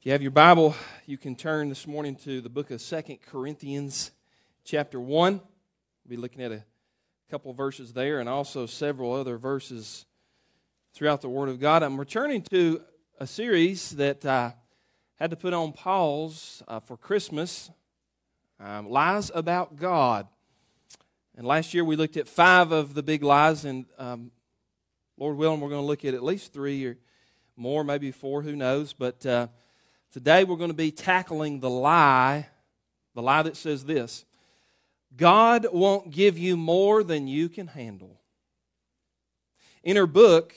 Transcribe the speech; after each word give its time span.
If 0.00 0.06
you 0.06 0.12
have 0.12 0.22
your 0.22 0.30
Bible, 0.30 0.74
you 1.04 1.18
can 1.18 1.36
turn 1.36 1.68
this 1.68 1.86
morning 1.86 2.16
to 2.24 2.40
the 2.40 2.48
book 2.48 2.70
of 2.70 2.80
Second 2.80 3.18
Corinthians, 3.20 4.12
chapter 4.64 4.98
1. 4.98 5.34
We'll 5.34 5.42
be 6.08 6.16
looking 6.16 6.40
at 6.40 6.50
a 6.52 6.64
couple 7.30 7.52
verses 7.52 7.92
there 7.92 8.18
and 8.18 8.26
also 8.26 8.64
several 8.64 9.12
other 9.12 9.36
verses 9.36 10.06
throughout 10.94 11.20
the 11.20 11.28
Word 11.28 11.50
of 11.50 11.60
God. 11.60 11.82
I'm 11.82 12.00
returning 12.00 12.40
to 12.50 12.80
a 13.18 13.26
series 13.26 13.90
that 13.90 14.24
I 14.24 14.54
had 15.16 15.28
to 15.32 15.36
put 15.36 15.52
on 15.52 15.72
pause 15.72 16.62
uh, 16.66 16.80
for 16.80 16.96
Christmas 16.96 17.70
um, 18.58 18.88
Lies 18.88 19.30
About 19.34 19.76
God. 19.76 20.26
And 21.36 21.46
last 21.46 21.74
year 21.74 21.84
we 21.84 21.96
looked 21.96 22.16
at 22.16 22.26
five 22.26 22.72
of 22.72 22.94
the 22.94 23.02
big 23.02 23.22
lies, 23.22 23.66
and 23.66 23.84
um, 23.98 24.30
Lord 25.18 25.36
willing, 25.36 25.60
we're 25.60 25.68
going 25.68 25.82
to 25.82 25.86
look 25.86 26.06
at 26.06 26.14
at 26.14 26.24
least 26.24 26.54
three 26.54 26.86
or 26.86 26.96
more, 27.54 27.84
maybe 27.84 28.10
four, 28.10 28.40
who 28.40 28.56
knows. 28.56 28.94
But 28.94 29.26
uh, 29.26 29.48
Today 30.12 30.42
we're 30.42 30.56
going 30.56 30.70
to 30.70 30.74
be 30.74 30.90
tackling 30.90 31.60
the 31.60 31.70
lie, 31.70 32.48
the 33.14 33.22
lie 33.22 33.42
that 33.42 33.56
says 33.56 33.84
this 33.84 34.24
God 35.16 35.66
won't 35.72 36.10
give 36.10 36.36
you 36.36 36.56
more 36.56 37.04
than 37.04 37.28
you 37.28 37.48
can 37.48 37.68
handle. 37.68 38.20
In 39.84 39.96
her 39.96 40.08
book, 40.08 40.54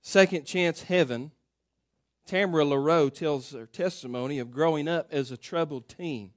Second 0.00 0.44
Chance 0.44 0.84
Heaven, 0.84 1.30
Tamara 2.26 2.64
LaRoe 2.64 3.12
tells 3.12 3.52
her 3.52 3.66
testimony 3.66 4.38
of 4.38 4.50
growing 4.50 4.88
up 4.88 5.08
as 5.12 5.30
a 5.30 5.36
troubled 5.36 5.88
teen. 5.88 6.30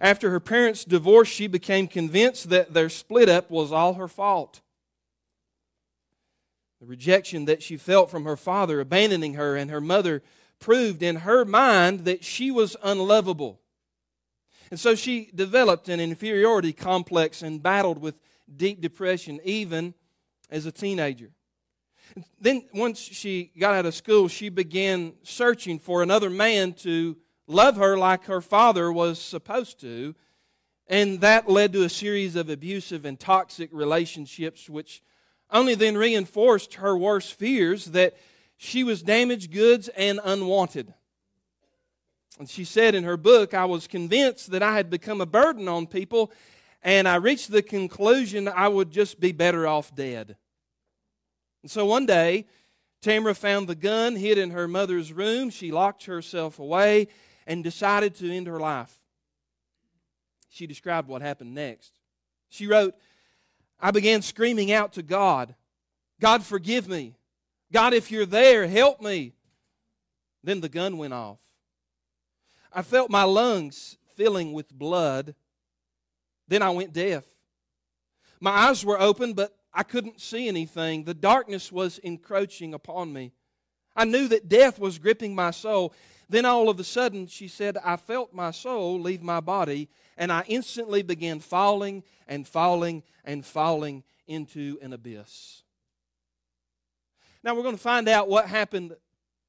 After 0.00 0.30
her 0.30 0.40
parents' 0.40 0.84
divorce, 0.84 1.28
she 1.28 1.46
became 1.46 1.86
convinced 1.86 2.50
that 2.50 2.72
their 2.74 2.88
split 2.88 3.28
up 3.28 3.50
was 3.50 3.70
all 3.70 3.94
her 3.94 4.08
fault. 4.08 4.60
The 6.80 6.86
rejection 6.86 7.44
that 7.44 7.62
she 7.62 7.76
felt 7.76 8.10
from 8.10 8.24
her 8.24 8.36
father 8.36 8.80
abandoning 8.80 9.34
her 9.34 9.54
and 9.56 9.70
her 9.70 9.80
mother 9.80 10.22
proved 10.60 11.02
in 11.02 11.16
her 11.16 11.44
mind 11.44 12.04
that 12.04 12.22
she 12.22 12.50
was 12.50 12.76
unlovable. 12.82 13.60
And 14.70 14.78
so 14.78 14.94
she 14.94 15.30
developed 15.34 15.88
an 15.88 15.98
inferiority 15.98 16.72
complex 16.72 17.42
and 17.42 17.62
battled 17.62 17.98
with 17.98 18.14
deep 18.54 18.80
depression 18.80 19.40
even 19.42 19.94
as 20.48 20.66
a 20.66 20.72
teenager. 20.72 21.30
Then, 22.40 22.64
once 22.74 22.98
she 22.98 23.52
got 23.58 23.74
out 23.74 23.86
of 23.86 23.94
school, 23.94 24.28
she 24.28 24.48
began 24.48 25.14
searching 25.22 25.78
for 25.78 26.02
another 26.02 26.30
man 26.30 26.72
to 26.74 27.16
love 27.46 27.76
her 27.76 27.96
like 27.96 28.24
her 28.24 28.40
father 28.40 28.92
was 28.92 29.20
supposed 29.20 29.80
to. 29.80 30.14
And 30.88 31.20
that 31.20 31.48
led 31.48 31.72
to 31.72 31.84
a 31.84 31.88
series 31.88 32.34
of 32.34 32.48
abusive 32.48 33.04
and 33.04 33.18
toxic 33.18 33.70
relationships, 33.72 34.68
which 34.68 35.02
only 35.50 35.74
then 35.74 35.96
reinforced 35.96 36.74
her 36.74 36.96
worst 36.96 37.34
fears 37.34 37.86
that 37.86 38.16
she 38.62 38.84
was 38.84 39.02
damaged 39.02 39.52
goods 39.52 39.88
and 39.96 40.20
unwanted. 40.22 40.92
And 42.38 42.46
she 42.46 42.64
said 42.64 42.94
in 42.94 43.04
her 43.04 43.16
book, 43.16 43.54
I 43.54 43.64
was 43.64 43.86
convinced 43.86 44.50
that 44.50 44.62
I 44.62 44.74
had 44.76 44.90
become 44.90 45.22
a 45.22 45.26
burden 45.26 45.66
on 45.66 45.86
people, 45.86 46.30
and 46.82 47.08
I 47.08 47.14
reached 47.14 47.50
the 47.50 47.62
conclusion 47.62 48.48
I 48.48 48.68
would 48.68 48.90
just 48.90 49.18
be 49.18 49.32
better 49.32 49.66
off 49.66 49.94
dead. 49.94 50.36
And 51.62 51.70
so 51.70 51.86
one 51.86 52.04
day, 52.04 52.44
Tamara 53.00 53.34
found 53.34 53.66
the 53.66 53.74
gun 53.74 54.14
hid 54.14 54.36
in 54.36 54.50
her 54.50 54.68
mother's 54.68 55.10
room. 55.10 55.48
She 55.48 55.72
locked 55.72 56.04
herself 56.04 56.58
away 56.58 57.08
and 57.46 57.64
decided 57.64 58.14
to 58.16 58.30
end 58.30 58.46
her 58.46 58.60
life. 58.60 58.94
She 60.50 60.66
described 60.66 61.08
what 61.08 61.22
happened 61.22 61.54
next. 61.54 61.98
She 62.50 62.66
wrote, 62.66 62.94
I 63.80 63.90
began 63.90 64.20
screaming 64.20 64.70
out 64.70 64.92
to 64.92 65.02
God, 65.02 65.54
God, 66.20 66.42
forgive 66.42 66.88
me. 66.88 67.14
God, 67.72 67.94
if 67.94 68.10
you're 68.10 68.26
there, 68.26 68.66
help 68.66 69.00
me. 69.00 69.32
Then 70.42 70.60
the 70.60 70.68
gun 70.68 70.98
went 70.98 71.12
off. 71.12 71.38
I 72.72 72.82
felt 72.82 73.10
my 73.10 73.24
lungs 73.24 73.96
filling 74.16 74.52
with 74.52 74.72
blood. 74.72 75.34
Then 76.48 76.62
I 76.62 76.70
went 76.70 76.92
deaf. 76.92 77.24
My 78.40 78.50
eyes 78.50 78.84
were 78.84 79.00
open, 79.00 79.34
but 79.34 79.54
I 79.72 79.82
couldn't 79.82 80.20
see 80.20 80.48
anything. 80.48 81.04
The 81.04 81.14
darkness 81.14 81.70
was 81.70 81.98
encroaching 81.98 82.74
upon 82.74 83.12
me. 83.12 83.32
I 83.94 84.04
knew 84.04 84.28
that 84.28 84.48
death 84.48 84.78
was 84.78 84.98
gripping 84.98 85.34
my 85.34 85.50
soul. 85.50 85.92
Then 86.28 86.44
all 86.44 86.68
of 86.68 86.80
a 86.80 86.84
sudden, 86.84 87.26
she 87.26 87.48
said, 87.48 87.76
I 87.84 87.96
felt 87.96 88.32
my 88.32 88.50
soul 88.50 89.00
leave 89.00 89.22
my 89.22 89.40
body, 89.40 89.88
and 90.16 90.32
I 90.32 90.44
instantly 90.46 91.02
began 91.02 91.40
falling 91.40 92.04
and 92.26 92.46
falling 92.46 93.02
and 93.24 93.44
falling 93.44 94.04
into 94.26 94.78
an 94.80 94.92
abyss. 94.92 95.62
Now, 97.42 97.54
we're 97.54 97.62
going 97.62 97.76
to 97.76 97.82
find 97.82 98.06
out 98.06 98.28
what 98.28 98.46
happened 98.46 98.94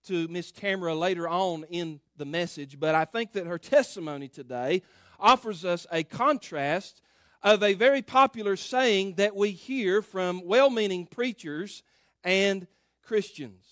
to 0.05 0.27
Miss 0.29 0.51
Tamara 0.51 0.95
later 0.95 1.27
on 1.27 1.65
in 1.69 1.99
the 2.15 2.25
message, 2.25 2.79
but 2.79 2.95
I 2.95 3.03
think 3.03 3.33
that 3.33 3.47
her 3.47 3.57
testimony 3.57 4.29
today 4.29 4.81
offers 5.19 5.65
us 5.65 5.85
a 5.91 6.03
contrast 6.03 7.01
of 7.43 7.61
a 7.63 7.73
very 7.73 8.01
popular 8.01 8.55
saying 8.55 9.15
that 9.15 9.35
we 9.35 9.51
hear 9.51 10.01
from 10.01 10.41
well 10.45 10.69
meaning 10.69 11.05
preachers 11.05 11.83
and 12.23 12.65
Christians. 13.03 13.65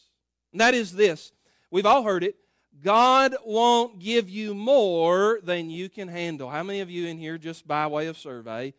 And 0.52 0.60
that 0.60 0.74
is 0.74 0.92
this 0.94 1.32
we've 1.72 1.86
all 1.86 2.04
heard 2.04 2.24
it 2.24 2.36
God 2.84 3.36
won't 3.46 4.00
give 4.00 4.30
you 4.30 4.54
more 4.54 5.40
than 5.44 5.70
you 5.70 5.90
can 5.90 6.08
handle. 6.08 6.50
How 6.50 6.64
many 6.64 6.82
of 6.82 6.90
you 6.90 7.08
in 7.08 7.18
here, 7.18 7.38
just 7.38 7.68
by 7.68 7.88
way 7.88 8.08
of 8.08 8.18
survey, 8.18 8.74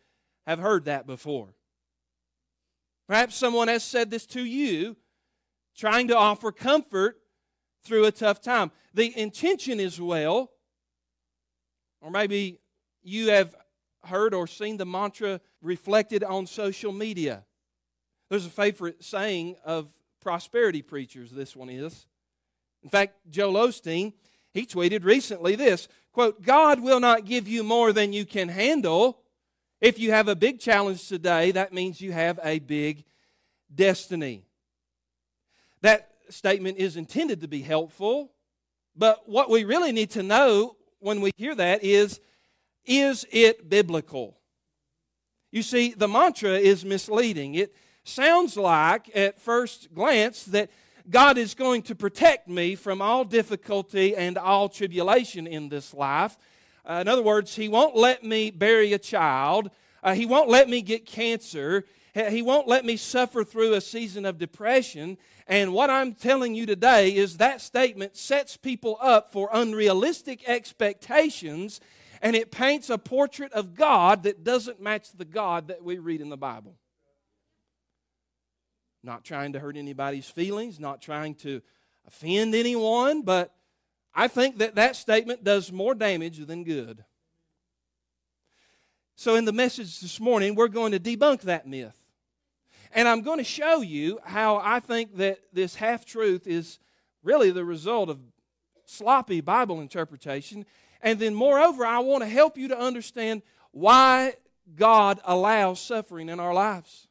have 0.46 0.58
heard 0.58 0.84
that 0.84 1.06
before? 1.06 1.54
Perhaps 3.06 3.36
someone 3.36 3.68
has 3.68 3.82
said 3.82 4.10
this 4.10 4.26
to 4.26 4.44
you 4.44 4.96
trying 5.76 6.08
to 6.08 6.16
offer 6.16 6.52
comfort 6.52 7.16
through 7.84 8.04
a 8.04 8.12
tough 8.12 8.40
time. 8.40 8.70
The 8.94 9.16
intention 9.18 9.80
is 9.80 10.00
well, 10.00 10.50
or 12.00 12.10
maybe 12.10 12.60
you 13.02 13.30
have 13.30 13.54
heard 14.04 14.34
or 14.34 14.46
seen 14.46 14.76
the 14.76 14.86
mantra 14.86 15.40
reflected 15.62 16.24
on 16.24 16.46
social 16.46 16.92
media. 16.92 17.44
There's 18.28 18.46
a 18.46 18.50
favorite 18.50 19.04
saying 19.04 19.56
of 19.64 19.92
prosperity 20.20 20.82
preachers, 20.82 21.30
this 21.30 21.56
one 21.56 21.68
is. 21.68 22.06
In 22.82 22.88
fact, 22.88 23.16
Joel 23.28 23.68
Osteen, 23.68 24.12
he 24.52 24.66
tweeted 24.66 25.04
recently 25.04 25.56
this 25.56 25.88
quote, 26.12 26.42
God 26.42 26.80
will 26.80 27.00
not 27.00 27.24
give 27.24 27.46
you 27.46 27.62
more 27.62 27.92
than 27.92 28.12
you 28.12 28.24
can 28.24 28.48
handle. 28.48 29.20
If 29.80 29.98
you 29.98 30.10
have 30.12 30.28
a 30.28 30.36
big 30.36 30.60
challenge 30.60 31.08
today, 31.08 31.52
that 31.52 31.72
means 31.72 32.00
you 32.00 32.12
have 32.12 32.38
a 32.42 32.58
big 32.58 33.04
destiny. 33.74 34.44
That 35.82 36.10
statement 36.28 36.78
is 36.78 36.96
intended 36.96 37.40
to 37.40 37.48
be 37.48 37.62
helpful, 37.62 38.32
but 38.96 39.28
what 39.28 39.50
we 39.50 39.64
really 39.64 39.92
need 39.92 40.10
to 40.10 40.22
know 40.22 40.76
when 40.98 41.20
we 41.20 41.32
hear 41.36 41.54
that 41.54 41.82
is 41.82 42.20
is 42.86 43.26
it 43.30 43.68
biblical? 43.68 44.38
You 45.52 45.62
see, 45.62 45.94
the 45.94 46.08
mantra 46.08 46.52
is 46.52 46.84
misleading. 46.84 47.54
It 47.54 47.74
sounds 48.04 48.56
like, 48.56 49.10
at 49.14 49.40
first 49.40 49.92
glance, 49.94 50.44
that 50.46 50.70
God 51.08 51.38
is 51.38 51.54
going 51.54 51.82
to 51.82 51.94
protect 51.94 52.48
me 52.48 52.74
from 52.74 53.02
all 53.02 53.24
difficulty 53.24 54.14
and 54.14 54.38
all 54.38 54.68
tribulation 54.68 55.46
in 55.46 55.68
this 55.68 55.92
life. 55.92 56.36
Uh, 56.88 56.94
in 57.00 57.08
other 57.08 57.22
words, 57.22 57.56
He 57.56 57.68
won't 57.68 57.96
let 57.96 58.22
me 58.22 58.50
bury 58.50 58.92
a 58.92 58.98
child, 58.98 59.70
uh, 60.02 60.14
He 60.14 60.26
won't 60.26 60.48
let 60.48 60.68
me 60.68 60.82
get 60.82 61.04
cancer, 61.04 61.84
He 62.14 62.42
won't 62.42 62.66
let 62.66 62.84
me 62.84 62.96
suffer 62.96 63.44
through 63.44 63.74
a 63.74 63.80
season 63.80 64.24
of 64.24 64.38
depression. 64.38 65.16
And 65.46 65.72
what 65.72 65.90
I'm 65.90 66.12
telling 66.12 66.54
you 66.54 66.66
today 66.66 67.14
is 67.14 67.36
that 67.36 67.60
statement 67.60 68.16
sets 68.16 68.56
people 68.56 68.98
up 69.00 69.32
for 69.32 69.48
unrealistic 69.52 70.48
expectations 70.48 71.80
and 72.22 72.36
it 72.36 72.50
paints 72.50 72.90
a 72.90 72.98
portrait 72.98 73.52
of 73.52 73.74
God 73.74 74.24
that 74.24 74.44
doesn't 74.44 74.80
match 74.80 75.12
the 75.12 75.24
God 75.24 75.68
that 75.68 75.82
we 75.82 75.98
read 75.98 76.20
in 76.20 76.28
the 76.28 76.36
Bible. 76.36 76.76
Not 79.02 79.24
trying 79.24 79.54
to 79.54 79.60
hurt 79.60 79.76
anybody's 79.76 80.28
feelings, 80.28 80.78
not 80.78 81.00
trying 81.00 81.34
to 81.36 81.62
offend 82.06 82.54
anyone, 82.54 83.22
but 83.22 83.54
I 84.14 84.28
think 84.28 84.58
that 84.58 84.74
that 84.74 84.96
statement 84.96 85.44
does 85.44 85.72
more 85.72 85.94
damage 85.94 86.38
than 86.44 86.64
good. 86.64 87.04
So, 89.16 89.34
in 89.34 89.44
the 89.44 89.52
message 89.52 90.00
this 90.00 90.18
morning, 90.18 90.54
we're 90.54 90.68
going 90.68 90.92
to 90.92 90.98
debunk 90.98 91.42
that 91.42 91.66
myth. 91.66 91.99
And 92.92 93.06
I'm 93.06 93.22
going 93.22 93.38
to 93.38 93.44
show 93.44 93.82
you 93.82 94.18
how 94.24 94.56
I 94.56 94.80
think 94.80 95.16
that 95.16 95.38
this 95.52 95.76
half 95.76 96.04
truth 96.04 96.46
is 96.46 96.78
really 97.22 97.50
the 97.50 97.64
result 97.64 98.08
of 98.08 98.18
sloppy 98.84 99.40
Bible 99.40 99.80
interpretation. 99.80 100.66
And 101.00 101.18
then, 101.18 101.34
moreover, 101.34 101.86
I 101.86 102.00
want 102.00 102.22
to 102.22 102.28
help 102.28 102.58
you 102.58 102.68
to 102.68 102.78
understand 102.78 103.42
why 103.70 104.34
God 104.74 105.20
allows 105.24 105.80
suffering 105.80 106.28
in 106.28 106.40
our 106.40 106.52
lives. 106.52 107.06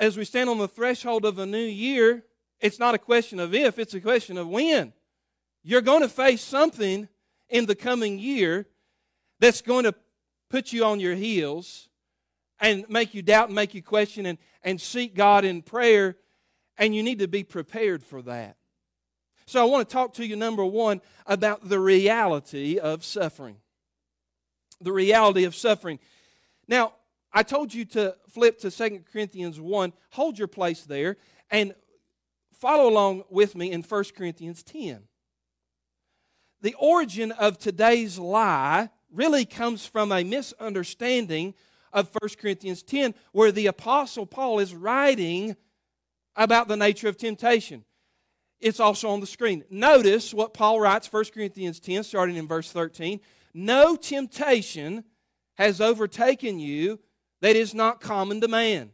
As 0.00 0.16
we 0.16 0.24
stand 0.24 0.48
on 0.48 0.58
the 0.58 0.68
threshold 0.68 1.24
of 1.24 1.38
a 1.38 1.46
new 1.46 1.58
year, 1.58 2.24
it's 2.60 2.78
not 2.78 2.94
a 2.94 2.98
question 2.98 3.38
of 3.38 3.54
if, 3.54 3.78
it's 3.78 3.94
a 3.94 4.00
question 4.00 4.38
of 4.38 4.48
when. 4.48 4.92
You're 5.62 5.82
going 5.82 6.02
to 6.02 6.08
face 6.08 6.40
something 6.40 7.08
in 7.48 7.66
the 7.66 7.74
coming 7.74 8.18
year 8.18 8.66
that's 9.38 9.62
going 9.62 9.84
to 9.84 9.94
put 10.48 10.72
you 10.72 10.84
on 10.84 11.00
your 11.00 11.14
heels 11.14 11.87
and 12.60 12.84
make 12.88 13.14
you 13.14 13.22
doubt 13.22 13.46
and 13.46 13.54
make 13.54 13.74
you 13.74 13.82
question 13.82 14.26
and, 14.26 14.38
and 14.62 14.80
seek 14.80 15.14
God 15.14 15.44
in 15.44 15.62
prayer. 15.62 16.16
And 16.76 16.94
you 16.94 17.02
need 17.02 17.18
to 17.20 17.28
be 17.28 17.44
prepared 17.44 18.02
for 18.02 18.22
that. 18.22 18.56
So 19.46 19.60
I 19.60 19.64
want 19.64 19.88
to 19.88 19.92
talk 19.92 20.14
to 20.14 20.26
you, 20.26 20.36
number 20.36 20.64
one, 20.64 21.00
about 21.26 21.68
the 21.68 21.80
reality 21.80 22.78
of 22.78 23.04
suffering. 23.04 23.56
The 24.80 24.92
reality 24.92 25.44
of 25.44 25.54
suffering. 25.54 25.98
Now, 26.68 26.92
I 27.32 27.42
told 27.42 27.72
you 27.72 27.84
to 27.86 28.16
flip 28.28 28.58
to 28.60 28.70
2 28.70 29.04
Corinthians 29.10 29.60
1. 29.60 29.92
Hold 30.10 30.38
your 30.38 30.48
place 30.48 30.82
there 30.82 31.16
and 31.50 31.74
follow 32.52 32.88
along 32.88 33.24
with 33.30 33.54
me 33.54 33.72
in 33.72 33.82
1 33.82 34.04
Corinthians 34.16 34.62
10. 34.62 35.02
The 36.60 36.74
origin 36.78 37.32
of 37.32 37.58
today's 37.58 38.18
lie 38.18 38.90
really 39.12 39.44
comes 39.44 39.86
from 39.86 40.12
a 40.12 40.24
misunderstanding 40.24 41.54
of 41.92 42.10
1 42.20 42.30
Corinthians 42.40 42.82
10, 42.82 43.14
where 43.32 43.52
the 43.52 43.66
Apostle 43.66 44.26
Paul 44.26 44.58
is 44.58 44.74
writing 44.74 45.56
about 46.36 46.68
the 46.68 46.76
nature 46.76 47.08
of 47.08 47.16
temptation. 47.16 47.84
It's 48.60 48.80
also 48.80 49.08
on 49.10 49.20
the 49.20 49.26
screen. 49.26 49.64
Notice 49.70 50.34
what 50.34 50.54
Paul 50.54 50.80
writes, 50.80 51.12
1 51.12 51.24
Corinthians 51.34 51.80
10, 51.80 52.02
starting 52.04 52.36
in 52.36 52.48
verse 52.48 52.70
13. 52.72 53.20
No 53.54 53.96
temptation 53.96 55.04
has 55.56 55.80
overtaken 55.80 56.58
you 56.58 57.00
that 57.40 57.56
is 57.56 57.74
not 57.74 58.00
common 58.00 58.40
to 58.40 58.48
man. 58.48 58.90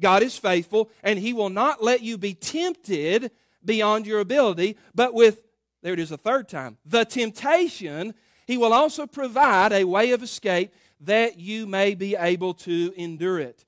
God 0.00 0.22
is 0.22 0.36
faithful, 0.36 0.90
and 1.02 1.18
He 1.18 1.32
will 1.32 1.48
not 1.48 1.82
let 1.82 2.02
you 2.02 2.18
be 2.18 2.34
tempted 2.34 3.30
beyond 3.64 4.06
your 4.06 4.20
ability, 4.20 4.76
but 4.94 5.14
with, 5.14 5.40
there 5.82 5.94
it 5.94 5.98
is 5.98 6.12
a 6.12 6.18
third 6.18 6.48
time, 6.48 6.76
the 6.84 7.04
temptation, 7.04 8.14
He 8.46 8.58
will 8.58 8.74
also 8.74 9.06
provide 9.06 9.72
a 9.72 9.84
way 9.84 10.10
of 10.12 10.22
escape 10.22 10.72
that 11.00 11.38
you 11.38 11.66
may 11.66 11.94
be 11.94 12.16
able 12.16 12.54
to 12.54 12.92
endure 12.96 13.38
it. 13.38 13.64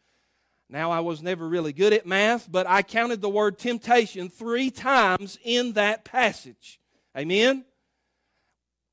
Now, 0.70 0.90
I 0.90 1.00
was 1.00 1.22
never 1.22 1.48
really 1.48 1.72
good 1.72 1.92
at 1.92 2.06
math, 2.06 2.50
but 2.50 2.66
I 2.66 2.82
counted 2.82 3.22
the 3.22 3.28
word 3.28 3.58
temptation 3.58 4.28
three 4.28 4.70
times 4.70 5.38
in 5.42 5.72
that 5.72 6.04
passage. 6.04 6.78
Amen? 7.16 7.64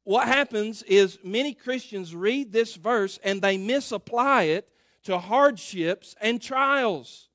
What 0.06 0.28
happens 0.28 0.84
is 0.84 1.20
many 1.24 1.54
Christians 1.54 2.16
read 2.16 2.52
this 2.52 2.76
verse 2.76 3.20
and 3.24 3.42
they 3.42 3.58
misapply 3.58 4.44
it 4.44 4.70
to 5.04 5.18
hardships 5.18 6.16
and 6.22 6.42
trials. 6.42 7.30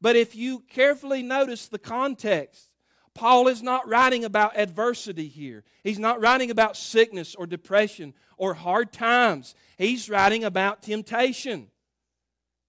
But 0.00 0.16
if 0.16 0.36
you 0.36 0.60
carefully 0.60 1.22
notice 1.22 1.68
the 1.68 1.78
context, 1.78 2.69
Paul 3.14 3.48
is 3.48 3.62
not 3.62 3.88
writing 3.88 4.24
about 4.24 4.56
adversity 4.56 5.28
here. 5.28 5.64
He's 5.82 5.98
not 5.98 6.20
writing 6.20 6.50
about 6.50 6.76
sickness 6.76 7.34
or 7.34 7.46
depression 7.46 8.14
or 8.36 8.54
hard 8.54 8.92
times. 8.92 9.54
He's 9.76 10.08
writing 10.08 10.44
about 10.44 10.82
temptation. 10.82 11.68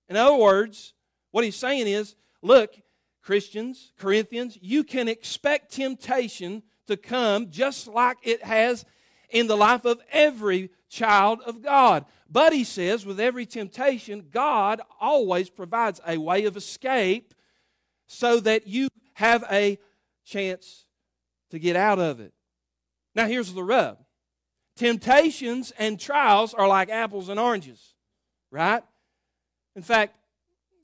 In 0.10 0.18
other 0.18 0.36
words, 0.36 0.94
what 1.32 1.44
he's 1.44 1.56
saying 1.56 1.88
is 1.88 2.16
look, 2.42 2.76
Christians, 3.22 3.92
Corinthians, 3.98 4.58
you 4.62 4.84
can 4.84 5.08
expect 5.08 5.72
temptation 5.72 6.64
to 6.88 6.98
come 6.98 7.52
just 7.52 7.88
like 7.88 8.18
it 8.24 8.44
has 8.44 8.86
in 9.30 9.48
the 9.48 9.56
life 9.56 9.86
of 9.86 10.02
every 10.12 10.70
child 10.90 11.40
of 11.46 11.62
God. 11.62 12.06
But 12.30 12.52
he 12.52 12.64
says, 12.64 13.06
with 13.06 13.20
every 13.20 13.46
temptation, 13.46 14.28
God 14.32 14.82
always 15.00 15.50
provides 15.50 16.02
a 16.06 16.18
way 16.18 16.46
of 16.46 16.58
escape 16.58 17.34
so 18.08 18.40
that 18.42 18.68
you 18.68 18.90
have 19.14 19.46
a 19.50 19.78
chance 20.26 20.86
to 21.50 21.60
get 21.60 21.76
out 21.76 22.00
of 22.00 22.20
it. 22.20 22.34
Now, 23.16 23.28
here's 23.28 23.54
the 23.54 23.64
rub 23.64 23.98
temptations 24.78 25.72
and 25.78 26.00
trials 26.00 26.54
are 26.54 26.68
like 26.68 26.90
apples 26.90 27.30
and 27.30 27.40
oranges, 27.40 27.94
right? 28.50 28.84
In 29.76 29.82
fact, 29.82 30.16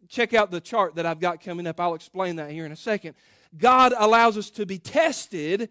check 0.07 0.33
out 0.33 0.51
the 0.51 0.61
chart 0.61 0.95
that 0.95 1.05
I've 1.05 1.19
got 1.19 1.43
coming 1.43 1.65
up. 1.65 1.79
I'll 1.79 1.95
explain 1.95 2.35
that 2.35 2.51
here 2.51 2.65
in 2.65 2.71
a 2.71 2.77
second. 2.77 3.15
God 3.57 3.93
allows 3.97 4.37
us 4.37 4.49
to 4.51 4.65
be 4.65 4.77
tested 4.77 5.69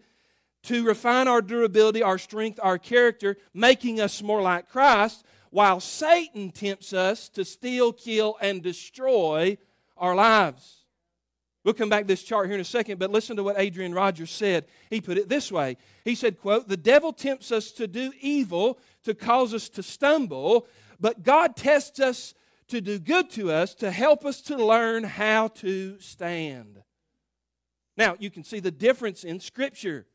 to 0.63 0.83
refine 0.85 1.27
our 1.27 1.41
durability, 1.41 2.03
our 2.03 2.17
strength, 2.17 2.59
our 2.61 2.77
character, 2.77 3.37
making 3.53 4.01
us 4.01 4.21
more 4.21 4.41
like 4.41 4.67
Christ, 4.67 5.23
while 5.49 5.79
Satan 5.79 6.51
tempts 6.51 6.91
us 6.91 7.29
to 7.29 7.45
steal, 7.45 7.93
kill, 7.93 8.35
and 8.41 8.61
destroy 8.61 9.57
our 9.95 10.15
lives. 10.15 10.76
We'll 11.67 11.73
come 11.73 11.89
back 11.89 12.03
to 12.03 12.07
this 12.07 12.23
chart 12.23 12.45
here 12.45 12.55
in 12.55 12.61
a 12.61 12.63
second, 12.63 12.97
but 12.97 13.11
listen 13.11 13.35
to 13.35 13.43
what 13.43 13.59
Adrian 13.59 13.93
Rogers 13.93 14.31
said. 14.31 14.67
He 14.89 15.01
put 15.01 15.17
it 15.17 15.27
this 15.27 15.51
way. 15.51 15.75
He 16.05 16.15
said, 16.15 16.39
quote, 16.39 16.69
"The 16.69 16.77
devil 16.77 17.11
tempts 17.11 17.51
us 17.51 17.71
to 17.71 17.89
do 17.89 18.13
evil 18.21 18.79
to 19.03 19.13
cause 19.13 19.53
us 19.53 19.67
to 19.71 19.83
stumble, 19.83 20.65
but 20.97 21.23
God 21.23 21.57
tests 21.57 21.99
us 21.99 22.33
to 22.69 22.79
do 22.79 22.99
good 22.99 23.29
to 23.31 23.51
us 23.51 23.75
to 23.75 23.91
help 23.91 24.25
us 24.25 24.39
to 24.43 24.55
learn 24.55 25.03
how 25.03 25.49
to 25.49 25.99
stand." 25.99 26.83
Now, 27.97 28.15
you 28.17 28.31
can 28.31 28.45
see 28.45 28.61
the 28.61 28.71
difference 28.71 29.25
in 29.25 29.41
scripture. 29.41 30.07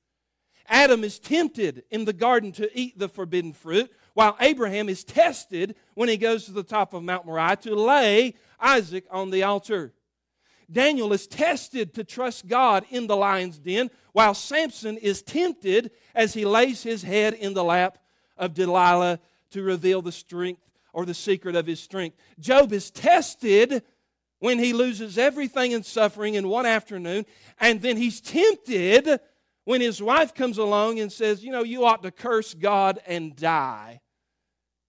Adam 0.69 1.05
is 1.05 1.19
tempted 1.19 1.85
in 1.91 2.07
the 2.07 2.15
garden 2.15 2.53
to 2.53 2.71
eat 2.75 2.99
the 2.99 3.11
forbidden 3.11 3.53
fruit, 3.53 3.93
while 4.15 4.39
Abraham 4.41 4.89
is 4.89 5.05
tested 5.05 5.77
when 5.93 6.09
he 6.09 6.17
goes 6.17 6.47
to 6.47 6.53
the 6.53 6.63
top 6.63 6.95
of 6.95 7.03
Mount 7.03 7.27
Moriah 7.27 7.57
to 7.57 7.75
lay 7.75 8.37
Isaac 8.59 9.05
on 9.11 9.29
the 9.29 9.43
altar. 9.43 9.93
Daniel 10.73 11.13
is 11.13 11.27
tested 11.27 11.95
to 11.95 12.05
trust 12.05 12.49
God 12.49 12.85
in 12.91 13.07
the 13.07 13.17
lion's 13.17 13.59
den, 13.59 13.91
while 14.13 14.35
Samson 14.35 14.97
is 14.97 15.23
tempted 15.23 15.91
as 16.15 16.35
he 16.35 16.45
lays 16.45 16.83
his 16.83 17.03
head 17.03 17.35
in 17.35 17.55
the 17.55 17.65
lap 17.65 17.99
of 18.37 18.55
Delilah 18.55 19.21
to 19.51 19.63
reveal 19.63 20.03
the 20.03 20.13
strength 20.13 20.63
or 20.93 21.05
the 21.05 21.15
secret 21.15 21.57
of 21.57 21.67
his 21.67 21.81
strength. 21.81 22.17
Job 22.39 22.73
is 22.73 22.91
tested 22.91 23.83
when 24.39 24.59
he 24.59 24.73
loses 24.73 25.19
everything 25.19 25.73
in 25.73 25.83
suffering 25.83 26.35
in 26.35 26.49
one 26.49 26.67
afternoon, 26.67 27.27
and 27.61 27.81
then 27.81 27.97
he's 27.97 28.21
tempted 28.21 29.21
when 29.65 29.81
his 29.81 30.03
wife 30.03 30.35
comes 30.35 30.59
along 30.59 30.99
and 30.99 31.13
says, 31.13 31.45
You 31.45 31.53
know, 31.53 31.63
you 31.63 31.85
ought 31.85 32.03
to 32.03 32.11
curse 32.11 32.55
God 32.55 32.99
and 33.07 33.37
die. 33.37 34.01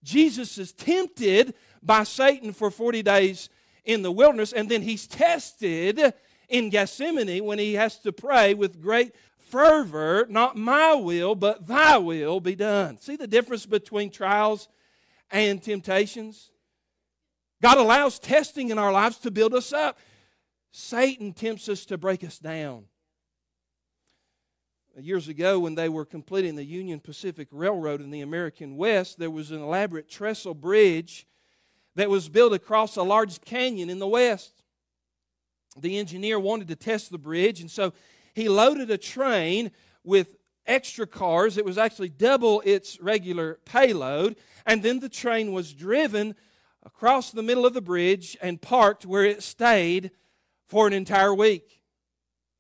Jesus 0.04 0.58
is 0.58 0.74
tempted 0.74 1.54
by 1.82 2.04
Satan 2.04 2.52
for 2.52 2.72
40 2.72 3.04
days 3.04 3.50
in 3.86 4.02
the 4.02 4.12
wilderness, 4.12 4.54
and 4.54 4.70
then 4.70 4.82
he's 4.82 5.08
tested 5.08 6.14
in 6.50 6.70
Gethsemane 6.70 7.44
when 7.44 7.60
he 7.60 7.74
has 7.74 7.98
to 8.00 8.12
pray 8.12 8.54
with 8.54 8.82
great 8.82 9.14
fervor, 9.38 10.26
not 10.30 10.56
my 10.56 10.94
will, 10.94 11.36
but 11.36 11.68
thy 11.68 11.98
will 11.98 12.40
be 12.40 12.56
done. 12.56 12.98
See 13.00 13.16
the 13.16 13.28
difference 13.28 13.66
between 13.66 14.10
trials 14.10 14.68
and 15.30 15.62
temptations? 15.62 16.52
God 17.62 17.78
allows 17.78 18.20
testing 18.20 18.70
in 18.70 18.78
our 18.78 18.92
lives 18.92 19.18
to 19.20 19.32
build 19.32 19.54
us 19.54 19.72
up. 19.72 19.98
Satan 20.72 21.34
tempts 21.34 21.70
us 21.70 21.86
to 21.86 21.98
break 21.98 22.24
us 22.24 22.40
down. 22.40 22.86
Years 25.00 25.28
ago, 25.28 25.60
when 25.60 25.76
they 25.76 25.90
were 25.90 26.06
completing 26.06 26.56
the 26.56 26.64
Union 26.64 27.00
Pacific 27.00 27.48
Railroad 27.52 28.02
in 28.02 28.12
the 28.12 28.22
American 28.22 28.78
West, 28.78 29.18
there 29.18 29.32
was 29.32 29.50
an 29.50 29.62
elaborate 29.62 30.10
trestle 30.10 30.54
bridge 30.54 31.26
that 31.96 32.10
was 32.10 32.30
built 32.30 32.54
across 32.54 32.96
a 32.96 33.04
large 33.04 33.42
canyon 33.42 33.90
in 33.90 34.00
the 34.00 34.08
west. 34.08 34.64
The 35.78 35.98
engineer 35.98 36.40
wanted 36.40 36.68
to 36.70 36.76
test 36.76 37.12
the 37.12 37.18
bridge, 37.18 37.62
and 37.62 37.70
so 37.70 37.94
he 38.34 38.50
loaded 38.50 38.90
a 38.92 38.98
train 38.98 39.72
with 40.04 40.36
extra 40.66 41.06
cars. 41.08 41.58
It 41.58 41.66
was 41.66 41.78
actually 41.78 42.10
double 42.10 42.62
its 42.66 43.00
regular 43.00 43.60
payload, 43.66 44.36
and 44.66 44.84
then 44.84 45.00
the 45.00 45.10
train 45.10 45.52
was 45.52 45.74
driven 45.74 46.36
across 46.86 47.32
the 47.32 47.44
middle 47.44 47.66
of 47.66 47.74
the 47.74 47.82
bridge 47.82 48.38
and 48.42 48.62
parked 48.62 49.06
where 49.06 49.24
it 49.24 49.42
stayed 49.42 50.12
for 50.68 50.88
an 50.88 50.94
entire 50.94 51.34
week. 51.34 51.82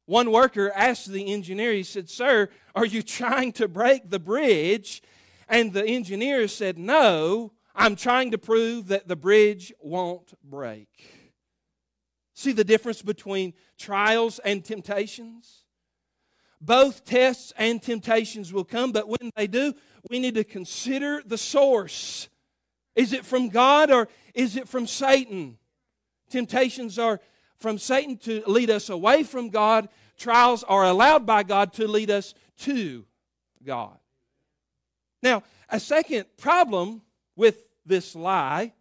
One 0.05 0.31
worker 0.31 0.71
asked 0.75 1.07
the 1.07 1.31
engineer, 1.31 1.71
he 1.73 1.83
said, 1.83 2.09
Sir, 2.09 2.49
are 2.75 2.85
you 2.85 3.01
trying 3.01 3.53
to 3.53 3.67
break 3.67 4.09
the 4.09 4.19
bridge? 4.19 5.01
And 5.47 5.71
the 5.71 5.85
engineer 5.85 6.47
said, 6.47 6.77
No, 6.77 7.53
I'm 7.75 7.95
trying 7.95 8.31
to 8.31 8.37
prove 8.37 8.87
that 8.87 9.07
the 9.07 9.15
bridge 9.15 9.73
won't 9.79 10.33
break. 10.43 10.87
See 12.33 12.51
the 12.51 12.63
difference 12.63 13.01
between 13.01 13.53
trials 13.77 14.39
and 14.39 14.63
temptations? 14.63 15.63
Both 16.61 17.03
tests 17.03 17.51
and 17.57 17.81
temptations 17.81 18.53
will 18.53 18.63
come, 18.63 18.91
but 18.91 19.07
when 19.07 19.31
they 19.35 19.47
do, 19.47 19.73
we 20.09 20.19
need 20.19 20.35
to 20.35 20.43
consider 20.43 21.21
the 21.25 21.37
source. 21.37 22.29
Is 22.95 23.11
it 23.11 23.25
from 23.25 23.49
God 23.49 23.91
or 23.91 24.07
is 24.33 24.55
it 24.55 24.67
from 24.67 24.87
Satan? 24.87 25.57
Temptations 26.29 26.97
are 26.97 27.19
from 27.59 27.77
Satan 27.77 28.17
to 28.17 28.43
lead 28.47 28.69
us 28.69 28.89
away 28.89 29.23
from 29.23 29.49
God. 29.49 29.89
Trials 30.17 30.63
are 30.63 30.83
allowed 30.83 31.25
by 31.25 31.43
God 31.43 31.73
to 31.73 31.87
lead 31.87 32.09
us 32.09 32.33
to 32.59 33.05
God. 33.63 33.97
Now, 35.21 35.43
a 35.69 35.79
second 35.79 36.25
problem 36.37 37.01
with 37.35 37.65
this 37.85 38.15
lie 38.15 38.73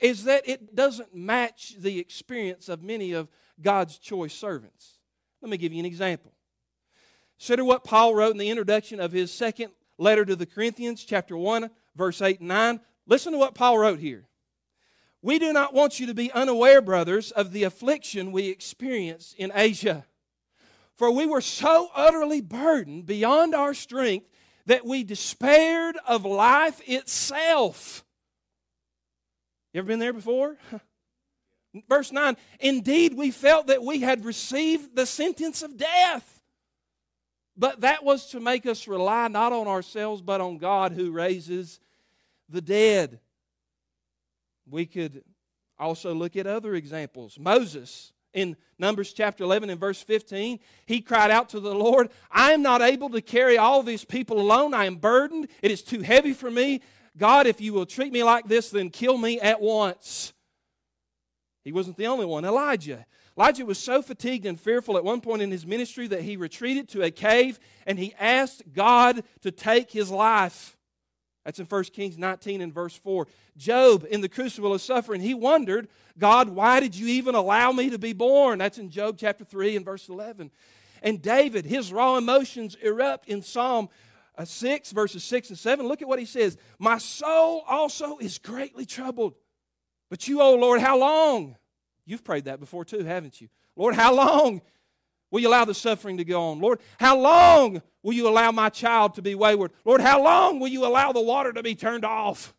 is 0.00 0.24
that 0.24 0.48
it 0.48 0.74
doesn't 0.74 1.14
match 1.14 1.74
the 1.78 1.98
experience 1.98 2.68
of 2.68 2.82
many 2.82 3.12
of 3.12 3.28
God's 3.60 3.98
choice 3.98 4.34
servants. 4.34 4.98
Let 5.42 5.50
me 5.50 5.56
give 5.56 5.72
you 5.72 5.80
an 5.80 5.86
example. 5.86 6.32
Consider 7.38 7.64
what 7.64 7.84
Paul 7.84 8.14
wrote 8.14 8.32
in 8.32 8.38
the 8.38 8.50
introduction 8.50 9.00
of 9.00 9.12
his 9.12 9.32
second 9.32 9.72
letter 9.96 10.24
to 10.24 10.36
the 10.36 10.46
Corinthians, 10.46 11.04
chapter 11.04 11.36
1, 11.36 11.70
verse 11.96 12.20
8 12.20 12.40
and 12.40 12.48
9. 12.48 12.80
Listen 13.06 13.32
to 13.32 13.38
what 13.38 13.54
Paul 13.54 13.78
wrote 13.78 13.98
here. 13.98 14.26
We 15.22 15.38
do 15.38 15.52
not 15.52 15.74
want 15.74 15.98
you 15.98 16.06
to 16.06 16.14
be 16.14 16.30
unaware, 16.32 16.80
brothers, 16.80 17.30
of 17.32 17.52
the 17.52 17.64
affliction 17.64 18.30
we 18.30 18.48
experienced 18.48 19.34
in 19.34 19.50
Asia. 19.54 20.06
For 20.94 21.10
we 21.10 21.26
were 21.26 21.40
so 21.40 21.88
utterly 21.94 22.40
burdened 22.40 23.06
beyond 23.06 23.54
our 23.54 23.74
strength 23.74 24.26
that 24.68 24.84
we 24.84 25.02
despaired 25.02 25.96
of 26.06 26.26
life 26.26 26.80
itself. 26.86 28.04
You 29.72 29.78
ever 29.78 29.88
been 29.88 29.98
there 29.98 30.12
before? 30.12 30.56
Verse 31.88 32.12
9 32.12 32.36
Indeed, 32.60 33.14
we 33.14 33.30
felt 33.30 33.68
that 33.68 33.82
we 33.82 34.00
had 34.00 34.24
received 34.24 34.94
the 34.94 35.06
sentence 35.06 35.62
of 35.62 35.78
death. 35.78 36.40
But 37.56 37.80
that 37.80 38.04
was 38.04 38.30
to 38.30 38.40
make 38.40 38.66
us 38.66 38.86
rely 38.86 39.28
not 39.28 39.52
on 39.52 39.66
ourselves, 39.66 40.20
but 40.20 40.40
on 40.40 40.58
God 40.58 40.92
who 40.92 41.10
raises 41.12 41.80
the 42.48 42.60
dead. 42.60 43.20
We 44.68 44.84
could 44.84 45.24
also 45.78 46.14
look 46.14 46.36
at 46.36 46.46
other 46.46 46.74
examples. 46.74 47.38
Moses 47.38 48.12
in 48.32 48.56
Numbers 48.78 49.12
chapter 49.12 49.44
11 49.44 49.70
and 49.70 49.80
verse 49.80 50.00
15, 50.00 50.60
he 50.86 51.00
cried 51.00 51.30
out 51.30 51.48
to 51.50 51.60
the 51.60 51.74
Lord, 51.74 52.10
I 52.30 52.52
am 52.52 52.62
not 52.62 52.80
able 52.80 53.10
to 53.10 53.20
carry 53.20 53.58
all 53.58 53.82
these 53.82 54.04
people 54.04 54.40
alone. 54.40 54.72
I 54.72 54.84
am 54.84 54.96
burdened. 54.96 55.48
It 55.62 55.70
is 55.70 55.82
too 55.82 56.00
heavy 56.00 56.32
for 56.32 56.50
me. 56.50 56.80
God, 57.16 57.46
if 57.46 57.60
you 57.60 57.72
will 57.72 57.86
treat 57.86 58.12
me 58.12 58.22
like 58.22 58.46
this, 58.46 58.70
then 58.70 58.90
kill 58.90 59.18
me 59.18 59.40
at 59.40 59.60
once. 59.60 60.32
He 61.64 61.72
wasn't 61.72 61.96
the 61.96 62.06
only 62.06 62.24
one. 62.24 62.44
Elijah. 62.44 63.04
Elijah 63.36 63.66
was 63.66 63.78
so 63.78 64.00
fatigued 64.00 64.46
and 64.46 64.58
fearful 64.58 64.96
at 64.96 65.04
one 65.04 65.20
point 65.20 65.42
in 65.42 65.50
his 65.50 65.66
ministry 65.66 66.06
that 66.06 66.22
he 66.22 66.36
retreated 66.36 66.88
to 66.88 67.02
a 67.02 67.10
cave 67.10 67.60
and 67.86 67.98
he 67.98 68.14
asked 68.18 68.62
God 68.72 69.22
to 69.42 69.50
take 69.50 69.90
his 69.90 70.10
life. 70.10 70.77
That's 71.44 71.58
in 71.58 71.66
1 71.66 71.84
Kings 71.84 72.18
19 72.18 72.60
and 72.60 72.72
verse 72.72 72.96
4. 72.96 73.26
Job, 73.56 74.06
in 74.10 74.20
the 74.20 74.28
crucible 74.28 74.74
of 74.74 74.80
suffering, 74.80 75.20
he 75.20 75.34
wondered, 75.34 75.88
God, 76.18 76.48
why 76.48 76.80
did 76.80 76.94
you 76.94 77.06
even 77.08 77.34
allow 77.34 77.72
me 77.72 77.90
to 77.90 77.98
be 77.98 78.12
born? 78.12 78.58
That's 78.58 78.78
in 78.78 78.90
Job 78.90 79.16
chapter 79.18 79.44
3 79.44 79.76
and 79.76 79.84
verse 79.84 80.08
11. 80.08 80.50
And 81.02 81.22
David, 81.22 81.64
his 81.64 81.92
raw 81.92 82.16
emotions 82.16 82.76
erupt 82.82 83.28
in 83.28 83.42
Psalm 83.42 83.88
uh, 84.36 84.44
6, 84.44 84.92
verses 84.92 85.24
6 85.24 85.50
and 85.50 85.58
7. 85.58 85.86
Look 85.86 86.02
at 86.02 86.08
what 86.08 86.18
he 86.18 86.24
says 86.24 86.56
My 86.78 86.98
soul 86.98 87.64
also 87.68 88.18
is 88.18 88.38
greatly 88.38 88.84
troubled. 88.86 89.34
But 90.10 90.26
you, 90.26 90.40
O 90.40 90.54
Lord, 90.54 90.80
how 90.80 90.98
long? 90.98 91.56
You've 92.04 92.24
prayed 92.24 92.46
that 92.46 92.60
before 92.60 92.84
too, 92.84 93.04
haven't 93.04 93.40
you? 93.40 93.48
Lord, 93.76 93.94
how 93.94 94.14
long 94.14 94.62
will 95.30 95.40
you 95.40 95.48
allow 95.48 95.64
the 95.64 95.74
suffering 95.74 96.16
to 96.18 96.24
go 96.24 96.50
on? 96.50 96.60
Lord, 96.60 96.80
how 96.98 97.18
long 97.18 97.82
will 98.02 98.14
you 98.14 98.28
allow 98.28 98.50
my 98.52 98.68
child 98.68 99.14
to 99.14 99.22
be 99.22 99.34
wayward? 99.34 99.72
Lord, 99.84 100.00
how 100.00 100.22
long 100.22 100.60
will 100.60 100.68
you 100.68 100.86
allow 100.86 101.12
the 101.12 101.20
water 101.20 101.52
to 101.52 101.62
be 101.62 101.74
turned 101.74 102.04
off? 102.04 102.54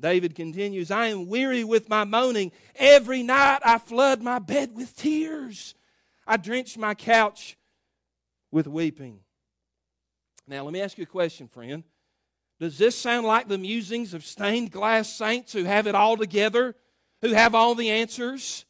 David 0.00 0.34
continues, 0.34 0.90
I 0.90 1.08
am 1.08 1.28
weary 1.28 1.64
with 1.64 1.88
my 1.88 2.04
moaning. 2.04 2.52
Every 2.76 3.22
night 3.22 3.60
I 3.64 3.78
flood 3.78 4.22
my 4.22 4.38
bed 4.38 4.74
with 4.74 4.96
tears. 4.96 5.74
I 6.26 6.36
drench 6.36 6.78
my 6.78 6.94
couch 6.94 7.56
with 8.50 8.68
weeping. 8.68 9.20
Now, 10.46 10.64
let 10.64 10.72
me 10.72 10.80
ask 10.80 10.96
you 10.96 11.02
a 11.02 11.06
question, 11.06 11.48
friend. 11.48 11.82
Does 12.60 12.78
this 12.78 12.96
sound 12.96 13.26
like 13.26 13.48
the 13.48 13.58
musings 13.58 14.14
of 14.14 14.24
stained 14.24 14.70
glass 14.70 15.12
saints 15.12 15.52
who 15.52 15.64
have 15.64 15.86
it 15.86 15.94
all 15.94 16.16
together, 16.16 16.74
who 17.20 17.32
have 17.32 17.54
all 17.54 17.74
the 17.74 17.90
answers, 17.90 18.64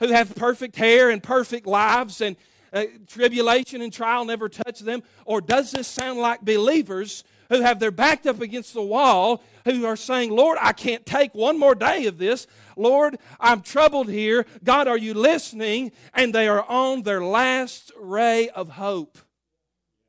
who 0.00 0.08
have 0.08 0.34
perfect 0.34 0.76
hair 0.76 1.10
and 1.10 1.22
perfect 1.22 1.66
lives, 1.66 2.20
and 2.20 2.36
uh, 2.72 2.84
tribulation 3.06 3.80
and 3.82 3.92
trial 3.92 4.24
never 4.24 4.48
touch 4.48 4.80
them? 4.80 5.02
Or 5.24 5.40
does 5.40 5.70
this 5.70 5.88
sound 5.88 6.18
like 6.18 6.42
believers 6.42 7.24
who 7.48 7.60
have 7.62 7.78
their 7.78 7.90
back 7.90 8.26
up 8.26 8.40
against 8.40 8.74
the 8.74 8.82
wall, 8.82 9.42
who 9.64 9.84
are 9.86 9.96
saying, 9.96 10.30
Lord, 10.30 10.58
I 10.60 10.72
can't 10.72 11.06
take 11.06 11.34
one 11.34 11.58
more 11.58 11.74
day 11.74 12.06
of 12.06 12.18
this. 12.18 12.46
Lord, 12.76 13.18
I'm 13.38 13.62
troubled 13.62 14.08
here. 14.08 14.46
God, 14.64 14.88
are 14.88 14.98
you 14.98 15.14
listening? 15.14 15.92
And 16.14 16.34
they 16.34 16.48
are 16.48 16.64
on 16.68 17.02
their 17.02 17.22
last 17.22 17.92
ray 17.98 18.48
of 18.48 18.70
hope. 18.70 19.18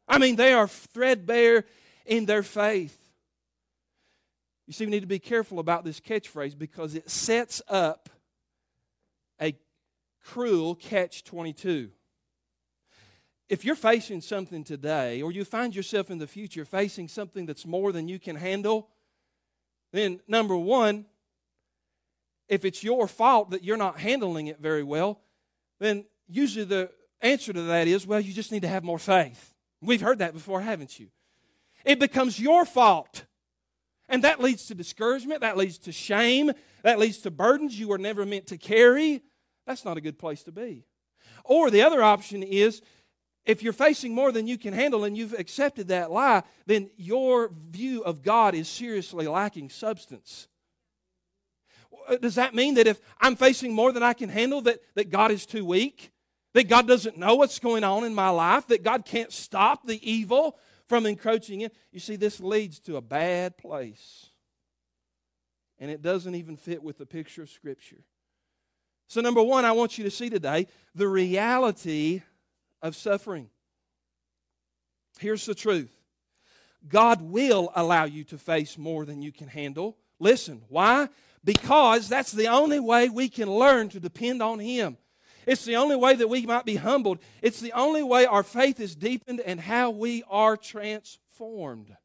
I 0.07 0.17
mean, 0.17 0.35
they 0.35 0.53
are 0.53 0.67
threadbare 0.67 1.65
in 2.05 2.25
their 2.25 2.43
faith. 2.43 2.97
You 4.65 4.73
see, 4.73 4.85
we 4.85 4.91
need 4.91 5.01
to 5.01 5.07
be 5.07 5.19
careful 5.19 5.59
about 5.59 5.85
this 5.85 5.99
catchphrase 5.99 6.57
because 6.57 6.95
it 6.95 7.09
sets 7.09 7.61
up 7.69 8.09
a 9.41 9.55
cruel 10.27 10.75
catch 10.75 11.23
22 11.23 11.91
if 13.49 13.63
you're 13.63 13.75
facing 13.75 14.21
something 14.21 14.63
today, 14.63 15.21
or 15.21 15.31
you 15.31 15.45
find 15.45 15.75
yourself 15.75 16.11
in 16.11 16.17
the 16.17 16.27
future 16.27 16.65
facing 16.65 17.07
something 17.07 17.45
that's 17.45 17.65
more 17.65 17.91
than 17.91 18.07
you 18.07 18.19
can 18.19 18.35
handle, 18.35 18.89
then 19.93 20.19
number 20.27 20.57
one, 20.57 21.05
if 22.49 22.65
it's 22.65 22.83
your 22.83 23.07
fault 23.07 23.51
that 23.51 23.63
you're 23.63 23.77
not 23.77 23.99
handling 23.99 24.47
it 24.47 24.59
very 24.59 24.83
well, 24.83 25.21
then 25.79 26.05
usually 26.27 26.65
the 26.65 26.89
answer 27.21 27.53
to 27.53 27.61
that 27.63 27.87
is, 27.87 28.05
well, 28.05 28.19
you 28.19 28.33
just 28.33 28.51
need 28.51 28.63
to 28.63 28.67
have 28.67 28.83
more 28.83 28.99
faith. 28.99 29.53
We've 29.81 30.01
heard 30.01 30.19
that 30.19 30.33
before, 30.33 30.61
haven't 30.61 30.99
you? 30.99 31.07
It 31.85 31.99
becomes 31.99 32.39
your 32.39 32.65
fault. 32.65 33.25
And 34.09 34.23
that 34.23 34.41
leads 34.41 34.65
to 34.67 34.75
discouragement, 34.75 35.41
that 35.41 35.57
leads 35.57 35.77
to 35.79 35.91
shame, 35.91 36.51
that 36.83 36.99
leads 36.99 37.19
to 37.19 37.31
burdens 37.31 37.79
you 37.79 37.89
were 37.89 37.97
never 37.97 38.25
meant 38.25 38.47
to 38.47 38.57
carry. 38.57 39.23
That's 39.67 39.85
not 39.85 39.97
a 39.97 40.01
good 40.01 40.17
place 40.17 40.41
to 40.43 40.51
be. 40.51 40.85
Or 41.43 41.69
the 41.69 41.83
other 41.83 42.01
option 42.01 42.41
is 42.41 42.81
if 43.45 43.61
you're 43.61 43.73
facing 43.73 44.15
more 44.15 44.31
than 44.31 44.47
you 44.47 44.57
can 44.57 44.73
handle 44.73 45.03
and 45.03 45.15
you've 45.15 45.33
accepted 45.33 45.89
that 45.89 46.09
lie, 46.09 46.43
then 46.65 46.89
your 46.97 47.49
view 47.49 48.01
of 48.03 48.23
God 48.23 48.55
is 48.55 48.67
seriously 48.67 49.27
lacking 49.27 49.69
substance. 49.69 50.47
Uh, 52.07 52.15
does 52.17 52.35
that 52.35 52.55
mean 52.55 52.75
that 52.75 52.87
if 52.87 52.99
I'm 53.19 53.35
facing 53.35 53.73
more 53.73 53.91
than 53.91 54.03
I 54.03 54.13
can 54.13 54.29
handle, 54.29 54.61
that, 54.61 54.79
that 54.95 55.09
God 55.09 55.31
is 55.31 55.45
too 55.45 55.65
weak? 55.65 56.11
That 56.53 56.69
God 56.69 56.87
doesn't 56.87 57.17
know 57.17 57.35
what's 57.35 57.59
going 57.59 57.83
on 57.83 58.05
in 58.05 58.15
my 58.15 58.29
life? 58.29 58.67
That 58.67 58.83
God 58.83 59.05
can't 59.05 59.31
stop 59.31 59.85
the 59.85 59.99
evil 60.09 60.57
from 60.87 61.05
encroaching 61.05 61.61
in? 61.61 61.71
You 61.91 61.99
see, 61.99 62.15
this 62.15 62.39
leads 62.39 62.79
to 62.81 62.95
a 62.95 63.01
bad 63.01 63.57
place. 63.57 64.27
And 65.77 65.91
it 65.91 66.01
doesn't 66.01 66.35
even 66.35 66.55
fit 66.55 66.81
with 66.81 66.97
the 66.97 67.05
picture 67.05 67.43
of 67.43 67.49
Scripture. 67.49 68.03
So, 69.07 69.21
number 69.21 69.41
one, 69.41 69.63
I 69.63 69.71
want 69.71 69.97
you 69.97 70.03
to 70.03 70.11
see 70.11 70.29
today 70.29 70.67
the 70.93 71.07
reality 71.07 72.23
of 72.81 72.95
suffering. 72.95 73.49
Here's 75.19 75.45
the 75.45 75.55
truth 75.55 75.95
God 76.87 77.21
will 77.21 77.71
allow 77.75 78.03
you 78.03 78.23
to 78.25 78.37
face 78.37 78.77
more 78.77 79.05
than 79.05 79.21
you 79.21 79.31
can 79.31 79.47
handle. 79.47 79.97
Listen, 80.19 80.61
why? 80.67 81.09
Because 81.43 82.09
that's 82.09 82.31
the 82.31 82.47
only 82.47 82.79
way 82.79 83.07
we 83.09 83.29
can 83.29 83.49
learn 83.49 83.89
to 83.89 83.99
depend 83.99 84.41
on 84.41 84.59
Him. 84.59 84.97
It's 85.45 85.63
the 85.63 85.77
only 85.77 85.95
way 85.95 86.15
that 86.15 86.27
we 86.27 86.45
might 86.45 86.65
be 86.65 86.75
humbled. 86.75 87.19
It's 87.41 87.61
the 87.61 87.71
only 87.71 88.03
way 88.03 88.25
our 88.25 88.43
faith 88.43 88.81
is 88.81 88.95
deepened 88.95 89.39
and 89.39 89.61
how 89.61 89.91
we 89.91 90.23
are 90.29 90.57
transformed. 90.57 91.95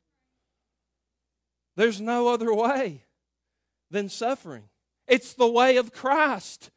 There's 1.74 2.00
no 2.00 2.28
other 2.28 2.54
way 2.54 3.02
than 3.90 4.08
suffering. 4.08 4.68
It's 5.08 5.34
the 5.34 5.48
way 5.48 5.76
of 5.76 5.92
Christ 5.92 6.70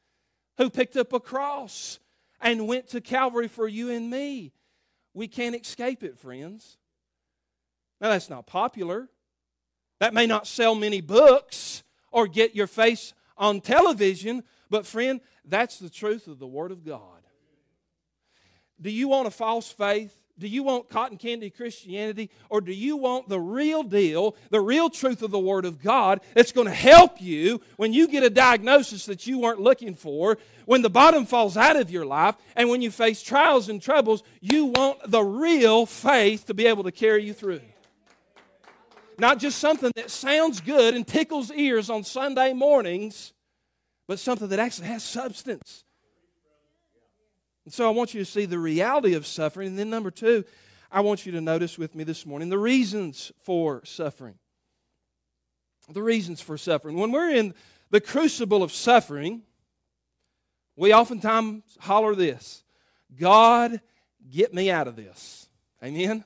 who 0.58 0.70
picked 0.70 0.96
up 0.98 1.14
a 1.14 1.20
cross 1.20 2.00
and 2.42 2.68
went 2.68 2.90
to 2.90 3.02
Calvary 3.02 3.48
for 3.48 3.68
you 3.68 3.90
and 3.90 4.10
me. 4.10 4.54
We 5.14 5.28
can't 5.28 5.56
escape 5.56 6.04
it, 6.04 6.18
friends. 6.20 6.78
Now, 8.02 8.10
that's 8.10 8.30
not 8.30 8.46
popular. 8.46 9.08
That 10.00 10.14
may 10.14 10.28
not 10.28 10.48
sell 10.48 10.76
many 10.76 11.02
books 11.02 11.84
or 12.12 12.28
get 12.28 12.56
your 12.56 12.68
face 12.68 13.14
on 13.38 13.62
television, 13.62 14.44
but, 14.70 14.86
friend, 14.86 15.22
that's 15.46 15.80
the 15.80 15.90
truth 15.90 16.28
of 16.28 16.40
the 16.40 16.48
Word 16.48 16.72
of 16.72 16.84
God. 16.84 17.02
Do 18.82 18.90
you 18.90 19.08
want 19.08 19.28
a 19.28 19.32
false 19.32 19.72
faith? 19.72 20.16
Do 20.38 20.48
you 20.48 20.64
want 20.64 20.90
cotton 20.90 21.18
candy 21.18 21.50
Christianity 21.50 22.30
or 22.50 22.60
do 22.60 22.74
you 22.74 22.98
want 22.98 23.30
the 23.30 23.40
real 23.40 23.84
deal, 23.84 24.36
the 24.50 24.60
real 24.60 24.90
truth 24.90 25.22
of 25.22 25.32
the 25.32 25.40
Word 25.40 25.64
of 25.64 25.82
God 25.82 26.20
that's 26.34 26.52
going 26.52 26.68
to 26.68 26.74
help 26.74 27.22
you 27.22 27.62
when 27.78 27.94
you 27.94 28.08
get 28.08 28.24
a 28.24 28.30
diagnosis 28.30 29.06
that 29.06 29.26
you 29.26 29.40
weren't 29.40 29.62
looking 29.62 29.94
for, 29.96 30.38
when 30.66 30.82
the 30.82 30.90
bottom 30.90 31.26
falls 31.26 31.56
out 31.56 31.78
of 31.78 31.90
your 31.90 32.06
life, 32.06 32.36
and 32.56 32.70
when 32.70 32.82
you 32.82 32.92
face 32.92 33.24
trials 33.24 33.70
and 33.70 33.82
troubles? 33.82 34.24
You 34.42 34.66
want 34.66 35.10
the 35.10 35.24
real 35.24 35.86
faith 35.86 36.48
to 36.48 36.54
be 36.54 36.68
able 36.68 36.84
to 36.84 36.92
carry 36.92 37.24
you 37.24 37.34
through. 37.34 37.62
Not 39.18 39.40
just 39.40 39.60
something 39.60 39.94
that 39.96 40.12
sounds 40.12 40.60
good 40.60 40.96
and 40.96 41.08
tickles 41.08 41.50
ears 41.52 41.90
on 41.90 42.04
Sunday 42.04 42.52
mornings, 42.52 43.32
but 44.08 44.20
something 44.20 44.50
that 44.50 44.60
actually 44.60 44.88
has 44.88 45.04
substance. 45.04 45.86
And 47.66 47.74
so 47.74 47.88
I 47.88 47.92
want 47.92 48.14
you 48.14 48.22
to 48.22 48.30
see 48.30 48.46
the 48.46 48.60
reality 48.60 49.16
of 49.16 49.26
suffering. 49.26 49.70
And 49.70 49.80
then, 49.80 49.90
number 49.90 50.12
two, 50.12 50.46
I 50.92 51.02
want 51.02 51.26
you 51.26 51.32
to 51.34 51.42
notice 51.42 51.78
with 51.78 51.96
me 51.96 52.04
this 52.04 52.26
morning 52.26 52.50
the 52.50 52.60
reasons 52.60 53.32
for 53.42 53.84
suffering. 53.84 54.36
The 55.90 56.04
reasons 56.04 56.42
for 56.42 56.58
suffering. 56.58 56.98
When 56.98 57.12
we're 57.12 57.32
in 57.32 57.54
the 57.90 58.02
crucible 58.02 58.64
of 58.64 58.72
suffering, 58.72 59.44
we 60.76 60.94
oftentimes 60.94 61.64
holler 61.80 62.16
this 62.16 62.64
God, 63.18 63.82
get 64.30 64.54
me 64.54 64.72
out 64.72 64.88
of 64.88 64.96
this. 64.96 65.48
Amen? 65.84 66.24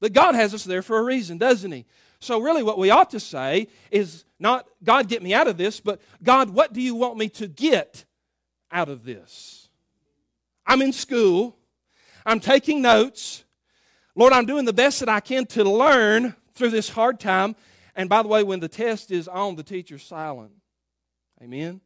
But 0.00 0.12
God 0.12 0.34
has 0.34 0.54
us 0.54 0.64
there 0.64 0.82
for 0.82 0.98
a 0.98 1.02
reason, 1.02 1.38
doesn't 1.38 1.70
He? 1.70 1.84
So, 2.20 2.40
really, 2.40 2.62
what 2.62 2.78
we 2.78 2.90
ought 2.90 3.10
to 3.10 3.20
say 3.20 3.68
is 3.90 4.24
not, 4.38 4.66
God, 4.82 5.08
get 5.08 5.22
me 5.22 5.34
out 5.34 5.46
of 5.46 5.56
this, 5.56 5.80
but 5.80 6.00
God, 6.22 6.50
what 6.50 6.72
do 6.72 6.80
you 6.80 6.94
want 6.94 7.16
me 7.16 7.28
to 7.30 7.46
get 7.46 8.04
out 8.72 8.88
of 8.88 9.04
this? 9.04 9.67
I'm 10.68 10.82
in 10.82 10.92
school. 10.92 11.56
I'm 12.26 12.40
taking 12.40 12.82
notes. 12.82 13.44
Lord, 14.14 14.34
I'm 14.34 14.44
doing 14.44 14.66
the 14.66 14.72
best 14.72 15.00
that 15.00 15.08
I 15.08 15.20
can 15.20 15.46
to 15.46 15.64
learn 15.64 16.36
through 16.54 16.70
this 16.70 16.90
hard 16.90 17.18
time. 17.18 17.56
And 17.96 18.08
by 18.08 18.22
the 18.22 18.28
way, 18.28 18.42
when 18.44 18.60
the 18.60 18.68
test 18.68 19.10
is 19.10 19.26
on, 19.26 19.56
the 19.56 19.62
teacher's 19.62 20.04
silent. 20.04 20.52
Amen. 21.42 21.80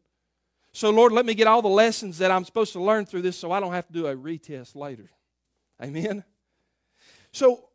So, 0.72 0.90
Lord, 0.90 1.12
let 1.12 1.26
me 1.26 1.34
get 1.34 1.46
all 1.46 1.62
the 1.62 1.68
lessons 1.68 2.18
that 2.18 2.30
I'm 2.30 2.44
supposed 2.44 2.72
to 2.72 2.82
learn 2.82 3.06
through 3.06 3.22
this 3.22 3.36
so 3.36 3.52
I 3.52 3.60
don't 3.60 3.72
have 3.72 3.86
to 3.86 3.92
do 3.92 4.06
a 4.06 4.16
retest 4.16 4.74
later. 4.74 5.10
Amen. 5.82 6.24
So, 7.32 7.68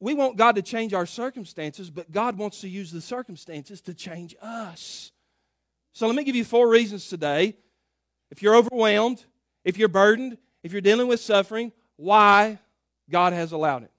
we 0.00 0.14
want 0.14 0.38
God 0.38 0.56
to 0.56 0.62
change 0.62 0.94
our 0.94 1.04
circumstances, 1.04 1.90
but 1.90 2.10
God 2.10 2.38
wants 2.38 2.62
to 2.62 2.68
use 2.68 2.90
the 2.90 3.02
circumstances 3.02 3.82
to 3.82 3.92
change 3.92 4.34
us. 4.40 5.12
So, 5.92 6.06
let 6.06 6.16
me 6.16 6.24
give 6.24 6.36
you 6.36 6.44
four 6.44 6.68
reasons 6.68 7.08
today. 7.08 7.56
If 8.30 8.42
you're 8.42 8.56
overwhelmed, 8.56 9.24
if 9.64 9.76
you're 9.76 9.88
burdened, 9.88 10.38
if 10.62 10.72
you're 10.72 10.80
dealing 10.80 11.08
with 11.08 11.20
suffering, 11.20 11.72
why 11.96 12.58
God 13.10 13.32
has 13.32 13.52
allowed 13.52 13.84
it. 13.84 13.90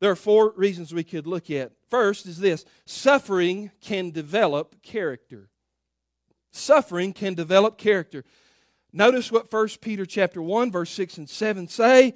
There 0.00 0.10
are 0.10 0.16
four 0.16 0.52
reasons 0.56 0.94
we 0.94 1.04
could 1.04 1.26
look 1.26 1.50
at. 1.50 1.72
First 1.90 2.26
is 2.26 2.38
this 2.38 2.64
suffering 2.86 3.70
can 3.80 4.10
develop 4.10 4.82
character. 4.82 5.50
Suffering 6.50 7.12
can 7.12 7.34
develop 7.34 7.78
character. 7.78 8.24
Notice 8.92 9.30
what 9.30 9.52
1 9.52 9.68
Peter 9.80 10.06
chapter 10.06 10.42
1 10.42 10.72
verse 10.72 10.90
6 10.90 11.18
and 11.18 11.28
7 11.28 11.68
say, 11.68 12.14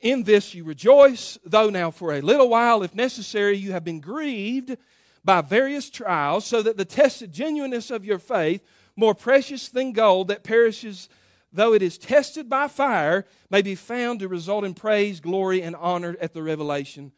"In 0.00 0.24
this 0.24 0.54
you 0.54 0.64
rejoice, 0.64 1.38
though 1.44 1.70
now 1.70 1.90
for 1.90 2.12
a 2.12 2.20
little 2.20 2.48
while 2.48 2.82
if 2.82 2.94
necessary 2.94 3.56
you 3.56 3.72
have 3.72 3.84
been 3.84 4.00
grieved 4.00 4.76
by 5.24 5.40
various 5.40 5.88
trials, 5.88 6.44
so 6.44 6.62
that 6.62 6.76
the 6.76 6.84
tested 6.84 7.32
genuineness 7.32 7.90
of 7.90 8.04
your 8.04 8.18
faith, 8.18 8.62
more 8.96 9.14
precious 9.14 9.68
than 9.68 9.92
gold 9.92 10.28
that 10.28 10.42
perishes 10.42 11.08
though 11.52 11.72
it 11.72 11.82
is 11.82 11.98
tested 11.98 12.48
by 12.48 12.68
fire, 12.68 13.26
may 13.50 13.62
be 13.62 13.74
found 13.74 14.20
to 14.20 14.28
result 14.28 14.64
in 14.64 14.74
praise, 14.74 15.20
glory, 15.20 15.62
and 15.62 15.74
honor 15.76 16.16
at 16.20 16.32
the 16.32 16.42
revelation 16.42 17.12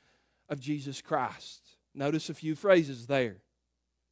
of 0.48 0.60
Jesus 0.60 1.00
Christ." 1.00 1.60
Notice 1.94 2.30
a 2.30 2.34
few 2.34 2.54
phrases 2.54 3.06
there. 3.06 3.42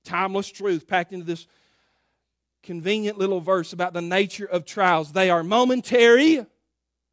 Timeless 0.04 0.50
truth 0.50 0.86
packed 0.86 1.12
into 1.12 1.26
this 1.26 1.46
convenient 2.62 3.16
little 3.16 3.40
verse 3.40 3.72
about 3.72 3.94
the 3.94 4.02
nature 4.02 4.44
of 4.44 4.66
trials. 4.66 5.12
They 5.12 5.30
are 5.30 5.42
momentary 5.42 6.44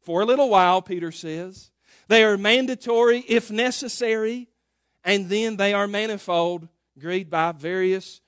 for 0.02 0.20
a 0.20 0.26
little 0.26 0.50
while, 0.50 0.82
Peter 0.82 1.10
says. 1.10 1.70
They 2.08 2.22
are 2.24 2.36
mandatory 2.36 3.24
if 3.28 3.50
necessary, 3.50 4.48
and 5.04 5.28
then 5.28 5.56
they 5.56 5.72
are 5.72 5.88
manifold, 5.88 6.68
agreed 6.96 7.30
by 7.30 7.52
various 7.52 8.20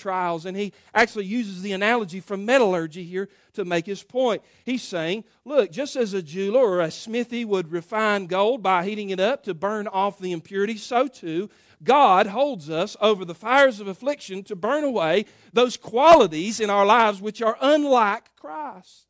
trials. 0.00 0.46
And 0.46 0.56
he 0.56 0.72
actually 0.94 1.26
uses 1.26 1.62
the 1.62 1.72
analogy 1.72 2.20
from 2.20 2.44
metallurgy 2.44 3.04
here 3.04 3.28
to 3.52 3.64
make 3.64 3.86
his 3.86 4.02
point. 4.02 4.42
He's 4.64 4.82
saying, 4.82 5.24
look, 5.44 5.70
just 5.70 5.96
as 5.96 6.14
a 6.14 6.22
jeweler 6.22 6.60
or 6.60 6.80
a 6.80 6.90
smithy 6.90 7.44
would 7.44 7.70
refine 7.70 8.26
gold 8.26 8.62
by 8.62 8.84
heating 8.84 9.10
it 9.10 9.20
up 9.20 9.44
to 9.44 9.54
burn 9.54 9.86
off 9.86 10.18
the 10.18 10.32
impurities, 10.32 10.82
so 10.82 11.06
too 11.06 11.50
God 11.82 12.26
holds 12.26 12.68
us 12.68 12.96
over 13.00 13.24
the 13.24 13.34
fires 13.34 13.80
of 13.80 13.88
affliction 13.88 14.42
to 14.44 14.56
burn 14.56 14.84
away 14.84 15.24
those 15.52 15.76
qualities 15.76 16.60
in 16.60 16.68
our 16.68 16.84
lives 16.84 17.20
which 17.20 17.40
are 17.40 17.56
unlike 17.60 18.36
Christ. 18.36 19.06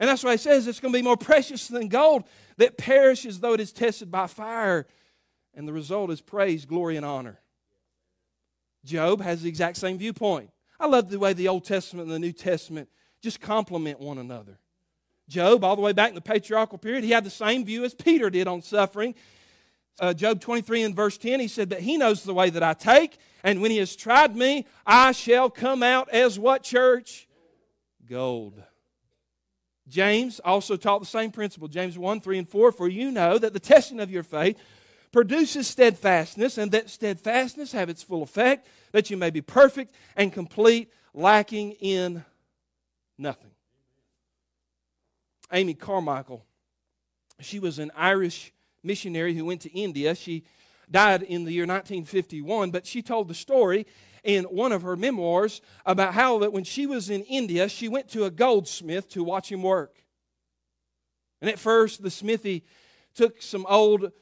And 0.00 0.08
that's 0.08 0.24
why 0.24 0.32
he 0.32 0.38
says 0.38 0.66
it's 0.66 0.80
going 0.80 0.92
to 0.92 0.98
be 0.98 1.04
more 1.04 1.16
precious 1.16 1.68
than 1.68 1.88
gold 1.88 2.24
that 2.56 2.78
perishes 2.78 3.40
though 3.40 3.52
it 3.52 3.60
is 3.60 3.72
tested 3.72 4.10
by 4.10 4.26
fire. 4.26 4.86
And 5.54 5.68
the 5.68 5.72
result 5.72 6.10
is 6.10 6.22
praise, 6.22 6.64
glory, 6.64 6.96
and 6.96 7.04
honor. 7.04 7.41
Job 8.84 9.20
has 9.20 9.42
the 9.42 9.48
exact 9.48 9.76
same 9.76 9.98
viewpoint. 9.98 10.50
I 10.80 10.86
love 10.86 11.08
the 11.08 11.18
way 11.18 11.32
the 11.32 11.48
Old 11.48 11.64
Testament 11.64 12.06
and 12.06 12.14
the 12.14 12.18
New 12.18 12.32
Testament 12.32 12.88
just 13.20 13.40
complement 13.40 14.00
one 14.00 14.18
another. 14.18 14.58
Job, 15.28 15.62
all 15.62 15.76
the 15.76 15.82
way 15.82 15.92
back 15.92 16.08
in 16.08 16.14
the 16.14 16.20
patriarchal 16.20 16.78
period, 16.78 17.04
he 17.04 17.10
had 17.10 17.24
the 17.24 17.30
same 17.30 17.64
view 17.64 17.84
as 17.84 17.94
Peter 17.94 18.28
did 18.28 18.48
on 18.48 18.60
suffering 18.60 19.14
uh, 20.00 20.12
Job 20.12 20.40
23 20.40 20.82
and 20.82 20.96
verse 20.96 21.18
10, 21.18 21.40
he 21.40 21.48
said 21.48 21.70
that 21.70 21.80
he 21.80 21.96
knows 21.96 22.22
the 22.24 22.34
way 22.34 22.50
that 22.50 22.62
I 22.62 22.74
take, 22.74 23.18
and 23.44 23.60
when 23.60 23.70
he 23.70 23.78
has 23.78 23.94
tried 23.96 24.34
me, 24.36 24.66
I 24.86 25.12
shall 25.12 25.50
come 25.50 25.82
out 25.82 26.08
as 26.10 26.38
what 26.38 26.62
church? 26.62 27.28
Gold. 28.08 28.62
James 29.88 30.40
also 30.44 30.76
taught 30.76 31.00
the 31.00 31.06
same 31.06 31.30
principle. 31.30 31.68
James 31.68 31.98
1, 31.98 32.20
3, 32.20 32.38
and 32.38 32.48
4. 32.48 32.72
For 32.72 32.88
you 32.88 33.10
know 33.10 33.36
that 33.36 33.52
the 33.52 33.60
testing 33.60 34.00
of 34.00 34.10
your 34.10 34.22
faith 34.22 34.56
produces 35.12 35.68
steadfastness, 35.68 36.58
and 36.58 36.72
that 36.72 36.90
steadfastness 36.90 37.72
have 37.72 37.88
its 37.88 38.02
full 38.02 38.22
effect, 38.22 38.66
that 38.92 39.10
you 39.10 39.16
may 39.16 39.30
be 39.30 39.42
perfect 39.42 39.94
and 40.16 40.32
complete, 40.32 40.90
lacking 41.14 41.72
in 41.72 42.24
nothing. 43.18 43.50
Amy 45.52 45.74
Carmichael, 45.74 46.44
she 47.40 47.58
was 47.58 47.78
an 47.78 47.90
Irish 47.94 48.52
missionary 48.82 49.34
who 49.34 49.44
went 49.44 49.60
to 49.60 49.70
India. 49.72 50.14
She 50.14 50.44
died 50.90 51.22
in 51.22 51.44
the 51.44 51.52
year 51.52 51.64
1951, 51.64 52.70
but 52.70 52.86
she 52.86 53.02
told 53.02 53.28
the 53.28 53.34
story 53.34 53.86
in 54.24 54.44
one 54.44 54.72
of 54.72 54.82
her 54.82 54.96
memoirs 54.96 55.60
about 55.84 56.14
how 56.14 56.38
that 56.38 56.52
when 56.52 56.64
she 56.64 56.86
was 56.86 57.10
in 57.10 57.22
India, 57.24 57.68
she 57.68 57.88
went 57.88 58.08
to 58.08 58.24
a 58.24 58.30
goldsmith 58.30 59.08
to 59.10 59.22
watch 59.22 59.50
him 59.52 59.62
work. 59.62 60.04
And 61.40 61.50
at 61.50 61.58
first, 61.58 62.02
the 62.02 62.10
smithy 62.10 62.64
took 63.14 63.42
some 63.42 63.66
old 63.68 64.12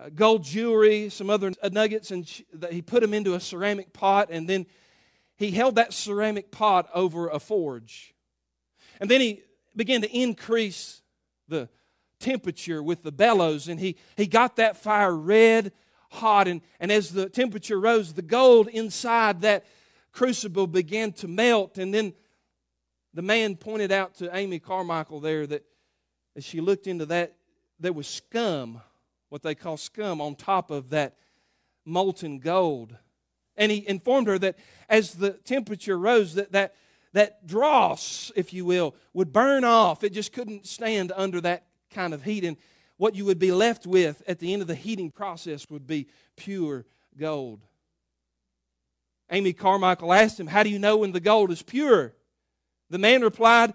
uh, 0.00 0.08
gold 0.14 0.42
jewelry, 0.42 1.08
some 1.10 1.28
other 1.28 1.52
nuggets, 1.70 2.10
and 2.10 2.26
she, 2.26 2.46
he 2.70 2.80
put 2.80 3.02
them 3.02 3.12
into 3.12 3.34
a 3.34 3.40
ceramic 3.40 3.92
pot, 3.92 4.28
and 4.30 4.48
then 4.48 4.66
he 5.36 5.50
held 5.50 5.74
that 5.74 5.92
ceramic 5.92 6.50
pot 6.50 6.88
over 6.94 7.28
a 7.28 7.38
forge. 7.38 8.14
And 9.00 9.10
then 9.10 9.20
he 9.20 9.42
began 9.76 10.02
to 10.02 10.10
increase 10.16 11.02
the 11.48 11.68
temperature 12.18 12.82
with 12.82 13.02
the 13.02 13.12
bellows, 13.12 13.68
and 13.68 13.80
he, 13.80 13.96
he 14.16 14.26
got 14.26 14.56
that 14.56 14.76
fire 14.76 15.14
red 15.14 15.72
hot. 16.10 16.48
And, 16.48 16.60
and 16.78 16.92
as 16.92 17.12
the 17.12 17.28
temperature 17.28 17.80
rose, 17.80 18.12
the 18.12 18.22
gold 18.22 18.68
inside 18.68 19.40
that 19.42 19.64
crucible 20.12 20.66
began 20.66 21.12
to 21.12 21.28
melt. 21.28 21.78
And 21.78 21.92
then 21.92 22.14
the 23.14 23.22
man 23.22 23.56
pointed 23.56 23.92
out 23.92 24.14
to 24.16 24.34
Amy 24.36 24.58
Carmichael 24.58 25.20
there 25.20 25.46
that 25.46 25.64
as 26.36 26.44
she 26.44 26.60
looked 26.60 26.86
into 26.86 27.06
that, 27.06 27.34
there 27.78 27.92
was 27.92 28.06
scum, 28.06 28.82
what 29.30 29.42
they 29.42 29.54
call 29.54 29.76
scum, 29.76 30.20
on 30.20 30.34
top 30.34 30.70
of 30.70 30.90
that 30.90 31.16
molten 31.84 32.38
gold. 32.38 32.96
And 33.56 33.72
he 33.72 33.86
informed 33.88 34.26
her 34.26 34.38
that 34.38 34.58
as 34.88 35.14
the 35.14 35.30
temperature 35.30 35.98
rose, 35.98 36.34
that, 36.34 36.52
that, 36.52 36.74
that 37.12 37.46
dross, 37.46 38.30
if 38.36 38.52
you 38.52 38.64
will, 38.64 38.94
would 39.14 39.32
burn 39.32 39.64
off. 39.64 40.04
It 40.04 40.12
just 40.12 40.32
couldn't 40.32 40.66
stand 40.66 41.12
under 41.16 41.40
that 41.40 41.66
kind 41.90 42.12
of 42.12 42.24
heat. 42.24 42.44
And 42.44 42.56
what 42.96 43.14
you 43.14 43.24
would 43.24 43.38
be 43.38 43.52
left 43.52 43.86
with 43.86 44.22
at 44.26 44.38
the 44.38 44.52
end 44.52 44.62
of 44.62 44.68
the 44.68 44.74
heating 44.74 45.10
process 45.10 45.70
would 45.70 45.86
be 45.86 46.08
pure 46.36 46.84
gold. 47.16 47.62
Amy 49.30 49.52
Carmichael 49.52 50.12
asked 50.12 50.40
him, 50.40 50.48
How 50.48 50.62
do 50.62 50.70
you 50.70 50.78
know 50.78 50.98
when 50.98 51.12
the 51.12 51.20
gold 51.20 51.50
is 51.50 51.62
pure? 51.62 52.14
The 52.90 52.98
man 52.98 53.22
replied, 53.22 53.74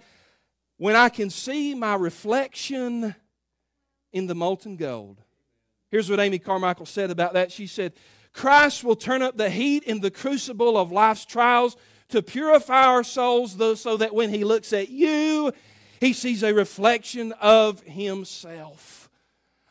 When 0.78 0.96
I 0.96 1.10
can 1.10 1.30
see 1.30 1.74
my 1.74 1.96
reflection 1.96 3.16
in 4.12 4.28
the 4.28 4.36
molten 4.36 4.76
gold. 4.76 5.22
Here's 5.96 6.10
what 6.10 6.20
Amy 6.20 6.40
Carmichael 6.40 6.86
said 6.86 7.10
about 7.10 7.36
that. 7.36 7.54
She 7.54 7.68
said, 7.68 7.94
Christ 8.34 8.84
will 8.84 8.98
turn 8.98 9.22
up 9.22 9.38
the 9.38 9.50
heat 9.50 9.84
in 9.84 10.02
the 10.02 10.12
crucible 10.12 10.78
of 10.78 10.92
life's 10.92 11.24
trials 11.24 11.78
to 12.10 12.22
purify 12.22 12.84
our 12.84 13.02
souls 13.02 13.56
so 13.80 13.96
that 13.96 14.14
when 14.14 14.30
He 14.30 14.44
looks 14.44 14.74
at 14.74 14.90
you, 14.90 15.54
he 16.02 16.12
sees 16.12 16.44
a 16.44 16.54
reflection 16.54 17.32
of 17.40 17.80
himself. 17.84 19.10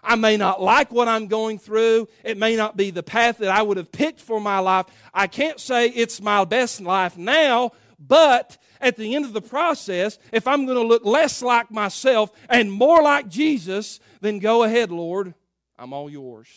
I 0.02 0.16
may 0.16 0.38
not 0.38 0.62
like 0.62 0.90
what 0.90 1.08
I'm 1.08 1.26
going 1.26 1.58
through. 1.58 2.08
It 2.24 2.38
may 2.38 2.56
not 2.56 2.74
be 2.74 2.90
the 2.90 3.02
path 3.02 3.36
that 3.36 3.50
I 3.50 3.60
would 3.60 3.76
have 3.76 3.92
picked 3.92 4.20
for 4.22 4.40
my 4.40 4.60
life. 4.60 4.86
I 5.12 5.26
can't 5.26 5.60
say 5.60 5.88
it's 5.88 6.22
my 6.22 6.42
best 6.46 6.80
life 6.80 7.18
now, 7.18 7.72
but 7.98 8.56
at 8.80 8.96
the 8.96 9.14
end 9.14 9.26
of 9.26 9.34
the 9.34 9.42
process, 9.42 10.18
if 10.32 10.46
I'm 10.46 10.64
going 10.64 10.78
to 10.78 10.88
look 10.88 11.04
less 11.04 11.42
like 11.42 11.70
myself 11.70 12.32
and 12.48 12.72
more 12.72 13.02
like 13.02 13.28
Jesus, 13.28 14.00
then 14.22 14.38
go 14.38 14.62
ahead, 14.62 14.90
Lord. 14.90 15.34
I'm 15.78 15.92
all 15.92 16.08
yours. 16.08 16.48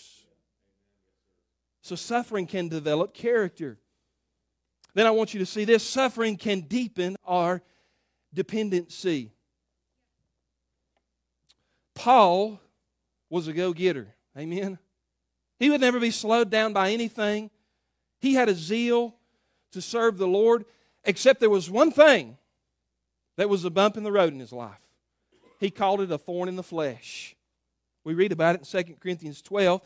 So 1.81 1.95
suffering 1.95 2.47
can 2.47 2.67
develop 2.67 3.13
character. 3.13 3.77
Then 4.93 5.05
I 5.05 5.11
want 5.11 5.33
you 5.33 5.39
to 5.39 5.45
see 5.45 5.63
this 5.63 5.83
suffering 5.83 6.37
can 6.37 6.61
deepen 6.61 7.15
our 7.25 7.61
dependency. 8.33 9.31
Paul 11.95 12.59
was 13.29 13.47
a 13.47 13.53
go 13.53 13.73
getter. 13.73 14.07
Amen. 14.37 14.77
He 15.59 15.69
would 15.69 15.81
never 15.81 15.99
be 15.99 16.11
slowed 16.11 16.49
down 16.49 16.73
by 16.73 16.91
anything. 16.91 17.49
He 18.19 18.33
had 18.33 18.49
a 18.49 18.53
zeal 18.53 19.15
to 19.71 19.81
serve 19.81 20.17
the 20.17 20.27
Lord, 20.27 20.65
except 21.03 21.39
there 21.39 21.49
was 21.49 21.69
one 21.69 21.91
thing 21.91 22.37
that 23.37 23.49
was 23.49 23.63
a 23.65 23.69
bump 23.69 23.97
in 23.97 24.03
the 24.03 24.11
road 24.11 24.33
in 24.33 24.39
his 24.39 24.51
life. 24.51 24.81
He 25.59 25.69
called 25.69 26.01
it 26.01 26.11
a 26.11 26.17
thorn 26.17 26.49
in 26.49 26.55
the 26.55 26.63
flesh. 26.63 27.35
We 28.07 28.13
read 28.13 28.31
about 28.31 28.55
it 28.55 28.73
in 28.73 28.85
2 28.85 28.93
Corinthians 29.01 29.41
12. 29.41 29.81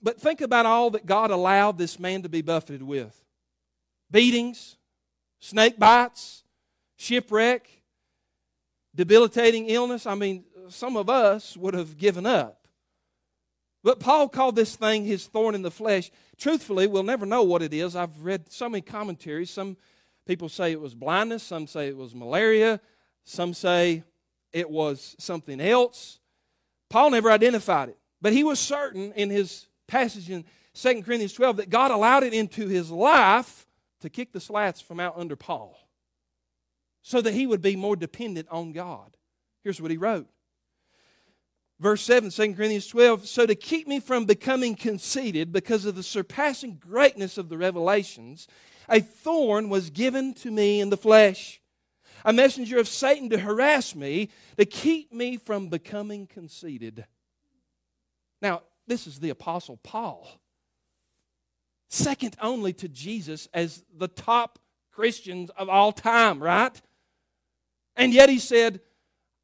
But 0.00 0.20
think 0.20 0.40
about 0.40 0.66
all 0.66 0.90
that 0.90 1.04
God 1.04 1.32
allowed 1.32 1.76
this 1.76 1.98
man 1.98 2.22
to 2.22 2.28
be 2.28 2.42
buffeted 2.42 2.80
with 2.80 3.24
beatings, 4.08 4.76
snake 5.40 5.80
bites, 5.80 6.44
shipwreck, 6.94 7.68
debilitating 8.94 9.66
illness, 9.66 10.06
I 10.06 10.14
mean, 10.14 10.44
some 10.68 10.96
of 10.96 11.10
us 11.10 11.56
would 11.56 11.74
have 11.74 11.98
given 11.98 12.24
up. 12.24 12.68
But 13.82 13.98
Paul 13.98 14.28
called 14.28 14.54
this 14.54 14.76
thing 14.76 15.04
his 15.04 15.26
thorn 15.26 15.56
in 15.56 15.62
the 15.62 15.72
flesh. 15.72 16.12
Truthfully, 16.36 16.86
we'll 16.86 17.02
never 17.02 17.26
know 17.26 17.42
what 17.42 17.62
it 17.62 17.74
is. 17.74 17.96
I've 17.96 18.22
read 18.22 18.52
so 18.52 18.68
many 18.68 18.80
commentaries. 18.80 19.50
Some 19.50 19.76
people 20.24 20.48
say 20.48 20.70
it 20.70 20.80
was 20.80 20.94
blindness, 20.94 21.42
some 21.42 21.66
say 21.66 21.88
it 21.88 21.96
was 21.96 22.14
malaria, 22.14 22.80
some 23.24 23.54
say 23.54 24.04
it 24.52 24.70
was 24.70 25.16
something 25.18 25.60
else. 25.60 26.20
Paul 26.88 27.10
never 27.10 27.30
identified 27.30 27.90
it. 27.90 27.98
But 28.20 28.32
he 28.32 28.44
was 28.44 28.58
certain 28.58 29.12
in 29.12 29.30
his 29.30 29.66
passage 29.86 30.30
in 30.30 30.44
2 30.74 31.02
Corinthians 31.02 31.32
12 31.32 31.58
that 31.58 31.70
God 31.70 31.90
allowed 31.90 32.24
it 32.24 32.34
into 32.34 32.68
his 32.68 32.90
life 32.90 33.66
to 34.00 34.10
kick 34.10 34.32
the 34.32 34.40
slats 34.40 34.80
from 34.80 35.00
out 35.00 35.14
under 35.16 35.36
Paul 35.36 35.78
so 37.02 37.20
that 37.20 37.34
he 37.34 37.46
would 37.46 37.62
be 37.62 37.76
more 37.76 37.96
dependent 37.96 38.48
on 38.50 38.72
God. 38.72 39.16
Here's 39.62 39.80
what 39.80 39.90
he 39.90 39.96
wrote. 39.96 40.28
Verse 41.80 42.02
7, 42.02 42.30
2 42.30 42.54
Corinthians 42.54 42.88
12. 42.88 43.26
So 43.28 43.46
to 43.46 43.54
keep 43.54 43.86
me 43.86 44.00
from 44.00 44.24
becoming 44.24 44.74
conceited 44.74 45.52
because 45.52 45.84
of 45.84 45.94
the 45.94 46.02
surpassing 46.02 46.74
greatness 46.74 47.38
of 47.38 47.48
the 47.48 47.56
revelations, 47.56 48.48
a 48.88 49.00
thorn 49.00 49.68
was 49.68 49.90
given 49.90 50.34
to 50.34 50.50
me 50.50 50.80
in 50.80 50.90
the 50.90 50.96
flesh, 50.96 51.60
a 52.24 52.32
messenger 52.32 52.78
of 52.78 52.88
Satan 52.88 53.30
to 53.30 53.38
harass 53.38 53.94
me, 53.94 54.30
to 54.56 54.64
keep 54.64 55.12
me 55.12 55.36
from 55.36 55.68
becoming 55.68 56.26
conceited. 56.26 57.06
Now, 58.40 58.62
this 58.86 59.06
is 59.06 59.20
the 59.20 59.30
Apostle 59.30 59.78
Paul, 59.82 60.28
second 61.88 62.36
only 62.40 62.72
to 62.74 62.88
Jesus 62.88 63.48
as 63.52 63.84
the 63.96 64.08
top 64.08 64.58
Christians 64.92 65.50
of 65.50 65.68
all 65.68 65.92
time, 65.92 66.42
right? 66.42 66.80
And 67.96 68.12
yet 68.12 68.28
he 68.28 68.38
said, 68.38 68.80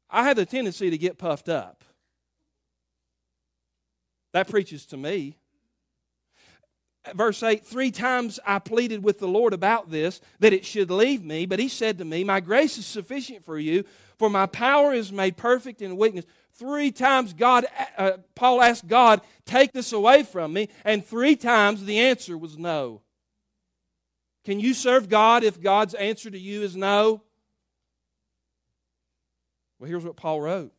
I 0.09 0.23
have 0.23 0.37
a 0.37 0.45
tendency 0.45 0.89
to 0.89 0.97
get 0.97 1.17
puffed 1.17 1.49
up. 1.49 1.83
That 4.33 4.49
preaches 4.49 4.85
to 4.87 4.97
me. 4.97 5.37
Verse 7.13 7.43
8 7.43 7.65
Three 7.65 7.91
times 7.91 8.39
I 8.45 8.59
pleaded 8.59 9.03
with 9.03 9.19
the 9.19 9.27
Lord 9.27 9.53
about 9.53 9.91
this, 9.91 10.21
that 10.39 10.53
it 10.53 10.65
should 10.65 10.89
leave 10.89 11.23
me. 11.23 11.45
But 11.45 11.59
he 11.59 11.67
said 11.67 11.97
to 11.97 12.05
me, 12.05 12.23
My 12.23 12.39
grace 12.39 12.77
is 12.77 12.85
sufficient 12.85 13.43
for 13.43 13.59
you, 13.59 13.83
for 14.17 14.29
my 14.29 14.45
power 14.45 14.93
is 14.93 15.11
made 15.11 15.37
perfect 15.37 15.81
in 15.81 15.97
weakness. 15.97 16.25
Three 16.53 16.91
times 16.91 17.33
God, 17.33 17.65
uh, 17.97 18.13
Paul 18.33 18.61
asked 18.61 18.87
God, 18.87 19.21
Take 19.45 19.73
this 19.73 19.91
away 19.91 20.23
from 20.23 20.53
me. 20.53 20.69
And 20.83 21.05
three 21.05 21.35
times 21.35 21.83
the 21.83 21.99
answer 21.99 22.37
was 22.37 22.57
no. 22.57 23.01
Can 24.45 24.59
you 24.59 24.73
serve 24.73 25.09
God 25.09 25.43
if 25.43 25.61
God's 25.61 25.95
answer 25.95 26.29
to 26.29 26.39
you 26.39 26.61
is 26.61 26.75
no? 26.75 27.21
Well, 29.79 29.89
here's 29.89 30.05
what 30.05 30.15
Paul 30.15 30.41
wrote 30.41 30.71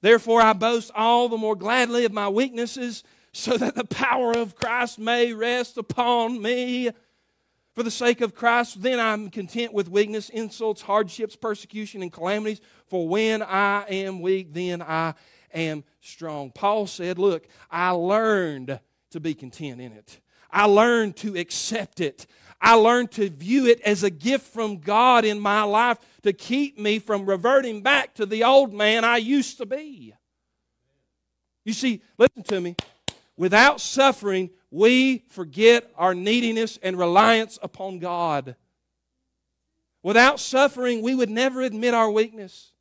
Therefore, 0.00 0.40
I 0.40 0.52
boast 0.52 0.92
all 0.94 1.28
the 1.28 1.36
more 1.36 1.56
gladly 1.56 2.04
of 2.04 2.12
my 2.12 2.28
weaknesses, 2.28 3.02
so 3.32 3.56
that 3.56 3.74
the 3.74 3.84
power 3.84 4.36
of 4.36 4.56
Christ 4.56 4.98
may 4.98 5.32
rest 5.32 5.78
upon 5.78 6.40
me. 6.40 6.90
For 7.74 7.84
the 7.84 7.90
sake 7.90 8.20
of 8.20 8.34
Christ, 8.34 8.82
then 8.82 8.98
I'm 8.98 9.30
content 9.30 9.72
with 9.72 9.88
weakness, 9.88 10.30
insults, 10.30 10.82
hardships, 10.82 11.36
persecution, 11.36 12.02
and 12.02 12.12
calamities. 12.12 12.60
For 12.86 13.06
when 13.06 13.40
I 13.40 13.84
am 13.88 14.20
weak, 14.20 14.52
then 14.52 14.82
I 14.82 15.14
am 15.54 15.84
strong. 16.00 16.50
Paul 16.50 16.88
said, 16.88 17.18
Look, 17.18 17.46
I 17.70 17.90
learned 17.90 18.80
to 19.10 19.20
be 19.20 19.34
content 19.34 19.80
in 19.80 19.92
it. 19.92 20.20
I 20.50 20.64
learned 20.64 21.16
to 21.18 21.36
accept 21.36 22.00
it. 22.00 22.26
I 22.60 22.74
learned 22.74 23.12
to 23.12 23.30
view 23.30 23.66
it 23.66 23.80
as 23.82 24.02
a 24.02 24.10
gift 24.10 24.52
from 24.52 24.78
God 24.78 25.24
in 25.24 25.38
my 25.38 25.62
life 25.62 25.98
to 26.22 26.32
keep 26.32 26.78
me 26.78 26.98
from 26.98 27.26
reverting 27.26 27.82
back 27.82 28.14
to 28.14 28.26
the 28.26 28.42
old 28.42 28.74
man 28.74 29.04
I 29.04 29.18
used 29.18 29.58
to 29.58 29.66
be. 29.66 30.14
You 31.64 31.72
see, 31.72 32.02
listen 32.16 32.42
to 32.44 32.60
me. 32.60 32.74
Without 33.38 33.80
suffering, 33.80 34.50
we 34.70 35.24
forget 35.28 35.90
our 35.96 36.12
neediness 36.14 36.78
and 36.82 36.98
reliance 36.98 37.58
upon 37.62 38.00
God. 38.00 38.56
Without 40.02 40.40
suffering, 40.40 41.02
we 41.02 41.14
would 41.14 41.30
never 41.30 41.62
admit 41.62 41.94
our 41.94 42.10
weakness. 42.10 42.72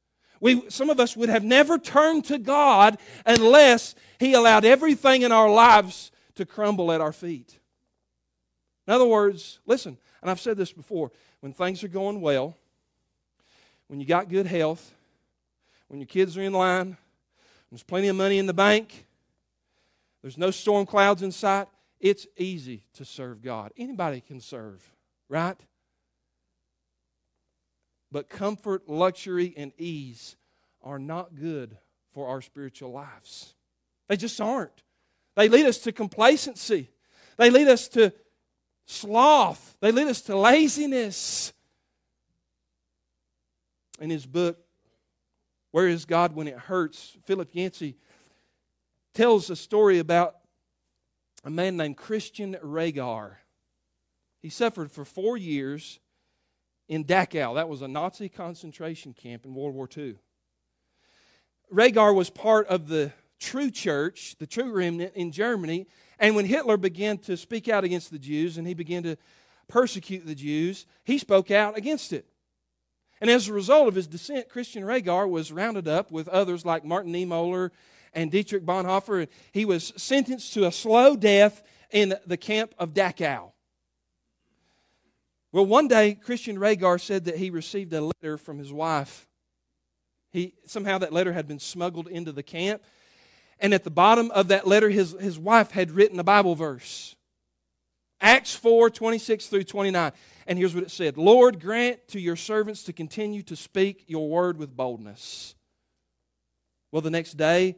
We, 0.41 0.67
some 0.69 0.89
of 0.89 0.99
us 0.99 1.15
would 1.15 1.29
have 1.29 1.43
never 1.43 1.77
turned 1.77 2.25
to 2.25 2.39
God 2.39 2.97
unless 3.25 3.95
He 4.19 4.33
allowed 4.33 4.65
everything 4.65 5.21
in 5.21 5.31
our 5.31 5.49
lives 5.49 6.11
to 6.35 6.45
crumble 6.45 6.91
at 6.91 7.01
our 7.01 7.13
feet. 7.13 7.59
In 8.87 8.93
other 8.93 9.05
words, 9.05 9.59
listen, 9.65 9.97
and 10.21 10.31
I've 10.31 10.39
said 10.39 10.57
this 10.57 10.73
before 10.73 11.11
when 11.39 11.53
things 11.53 11.83
are 11.83 11.87
going 11.87 12.19
well, 12.19 12.55
when 13.87 13.99
you 13.99 14.07
got 14.07 14.27
good 14.27 14.47
health, 14.47 14.93
when 15.87 15.99
your 15.99 16.07
kids 16.07 16.35
are 16.35 16.41
in 16.41 16.53
line, 16.53 16.97
there's 17.71 17.83
plenty 17.83 18.07
of 18.07 18.15
money 18.15 18.39
in 18.39 18.47
the 18.47 18.53
bank, 18.53 19.06
there's 20.27 20.37
no 20.37 20.51
storm 20.51 20.85
clouds 20.85 21.23
in 21.23 21.31
sight, 21.31 21.69
it's 22.01 22.27
easy 22.35 22.83
to 22.95 23.05
serve 23.05 23.41
God. 23.41 23.71
Anybody 23.77 24.19
can 24.19 24.41
serve, 24.41 24.83
right? 25.29 25.55
But 28.11 28.27
comfort, 28.27 28.89
luxury, 28.89 29.53
and 29.55 29.71
ease 29.77 30.35
are 30.83 30.99
not 30.99 31.33
good 31.35 31.77
for 32.13 32.27
our 32.27 32.41
spiritual 32.41 32.91
lives. 32.91 33.55
They 34.09 34.17
just 34.17 34.41
aren't. 34.41 34.83
They 35.37 35.47
lead 35.47 35.65
us 35.65 35.77
to 35.79 35.93
complacency. 35.93 36.89
They 37.37 37.49
lead 37.49 37.69
us 37.69 37.87
to 37.89 38.11
sloth. 38.85 39.77
They 39.79 39.93
lead 39.93 40.09
us 40.09 40.19
to 40.23 40.35
laziness. 40.35 41.53
In 44.01 44.09
his 44.09 44.25
book, 44.25 44.59
Where 45.71 45.87
is 45.87 46.03
God 46.03 46.35
When 46.35 46.49
It 46.49 46.57
Hurts? 46.57 47.15
Philip 47.23 47.47
Yancey 47.53 47.95
tells 49.17 49.49
a 49.49 49.55
story 49.55 49.97
about 49.97 50.35
a 51.43 51.49
man 51.49 51.75
named 51.75 51.97
Christian 51.97 52.55
Reger. 52.61 53.39
He 54.43 54.49
suffered 54.49 54.91
for 54.91 55.03
four 55.03 55.37
years 55.37 55.99
in 56.87 57.03
Dachau. 57.03 57.55
That 57.55 57.67
was 57.67 57.81
a 57.81 57.87
Nazi 57.87 58.29
concentration 58.29 59.13
camp 59.13 59.43
in 59.43 59.55
World 59.55 59.73
War 59.73 59.89
II. 59.97 60.17
Reger 61.71 62.13
was 62.13 62.29
part 62.29 62.67
of 62.67 62.89
the 62.89 63.11
true 63.39 63.71
church, 63.71 64.35
the 64.37 64.45
true 64.45 64.71
remnant 64.71 65.13
in 65.15 65.31
Germany. 65.31 65.87
And 66.19 66.35
when 66.35 66.45
Hitler 66.45 66.77
began 66.77 67.17
to 67.19 67.35
speak 67.37 67.67
out 67.67 67.83
against 67.83 68.11
the 68.11 68.19
Jews 68.19 68.59
and 68.59 68.67
he 68.67 68.75
began 68.75 69.01
to 69.01 69.17
persecute 69.67 70.27
the 70.27 70.35
Jews, 70.35 70.85
he 71.05 71.17
spoke 71.17 71.49
out 71.49 71.75
against 71.75 72.13
it. 72.13 72.27
And 73.19 73.29
as 73.29 73.47
a 73.47 73.53
result 73.53 73.87
of 73.87 73.95
his 73.95 74.07
dissent, 74.07 74.49
Christian 74.49 74.85
Reger 74.85 75.27
was 75.27 75.51
rounded 75.51 75.87
up 75.87 76.11
with 76.11 76.27
others 76.27 76.65
like 76.65 76.85
Martin 76.85 77.13
Niemöller 77.13 77.71
and 78.13 78.31
Dietrich 78.31 78.65
Bonhoeffer. 78.65 79.27
He 79.51 79.65
was 79.65 79.93
sentenced 79.97 80.53
to 80.53 80.67
a 80.67 80.71
slow 80.71 81.15
death 81.15 81.63
in 81.91 82.15
the 82.25 82.37
camp 82.37 82.73
of 82.77 82.93
Dachau. 82.93 83.51
Well, 85.51 85.65
one 85.65 85.87
day, 85.87 86.13
Christian 86.13 86.59
Reger 86.59 86.97
said 86.97 87.25
that 87.25 87.37
he 87.37 87.49
received 87.49 87.93
a 87.93 88.01
letter 88.01 88.37
from 88.37 88.59
his 88.59 88.71
wife. 88.71 89.27
He, 90.31 90.53
somehow 90.65 90.99
that 90.99 91.13
letter 91.13 91.33
had 91.33 91.47
been 91.47 91.59
smuggled 91.59 92.07
into 92.07 92.31
the 92.31 92.43
camp. 92.43 92.83
And 93.59 93.73
at 93.73 93.83
the 93.83 93.89
bottom 93.89 94.29
of 94.31 94.49
that 94.49 94.67
letter, 94.67 94.89
his, 94.89 95.15
his 95.19 95.39
wife 95.39 95.71
had 95.71 95.91
written 95.91 96.19
a 96.19 96.23
Bible 96.23 96.53
verse 96.53 97.15
Acts 98.19 98.55
4 98.55 98.89
26 98.89 99.47
through 99.47 99.63
29. 99.63 100.11
And 100.47 100.57
here's 100.57 100.73
what 100.73 100.83
it 100.83 100.91
said 100.91 101.17
Lord, 101.17 101.59
grant 101.59 102.07
to 102.09 102.19
your 102.19 102.35
servants 102.35 102.83
to 102.83 102.93
continue 102.93 103.43
to 103.43 103.55
speak 103.55 104.05
your 104.07 104.29
word 104.29 104.57
with 104.57 104.75
boldness. 104.75 105.55
Well, 106.91 107.01
the 107.01 107.11
next 107.11 107.37
day, 107.37 107.75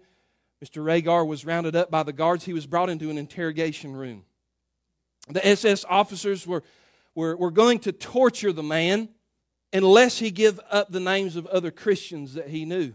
Mr. 0.63 0.83
Reger 0.83 1.25
was 1.25 1.45
rounded 1.45 1.75
up 1.75 1.89
by 1.89 2.03
the 2.03 2.13
guards. 2.13 2.45
He 2.45 2.53
was 2.53 2.67
brought 2.67 2.89
into 2.89 3.09
an 3.09 3.17
interrogation 3.17 3.95
room. 3.95 4.23
The 5.29 5.45
SS 5.45 5.85
officers 5.89 6.45
were, 6.45 6.63
were, 7.15 7.35
were 7.35 7.51
going 7.51 7.79
to 7.79 7.91
torture 7.91 8.51
the 8.51 8.63
man 8.63 9.09
unless 9.71 10.19
he 10.19 10.31
give 10.31 10.59
up 10.69 10.91
the 10.91 10.99
names 10.99 11.35
of 11.35 11.45
other 11.47 11.71
Christians 11.71 12.33
that 12.33 12.49
he 12.49 12.65
knew. 12.65 12.93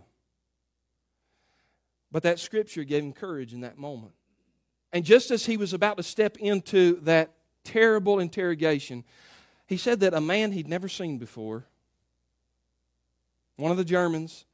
But 2.11 2.23
that 2.25 2.39
scripture 2.39 2.85
gave 2.85 3.03
him 3.03 3.13
courage 3.13 3.53
in 3.53 3.61
that 3.61 3.79
moment. 3.79 4.13
And 4.95 5.05
just 5.05 5.33
as 5.33 5.45
he 5.45 5.57
was 5.57 5.73
about 5.73 5.97
to 5.97 6.05
step 6.05 6.37
into 6.39 7.01
that 7.01 7.33
terrible 7.65 8.21
interrogation, 8.21 9.03
he 9.67 9.77
said 9.77 9.99
that 10.01 10.15
a 10.15 10.21
man 10.21 10.53
he'd 10.53 10.69
never 10.69 10.89
seen 10.89 11.19
before, 11.19 11.65
one 13.57 13.73
of 13.73 13.77
the 13.77 13.85
Germans, 13.85 14.45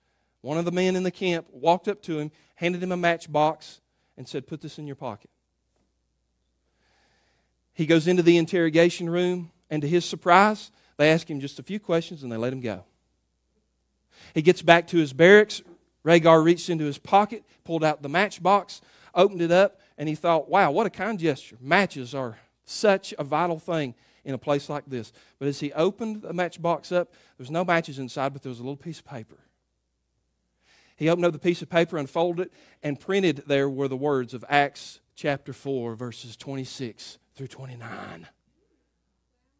one 0.40 0.56
of 0.56 0.64
the 0.64 0.72
men 0.72 0.96
in 0.96 1.02
the 1.02 1.10
camp, 1.10 1.46
walked 1.52 1.88
up 1.88 2.00
to 2.02 2.18
him, 2.18 2.32
handed 2.54 2.82
him 2.82 2.90
a 2.90 2.96
matchbox, 2.96 3.82
and 4.16 4.26
said, 4.26 4.46
Put 4.46 4.62
this 4.62 4.78
in 4.78 4.86
your 4.86 4.96
pocket. 4.96 5.28
He 7.74 7.84
goes 7.84 8.08
into 8.08 8.22
the 8.22 8.38
interrogation 8.38 9.10
room, 9.10 9.50
and 9.68 9.82
to 9.82 9.88
his 9.88 10.06
surprise, 10.06 10.70
they 10.96 11.10
ask 11.10 11.30
him 11.30 11.40
just 11.40 11.58
a 11.58 11.62
few 11.62 11.78
questions 11.78 12.22
and 12.22 12.32
they 12.32 12.38
let 12.38 12.52
him 12.52 12.60
go. 12.60 12.84
He 14.34 14.40
gets 14.40 14.62
back 14.62 14.86
to 14.88 14.96
his 14.96 15.12
barracks. 15.12 15.60
Reger 16.02 16.42
reached 16.42 16.70
into 16.70 16.84
his 16.84 16.96
pocket, 16.96 17.42
pulled 17.64 17.84
out 17.84 18.02
the 18.02 18.08
matchbox, 18.08 18.80
opened 19.14 19.42
it 19.42 19.50
up, 19.50 19.80
and 19.98 20.08
he 20.08 20.14
thought, 20.14 20.48
wow, 20.48 20.70
what 20.70 20.86
a 20.86 20.90
kind 20.90 21.18
gesture. 21.18 21.56
Matches 21.60 22.14
are 22.14 22.38
such 22.64 23.12
a 23.18 23.24
vital 23.24 23.58
thing 23.58 23.94
in 24.24 24.34
a 24.34 24.38
place 24.38 24.68
like 24.68 24.84
this. 24.86 25.12
But 25.38 25.48
as 25.48 25.60
he 25.60 25.72
opened 25.72 26.22
the 26.22 26.32
matchbox 26.32 26.92
up, 26.92 27.12
there 27.12 27.18
was 27.38 27.50
no 27.50 27.64
matches 27.64 27.98
inside, 27.98 28.32
but 28.32 28.42
there 28.42 28.50
was 28.50 28.60
a 28.60 28.62
little 28.62 28.76
piece 28.76 28.98
of 28.98 29.06
paper. 29.06 29.38
He 30.96 31.08
opened 31.08 31.24
up 31.24 31.32
the 31.32 31.38
piece 31.38 31.62
of 31.62 31.70
paper, 31.70 31.96
unfolded 31.96 32.48
it, 32.48 32.52
and 32.82 33.00
printed 33.00 33.44
there 33.46 33.70
were 33.70 33.88
the 33.88 33.96
words 33.96 34.34
of 34.34 34.44
Acts 34.48 35.00
chapter 35.14 35.52
4, 35.52 35.94
verses 35.94 36.36
26 36.36 37.18
through 37.34 37.48
29. 37.48 38.26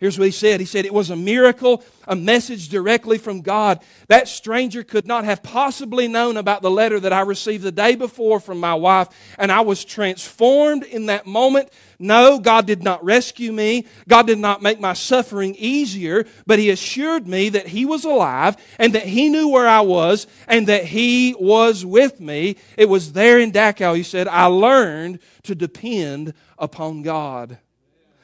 Here's 0.01 0.19
what 0.19 0.25
he 0.25 0.31
said. 0.31 0.61
He 0.61 0.67
said, 0.67 0.87
It 0.87 0.95
was 0.95 1.11
a 1.11 1.17
miracle, 1.17 1.85
a 2.09 2.17
message 2.17 2.71
directly 2.71 3.19
from 3.19 3.43
God. 3.43 3.81
That 4.09 4.29
stranger 4.29 4.83
could 4.83 5.07
not 5.07 5.27
have 5.27 5.43
possibly 5.43 6.09
known 6.09 6.39
about 6.39 6.63
the 6.63 6.71
letter 6.71 6.99
that 7.01 7.13
I 7.13 7.21
received 7.21 7.63
the 7.63 7.71
day 7.71 7.97
before 7.97 8.41
from 8.41 8.59
my 8.59 8.73
wife, 8.73 9.09
and 9.39 9.53
I 9.53 9.61
was 9.61 9.85
transformed 9.85 10.85
in 10.85 11.05
that 11.07 11.27
moment. 11.27 11.69
No, 11.99 12.39
God 12.39 12.67
did 12.67 12.83
not 12.83 13.05
rescue 13.05 13.53
me. 13.53 13.87
God 14.09 14.27
did 14.27 14.39
not 14.39 14.63
make 14.63 14.81
my 14.81 14.95
suffering 14.95 15.55
easier, 15.59 16.25
but 16.47 16.59
He 16.59 16.71
assured 16.71 17.29
me 17.29 17.51
that 17.51 17.67
He 17.67 17.85
was 17.85 18.07
alive 18.07 18.57
and 18.79 18.95
that 18.95 19.05
He 19.07 19.29
knew 19.29 19.49
where 19.49 19.69
I 19.69 19.83
was 19.83 20.27
and 20.49 20.67
that 20.69 20.87
He 20.87 21.37
was 21.39 21.85
with 21.85 22.21
me. 22.21 22.57
It 22.79 22.89
was 22.89 23.13
there 23.13 23.39
in 23.39 23.53
Dachau, 23.53 23.95
he 23.95 24.03
said, 24.03 24.29
I 24.29 24.47
learned 24.47 25.19
to 25.43 25.55
depend 25.55 26.33
upon 26.59 27.03
God. 27.03 27.59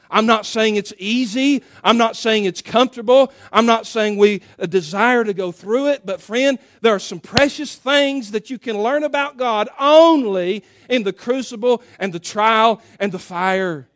I'm 0.09 0.25
not 0.25 0.45
saying 0.45 0.75
it's 0.75 0.93
easy. 0.97 1.63
I'm 1.83 1.97
not 1.97 2.15
saying 2.15 2.45
it's 2.45 2.61
comfortable. 2.61 3.31
I'm 3.51 3.65
not 3.65 3.85
saying 3.85 4.17
we 4.17 4.41
uh, 4.59 4.65
desire 4.65 5.23
to 5.23 5.33
go 5.33 5.51
through 5.51 5.87
it. 5.87 6.05
But, 6.05 6.21
friend, 6.21 6.59
there 6.81 6.93
are 6.95 6.99
some 6.99 7.19
precious 7.19 7.75
things 7.75 8.31
that 8.31 8.49
you 8.49 8.57
can 8.57 8.81
learn 8.81 9.03
about 9.03 9.37
God 9.37 9.69
only 9.79 10.63
in 10.89 11.03
the 11.03 11.13
crucible 11.13 11.81
and 11.99 12.13
the 12.13 12.19
trial 12.19 12.81
and 12.99 13.11
the 13.11 13.19
fire. 13.19 13.87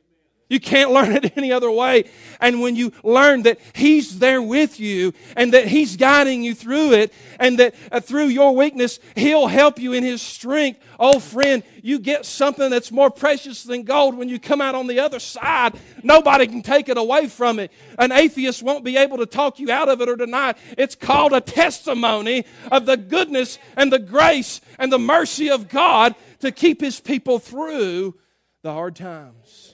You 0.51 0.59
can't 0.59 0.91
learn 0.91 1.13
it 1.13 1.37
any 1.37 1.53
other 1.53 1.71
way. 1.71 2.03
And 2.41 2.59
when 2.59 2.75
you 2.75 2.91
learn 3.05 3.43
that 3.43 3.57
He's 3.73 4.19
there 4.19 4.41
with 4.41 4.81
you 4.81 5.13
and 5.37 5.53
that 5.53 5.69
He's 5.69 5.95
guiding 5.95 6.43
you 6.43 6.53
through 6.53 6.91
it 6.91 7.13
and 7.39 7.57
that 7.57 7.73
uh, 7.89 8.01
through 8.01 8.25
your 8.25 8.53
weakness, 8.53 8.99
He'll 9.15 9.47
help 9.47 9.79
you 9.79 9.93
in 9.93 10.03
His 10.03 10.21
strength, 10.21 10.81
oh 10.99 11.19
friend, 11.19 11.63
you 11.81 11.99
get 11.99 12.25
something 12.25 12.69
that's 12.69 12.91
more 12.91 13.09
precious 13.09 13.63
than 13.63 13.83
gold 13.83 14.17
when 14.17 14.27
you 14.27 14.39
come 14.39 14.59
out 14.59 14.75
on 14.75 14.87
the 14.87 14.99
other 14.99 15.19
side. 15.19 15.79
Nobody 16.03 16.47
can 16.47 16.61
take 16.61 16.89
it 16.89 16.97
away 16.97 17.29
from 17.29 17.57
it. 17.57 17.71
An 17.97 18.11
atheist 18.11 18.61
won't 18.61 18.83
be 18.83 18.97
able 18.97 19.19
to 19.19 19.25
talk 19.25 19.57
you 19.57 19.71
out 19.71 19.87
of 19.87 20.01
it 20.01 20.09
or 20.09 20.17
deny 20.17 20.49
it. 20.49 20.57
It's 20.77 20.95
called 20.95 21.31
a 21.31 21.39
testimony 21.39 22.43
of 22.69 22.85
the 22.85 22.97
goodness 22.97 23.57
and 23.77 23.89
the 23.89 23.99
grace 23.99 24.59
and 24.77 24.91
the 24.91 24.99
mercy 24.99 25.49
of 25.49 25.69
God 25.69 26.13
to 26.39 26.51
keep 26.51 26.81
His 26.81 26.99
people 26.99 27.39
through 27.39 28.15
the 28.63 28.73
hard 28.73 28.97
times. 28.97 29.70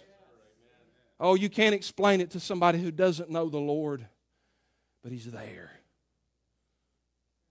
Oh, 1.19 1.35
you 1.35 1.49
can't 1.49 1.73
explain 1.73 2.21
it 2.21 2.31
to 2.31 2.39
somebody 2.39 2.79
who 2.79 2.91
doesn't 2.91 3.29
know 3.29 3.49
the 3.49 3.57
Lord, 3.57 4.05
but 5.03 5.11
He's 5.11 5.25
there. 5.25 5.71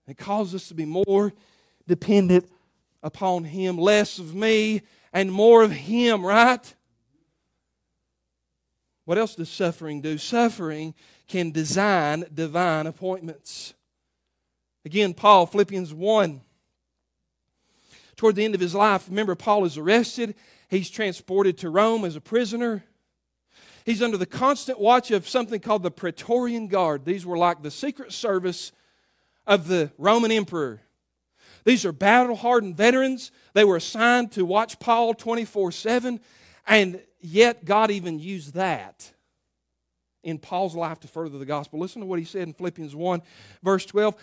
It 0.07 0.17
causes 0.17 0.55
us 0.55 0.67
to 0.69 0.73
be 0.73 0.85
more 0.85 1.33
dependent 1.85 2.49
upon 3.03 3.43
Him, 3.43 3.77
less 3.77 4.19
of 4.19 4.33
me 4.33 4.81
and 5.11 5.31
more 5.31 5.63
of 5.63 5.71
Him, 5.71 6.25
right? 6.25 6.73
What 9.05 9.17
else 9.17 9.35
does 9.35 9.49
suffering 9.49 10.01
do? 10.01 10.17
Suffering 10.17 10.93
can 11.27 11.51
design 11.51 12.25
divine 12.33 12.87
appointments. 12.87 13.73
Again, 14.85 15.13
Paul, 15.13 15.45
Philippians 15.45 15.93
1. 15.93 16.41
Toward 18.15 18.35
the 18.35 18.45
end 18.45 18.55
of 18.55 18.61
his 18.61 18.73
life, 18.73 19.07
remember, 19.09 19.35
Paul 19.35 19.63
is 19.65 19.77
arrested. 19.77 20.35
He's 20.69 20.89
transported 20.89 21.57
to 21.59 21.69
Rome 21.69 22.03
as 22.03 22.15
a 22.15 22.21
prisoner. 22.21 22.83
He's 23.87 24.01
under 24.01 24.17
the 24.17 24.25
constant 24.25 24.81
watch 24.81 25.11
of 25.11 25.29
something 25.29 25.61
called 25.61 25.81
the 25.81 25.89
Praetorian 25.89 26.67
Guard. 26.67 27.05
These 27.05 27.25
were 27.25 27.37
like 27.37 27.63
the 27.63 27.71
secret 27.71 28.11
service 28.11 28.73
of 29.47 29.69
the 29.69 29.93
Roman 29.97 30.29
emperor. 30.29 30.81
These 31.63 31.85
are 31.85 31.93
battle 31.93 32.35
hardened 32.35 32.75
veterans. 32.75 33.31
They 33.53 33.63
were 33.63 33.77
assigned 33.77 34.33
to 34.33 34.43
watch 34.43 34.77
Paul 34.79 35.13
24 35.13 35.71
7, 35.71 36.19
and 36.67 37.01
yet 37.21 37.63
God 37.63 37.89
even 37.89 38.19
used 38.19 38.55
that 38.55 39.09
in 40.21 40.37
Paul's 40.37 40.75
life 40.75 40.99
to 40.99 41.07
further 41.07 41.37
the 41.37 41.45
gospel. 41.45 41.79
Listen 41.79 42.01
to 42.01 42.07
what 42.07 42.19
he 42.19 42.25
said 42.25 42.41
in 42.41 42.53
Philippians 42.53 42.93
1, 42.93 43.21
verse 43.63 43.85
12. 43.85 44.15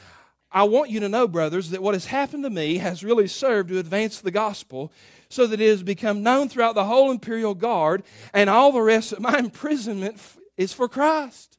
I 0.55 0.63
want 0.63 0.89
you 0.89 1.01
to 1.01 1.09
know, 1.09 1.27
brothers, 1.27 1.71
that 1.71 1.83
what 1.83 1.95
has 1.95 2.07
happened 2.07 2.45
to 2.45 2.51
me 2.51 2.79
has 2.79 3.03
really 3.03 3.27
served 3.27 3.71
to 3.71 3.79
advance 3.81 4.21
the 4.21 4.31
gospel 4.31 4.93
so 5.29 5.49
that 5.49 5.61
it 5.61 5.69
has 5.69 5.83
become 5.83 6.23
known 6.23 6.49
throughout 6.49 6.77
the 6.77 6.85
whole 6.85 7.11
imperial 7.11 7.55
guard, 7.55 8.05
and 8.33 8.49
all 8.49 8.71
the 8.71 8.81
rest 8.81 9.13
of 9.13 9.19
my 9.19 9.37
imprisonment 9.39 10.21
is 10.57 10.73
for 10.73 10.89
Christ. 10.89 11.59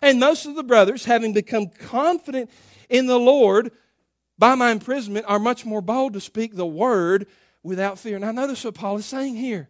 And 0.00 0.18
most 0.18 0.46
of 0.46 0.54
the 0.54 0.62
brothers, 0.62 1.04
having 1.04 1.34
become 1.34 1.66
confident 1.66 2.50
in 2.88 3.06
the 3.06 3.18
Lord 3.18 3.72
by 4.38 4.54
my 4.54 4.70
imprisonment, 4.70 5.26
are 5.28 5.38
much 5.38 5.66
more 5.66 5.82
bold 5.82 6.14
to 6.14 6.20
speak 6.20 6.54
the 6.54 6.66
word 6.66 7.26
without 7.62 7.98
fear. 7.98 8.18
Now, 8.18 8.32
notice 8.32 8.64
what 8.64 8.74
Paul 8.74 8.96
is 8.96 9.04
saying 9.04 9.36
here. 9.36 9.68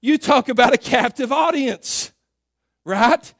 You 0.00 0.18
talk 0.18 0.48
about 0.48 0.72
a 0.72 0.78
captive 0.78 1.32
audience, 1.32 2.12
right? 2.84 3.34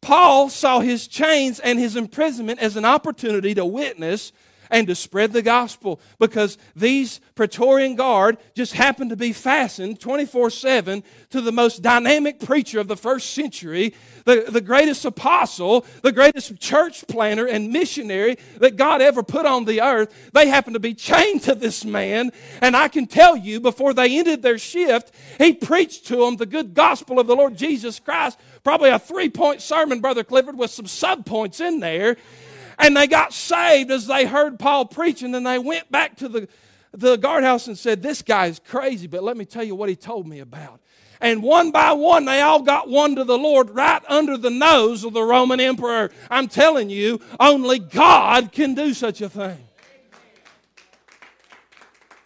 Paul 0.00 0.48
saw 0.48 0.80
his 0.80 1.06
chains 1.06 1.60
and 1.60 1.78
his 1.78 1.96
imprisonment 1.96 2.60
as 2.60 2.76
an 2.76 2.84
opportunity 2.84 3.54
to 3.54 3.64
witness 3.64 4.32
and 4.70 4.86
to 4.86 4.94
spread 4.94 5.32
the 5.32 5.42
gospel 5.42 6.00
because 6.18 6.58
these 6.74 7.20
Praetorian 7.34 7.96
Guard 7.96 8.38
just 8.54 8.72
happened 8.72 9.10
to 9.10 9.16
be 9.16 9.32
fastened 9.32 10.00
24 10.00 10.50
7 10.50 11.02
to 11.30 11.40
the 11.40 11.52
most 11.52 11.82
dynamic 11.82 12.40
preacher 12.40 12.80
of 12.80 12.88
the 12.88 12.96
first 12.96 13.30
century, 13.30 13.94
the, 14.24 14.46
the 14.48 14.60
greatest 14.60 15.04
apostle, 15.04 15.84
the 16.02 16.12
greatest 16.12 16.58
church 16.60 17.06
planter 17.06 17.46
and 17.46 17.70
missionary 17.70 18.36
that 18.58 18.76
God 18.76 19.00
ever 19.00 19.22
put 19.22 19.46
on 19.46 19.64
the 19.64 19.80
earth. 19.80 20.30
They 20.32 20.48
happened 20.48 20.74
to 20.74 20.80
be 20.80 20.94
chained 20.94 21.42
to 21.42 21.54
this 21.54 21.84
man. 21.84 22.32
And 22.60 22.76
I 22.76 22.88
can 22.88 23.06
tell 23.06 23.36
you, 23.36 23.60
before 23.60 23.94
they 23.94 24.18
ended 24.18 24.42
their 24.42 24.58
shift, 24.58 25.14
he 25.38 25.52
preached 25.52 26.06
to 26.08 26.16
them 26.16 26.36
the 26.36 26.46
good 26.46 26.74
gospel 26.74 27.18
of 27.18 27.26
the 27.26 27.36
Lord 27.36 27.56
Jesus 27.56 27.98
Christ 28.00 28.38
Probably 28.68 28.90
a 28.90 28.98
three 28.98 29.30
point 29.30 29.62
sermon, 29.62 30.00
Brother 30.00 30.24
Clifford, 30.24 30.58
with 30.58 30.70
some 30.70 30.86
sub 30.86 31.24
points 31.24 31.58
in 31.58 31.80
there. 31.80 32.18
And 32.78 32.96
they 32.96 33.06
got 33.06 33.32
saved 33.32 33.90
as 33.90 34.06
they 34.06 34.24
heard 34.24 34.58
Paul 34.58 34.86
preach. 34.86 35.22
And 35.22 35.34
then 35.34 35.42
they 35.42 35.58
went 35.58 35.90
back 35.90 36.16
to 36.18 36.28
the, 36.28 36.48
the 36.92 37.16
guardhouse 37.16 37.66
and 37.66 37.76
said, 37.76 38.02
This 38.02 38.22
guy 38.22 38.46
is 38.46 38.60
crazy, 38.60 39.06
but 39.06 39.22
let 39.22 39.36
me 39.36 39.44
tell 39.44 39.64
you 39.64 39.74
what 39.74 39.88
he 39.88 39.96
told 39.96 40.26
me 40.26 40.40
about. 40.40 40.80
And 41.20 41.42
one 41.42 41.72
by 41.72 41.92
one, 41.92 42.24
they 42.24 42.40
all 42.40 42.62
got 42.62 42.88
won 42.88 43.16
to 43.16 43.24
the 43.24 43.38
Lord 43.38 43.70
right 43.70 44.02
under 44.08 44.36
the 44.36 44.50
nose 44.50 45.02
of 45.02 45.12
the 45.12 45.22
Roman 45.22 45.58
emperor. 45.58 46.10
I'm 46.30 46.46
telling 46.46 46.90
you, 46.90 47.20
only 47.40 47.80
God 47.80 48.52
can 48.52 48.74
do 48.74 48.94
such 48.94 49.20
a 49.20 49.28
thing. 49.28 49.64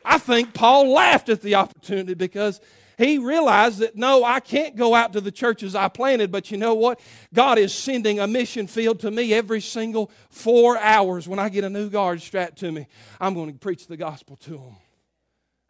I 0.05 0.19
think 0.19 0.53
Paul 0.53 0.93
laughed 0.93 1.29
at 1.29 1.41
the 1.41 1.55
opportunity 1.55 2.15
because 2.15 2.61
he 3.03 3.19
realized 3.19 3.79
that 3.79 3.97
no, 3.97 4.23
I 4.25 4.41
can't 4.41 4.77
go 4.77 4.95
out 4.95 5.13
to 5.15 5.21
the 5.21 5.31
churches 5.31 5.75
I 5.75 5.89
planted, 5.89 6.31
but 6.31 6.51
you 6.51 6.57
know 6.57 6.75
what? 6.75 7.01
God 7.33 7.59
is 7.59 7.75
sending 7.75 8.21
a 8.21 8.27
mission 8.27 8.67
field 8.67 9.01
to 9.01 9.11
me 9.11 9.33
every 9.33 9.61
single 9.61 10.11
four 10.31 10.79
hours 10.79 11.27
when 11.27 11.39
I 11.39 11.49
get 11.49 11.65
a 11.65 11.71
new 11.71 11.89
guard 11.89 12.21
strapped 12.21 12.59
to 12.59 12.71
me. 12.71 12.87
I'm 13.21 13.35
going 13.35 13.53
to 13.53 13.59
preach 13.59 13.87
the 13.87 13.97
gospel 13.97 14.37
to 14.37 14.51
them. 14.51 14.77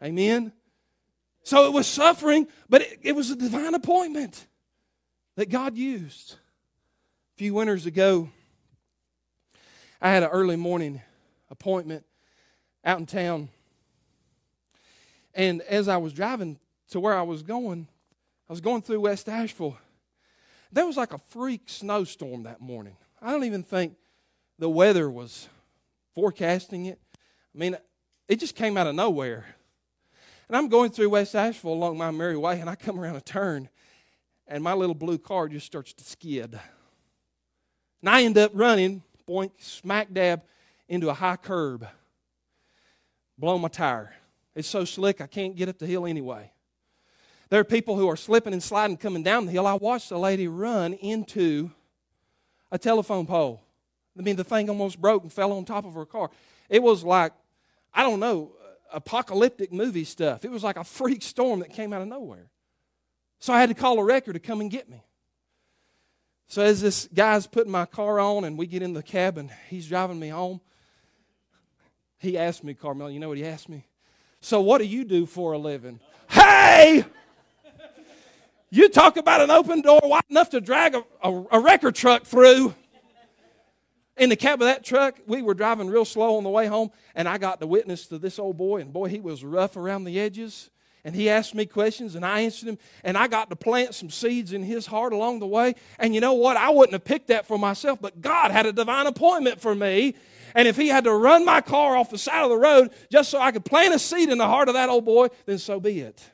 Amen? 0.03 0.53
So 1.43 1.65
it 1.67 1.73
was 1.73 1.87
suffering, 1.87 2.47
but 2.69 2.81
it, 2.81 2.99
it 3.03 3.15
was 3.15 3.29
a 3.31 3.35
divine 3.35 3.73
appointment 3.73 4.47
that 5.35 5.49
God 5.49 5.77
used. 5.77 6.33
A 6.33 7.37
few 7.37 7.53
winters 7.53 7.85
ago, 7.85 8.29
I 10.01 10.09
had 10.09 10.23
an 10.23 10.29
early 10.29 10.55
morning 10.55 11.01
appointment 11.49 12.05
out 12.85 12.99
in 12.99 13.05
town. 13.05 13.49
And 15.33 15.61
as 15.63 15.87
I 15.87 15.97
was 15.97 16.13
driving 16.13 16.59
to 16.93 16.99
where 16.99 17.17
I 17.17 17.23
was 17.23 17.41
going, 17.41 17.87
I 18.47 18.53
was 18.53 18.61
going 18.61 18.83
through 18.83 19.01
West 19.01 19.27
Asheville. 19.27 19.77
There 20.71 20.85
was 20.85 20.95
like 20.95 21.11
a 21.11 21.17
freak 21.17 21.63
snowstorm 21.65 22.43
that 22.43 22.61
morning. 22.61 22.95
I 23.21 23.31
don't 23.31 23.43
even 23.45 23.63
think 23.63 23.95
the 24.59 24.69
weather 24.69 25.09
was 25.09 25.49
forecasting 26.13 26.85
it. 26.85 26.99
I 27.53 27.57
mean, 27.57 27.77
it 28.27 28.39
just 28.39 28.55
came 28.55 28.77
out 28.77 28.85
of 28.85 28.93
nowhere. 28.93 29.45
And 30.47 30.55
I'm 30.55 30.67
going 30.67 30.91
through 30.91 31.09
West 31.09 31.35
Asheville 31.35 31.73
along 31.73 31.97
my 31.97 32.11
merry 32.11 32.37
way, 32.37 32.59
and 32.59 32.69
I 32.69 32.75
come 32.75 32.99
around 32.99 33.15
a 33.15 33.21
turn, 33.21 33.69
and 34.47 34.63
my 34.63 34.73
little 34.73 34.95
blue 34.95 35.17
car 35.17 35.47
just 35.47 35.65
starts 35.65 35.93
to 35.93 36.03
skid. 36.03 36.59
And 38.01 38.09
I 38.09 38.23
end 38.23 38.37
up 38.37 38.51
running, 38.53 39.01
boink, 39.27 39.51
smack 39.57 40.13
dab 40.13 40.43
into 40.87 41.09
a 41.09 41.13
high 41.13 41.37
curb, 41.37 41.87
blow 43.35 43.57
my 43.57 43.67
tire. 43.67 44.13
It's 44.53 44.67
so 44.67 44.85
slick 44.85 45.21
I 45.21 45.27
can't 45.27 45.55
get 45.55 45.69
up 45.69 45.79
the 45.79 45.87
hill 45.87 46.05
anyway. 46.05 46.51
There 47.53 47.59
are 47.59 47.63
people 47.63 47.97
who 47.97 48.09
are 48.09 48.15
slipping 48.15 48.51
and 48.51 48.63
sliding 48.63 48.97
coming 48.97 49.21
down 49.21 49.45
the 49.45 49.51
hill. 49.51 49.67
I 49.67 49.75
watched 49.75 50.09
a 50.09 50.17
lady 50.17 50.47
run 50.47 50.93
into 50.93 51.69
a 52.71 52.79
telephone 52.79 53.27
pole. 53.27 53.61
I 54.17 54.23
mean, 54.23 54.37
the 54.37 54.43
thing 54.43 54.71
almost 54.71 54.99
broke 54.99 55.21
and 55.21 55.31
fell 55.31 55.51
on 55.51 55.63
top 55.63 55.85
of 55.85 55.93
her 55.93 56.07
car. 56.07 56.31
It 56.67 56.81
was 56.81 57.03
like, 57.03 57.31
I 57.93 58.01
don't 58.01 58.19
know, 58.19 58.53
apocalyptic 58.91 59.71
movie 59.71 60.03
stuff. 60.03 60.43
It 60.43 60.49
was 60.49 60.63
like 60.63 60.77
a 60.77 60.83
freak 60.83 61.21
storm 61.21 61.59
that 61.59 61.71
came 61.71 61.93
out 61.93 62.01
of 62.01 62.07
nowhere. 62.07 62.49
So 63.37 63.53
I 63.53 63.59
had 63.59 63.69
to 63.69 63.75
call 63.75 63.99
a 63.99 64.03
wrecker 64.03 64.33
to 64.33 64.39
come 64.39 64.59
and 64.59 64.71
get 64.71 64.89
me. 64.89 65.03
So 66.47 66.63
as 66.63 66.81
this 66.81 67.07
guy's 67.13 67.45
putting 67.45 67.71
my 67.71 67.85
car 67.85 68.19
on 68.19 68.45
and 68.45 68.57
we 68.57 68.65
get 68.65 68.81
in 68.81 68.93
the 68.93 69.03
cab 69.03 69.37
and 69.37 69.51
he's 69.69 69.87
driving 69.87 70.19
me 70.19 70.29
home, 70.29 70.59
He 72.17 72.35
asked 72.35 72.63
me, 72.63 72.73
Carmel, 72.73 73.11
you 73.11 73.19
know 73.19 73.29
what 73.29 73.37
he 73.37 73.45
asked 73.45 73.69
me? 73.69 73.85
So, 74.41 74.59
what 74.59 74.79
do 74.79 74.85
you 74.85 75.03
do 75.03 75.27
for 75.27 75.53
a 75.53 75.59
living? 75.59 75.99
Hey! 76.27 77.05
You 78.73 78.89
talk 78.89 79.17
about 79.17 79.39
an 79.39 79.51
open 79.51 79.81
door 79.81 79.99
wide 80.03 80.23
enough 80.31 80.49
to 80.49 80.59
drag 80.59 80.95
a, 80.95 81.03
a, 81.21 81.43
a 81.51 81.59
record 81.59 81.93
truck 81.93 82.23
through. 82.23 82.73
In 84.17 84.29
the 84.29 84.35
cab 84.35 84.63
of 84.63 84.65
that 84.65 84.83
truck, 84.83 85.19
we 85.27 85.43
were 85.43 85.53
driving 85.53 85.91
real 85.91 86.05
slow 86.05 86.37
on 86.37 86.43
the 86.43 86.49
way 86.49 86.65
home, 86.65 86.89
and 87.13 87.29
I 87.29 87.37
got 87.37 87.59
to 87.59 87.67
witness 87.67 88.07
to 88.07 88.17
this 88.17 88.39
old 88.39 88.57
boy, 88.57 88.81
and 88.81 88.91
boy, 88.91 89.09
he 89.09 89.19
was 89.19 89.43
rough 89.43 89.77
around 89.77 90.05
the 90.05 90.19
edges. 90.19 90.71
And 91.05 91.13
he 91.13 91.29
asked 91.29 91.53
me 91.53 91.67
questions, 91.67 92.15
and 92.15 92.25
I 92.25 92.39
answered 92.39 92.67
him, 92.67 92.79
and 93.03 93.15
I 93.15 93.27
got 93.27 93.51
to 93.51 93.55
plant 93.55 93.93
some 93.93 94.09
seeds 94.09 94.53
in 94.53 94.63
his 94.63 94.87
heart 94.87 95.13
along 95.13 95.37
the 95.37 95.45
way. 95.45 95.75
And 95.99 96.15
you 96.15 96.21
know 96.21 96.33
what? 96.33 96.57
I 96.57 96.71
wouldn't 96.71 96.93
have 96.93 97.05
picked 97.05 97.27
that 97.27 97.45
for 97.45 97.59
myself, 97.59 98.01
but 98.01 98.21
God 98.21 98.49
had 98.49 98.65
a 98.65 98.73
divine 98.73 99.05
appointment 99.05 99.61
for 99.61 99.75
me. 99.75 100.15
And 100.55 100.67
if 100.67 100.77
he 100.77 100.87
had 100.87 101.03
to 101.03 101.13
run 101.13 101.45
my 101.45 101.61
car 101.61 101.95
off 101.95 102.09
the 102.09 102.17
side 102.17 102.43
of 102.43 102.49
the 102.49 102.57
road 102.57 102.89
just 103.11 103.29
so 103.29 103.39
I 103.39 103.51
could 103.51 103.65
plant 103.65 103.93
a 103.93 103.99
seed 103.99 104.29
in 104.29 104.39
the 104.39 104.47
heart 104.47 104.67
of 104.67 104.73
that 104.73 104.89
old 104.89 105.05
boy, 105.05 105.27
then 105.45 105.59
so 105.59 105.79
be 105.79 105.99
it. 105.99 106.27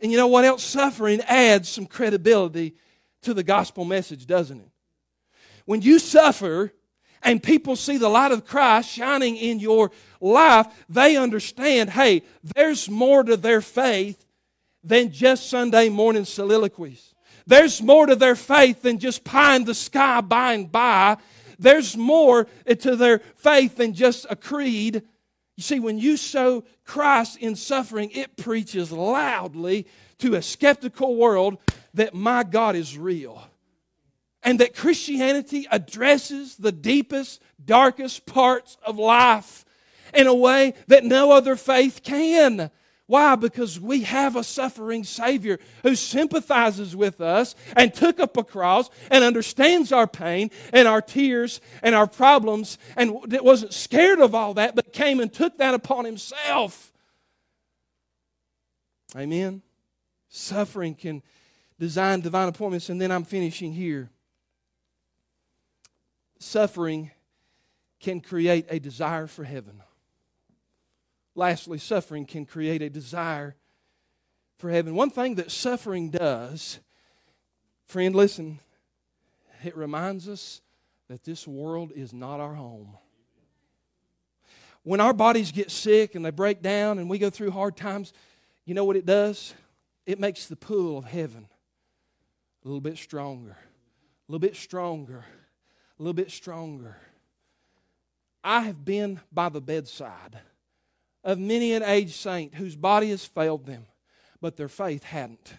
And 0.00 0.10
you 0.10 0.18
know 0.18 0.26
what 0.26 0.44
else? 0.44 0.62
Suffering 0.62 1.20
adds 1.22 1.68
some 1.68 1.86
credibility 1.86 2.74
to 3.22 3.34
the 3.34 3.42
gospel 3.42 3.84
message, 3.84 4.26
doesn't 4.26 4.60
it? 4.60 4.70
When 5.64 5.82
you 5.82 5.98
suffer 5.98 6.72
and 7.22 7.42
people 7.42 7.76
see 7.76 7.96
the 7.96 8.08
light 8.08 8.30
of 8.30 8.46
Christ 8.46 8.90
shining 8.90 9.36
in 9.36 9.58
your 9.58 9.90
life, 10.20 10.66
they 10.88 11.16
understand 11.16 11.90
hey, 11.90 12.22
there's 12.54 12.88
more 12.88 13.24
to 13.24 13.36
their 13.36 13.60
faith 13.60 14.24
than 14.84 15.10
just 15.10 15.50
Sunday 15.50 15.88
morning 15.88 16.24
soliloquies. 16.24 17.14
There's 17.46 17.82
more 17.82 18.06
to 18.06 18.16
their 18.16 18.36
faith 18.36 18.82
than 18.82 18.98
just 18.98 19.24
pie 19.24 19.56
in 19.56 19.64
the 19.64 19.74
sky 19.74 20.20
by 20.20 20.54
and 20.54 20.70
by. 20.70 21.16
There's 21.58 21.96
more 21.96 22.46
to 22.80 22.96
their 22.96 23.20
faith 23.36 23.76
than 23.76 23.94
just 23.94 24.26
a 24.28 24.36
creed. 24.36 25.02
You 25.56 25.62
see, 25.62 25.80
when 25.80 25.98
you 25.98 26.16
show 26.16 26.64
Christ 26.84 27.38
in 27.38 27.56
suffering, 27.56 28.10
it 28.10 28.36
preaches 28.36 28.92
loudly 28.92 29.86
to 30.18 30.34
a 30.34 30.42
skeptical 30.42 31.16
world 31.16 31.58
that 31.94 32.14
my 32.14 32.42
God 32.42 32.76
is 32.76 32.96
real. 32.96 33.42
And 34.42 34.60
that 34.60 34.76
Christianity 34.76 35.66
addresses 35.70 36.56
the 36.56 36.72
deepest, 36.72 37.42
darkest 37.64 38.26
parts 38.26 38.76
of 38.84 38.98
life 38.98 39.64
in 40.14 40.26
a 40.26 40.34
way 40.34 40.74
that 40.86 41.04
no 41.04 41.32
other 41.32 41.56
faith 41.56 42.02
can. 42.04 42.70
Why? 43.06 43.36
Because 43.36 43.78
we 43.78 44.02
have 44.02 44.34
a 44.34 44.42
suffering 44.42 45.04
Savior 45.04 45.60
who 45.84 45.94
sympathizes 45.94 46.96
with 46.96 47.20
us 47.20 47.54
and 47.76 47.94
took 47.94 48.18
up 48.18 48.36
a 48.36 48.42
cross 48.42 48.90
and 49.10 49.22
understands 49.22 49.92
our 49.92 50.08
pain 50.08 50.50
and 50.72 50.88
our 50.88 51.00
tears 51.00 51.60
and 51.84 51.94
our 51.94 52.08
problems 52.08 52.78
and 52.96 53.12
wasn't 53.42 53.72
scared 53.72 54.18
of 54.18 54.34
all 54.34 54.54
that, 54.54 54.74
but 54.74 54.92
came 54.92 55.20
and 55.20 55.32
took 55.32 55.58
that 55.58 55.72
upon 55.72 56.04
Himself. 56.04 56.92
Amen. 59.14 59.62
Suffering 60.28 60.94
can 60.94 61.22
design 61.78 62.20
divine 62.20 62.48
appointments, 62.48 62.88
and 62.88 63.00
then 63.00 63.12
I'm 63.12 63.24
finishing 63.24 63.72
here. 63.72 64.10
Suffering 66.40 67.12
can 68.00 68.20
create 68.20 68.66
a 68.68 68.80
desire 68.80 69.28
for 69.28 69.44
heaven. 69.44 69.80
Lastly, 71.36 71.76
suffering 71.76 72.24
can 72.24 72.46
create 72.46 72.80
a 72.80 72.88
desire 72.88 73.54
for 74.56 74.70
heaven. 74.70 74.94
One 74.94 75.10
thing 75.10 75.34
that 75.34 75.50
suffering 75.50 76.08
does, 76.08 76.80
friend, 77.84 78.16
listen, 78.16 78.58
it 79.62 79.76
reminds 79.76 80.30
us 80.30 80.62
that 81.08 81.24
this 81.24 81.46
world 81.46 81.92
is 81.94 82.14
not 82.14 82.40
our 82.40 82.54
home. 82.54 82.96
When 84.82 84.98
our 84.98 85.12
bodies 85.12 85.52
get 85.52 85.70
sick 85.70 86.14
and 86.14 86.24
they 86.24 86.30
break 86.30 86.62
down 86.62 86.98
and 86.98 87.10
we 87.10 87.18
go 87.18 87.28
through 87.28 87.50
hard 87.50 87.76
times, 87.76 88.14
you 88.64 88.72
know 88.72 88.84
what 88.84 88.96
it 88.96 89.04
does? 89.04 89.52
It 90.06 90.18
makes 90.18 90.46
the 90.46 90.56
pull 90.56 90.96
of 90.96 91.04
heaven 91.04 91.48
a 92.64 92.66
little 92.68 92.80
bit 92.80 92.96
stronger, 92.96 93.50
a 93.50 94.32
little 94.32 94.38
bit 94.38 94.56
stronger, 94.56 95.22
a 95.98 96.02
little 96.02 96.14
bit 96.14 96.30
stronger. 96.30 96.96
I 98.42 98.60
have 98.60 98.86
been 98.86 99.20
by 99.30 99.50
the 99.50 99.60
bedside 99.60 100.40
of 101.26 101.40
many 101.40 101.72
an 101.72 101.82
aged 101.82 102.14
saint 102.14 102.54
whose 102.54 102.76
body 102.76 103.10
has 103.10 103.26
failed 103.26 103.66
them, 103.66 103.84
but 104.40 104.56
their 104.56 104.68
faith 104.68 105.02
hadn't. 105.02 105.54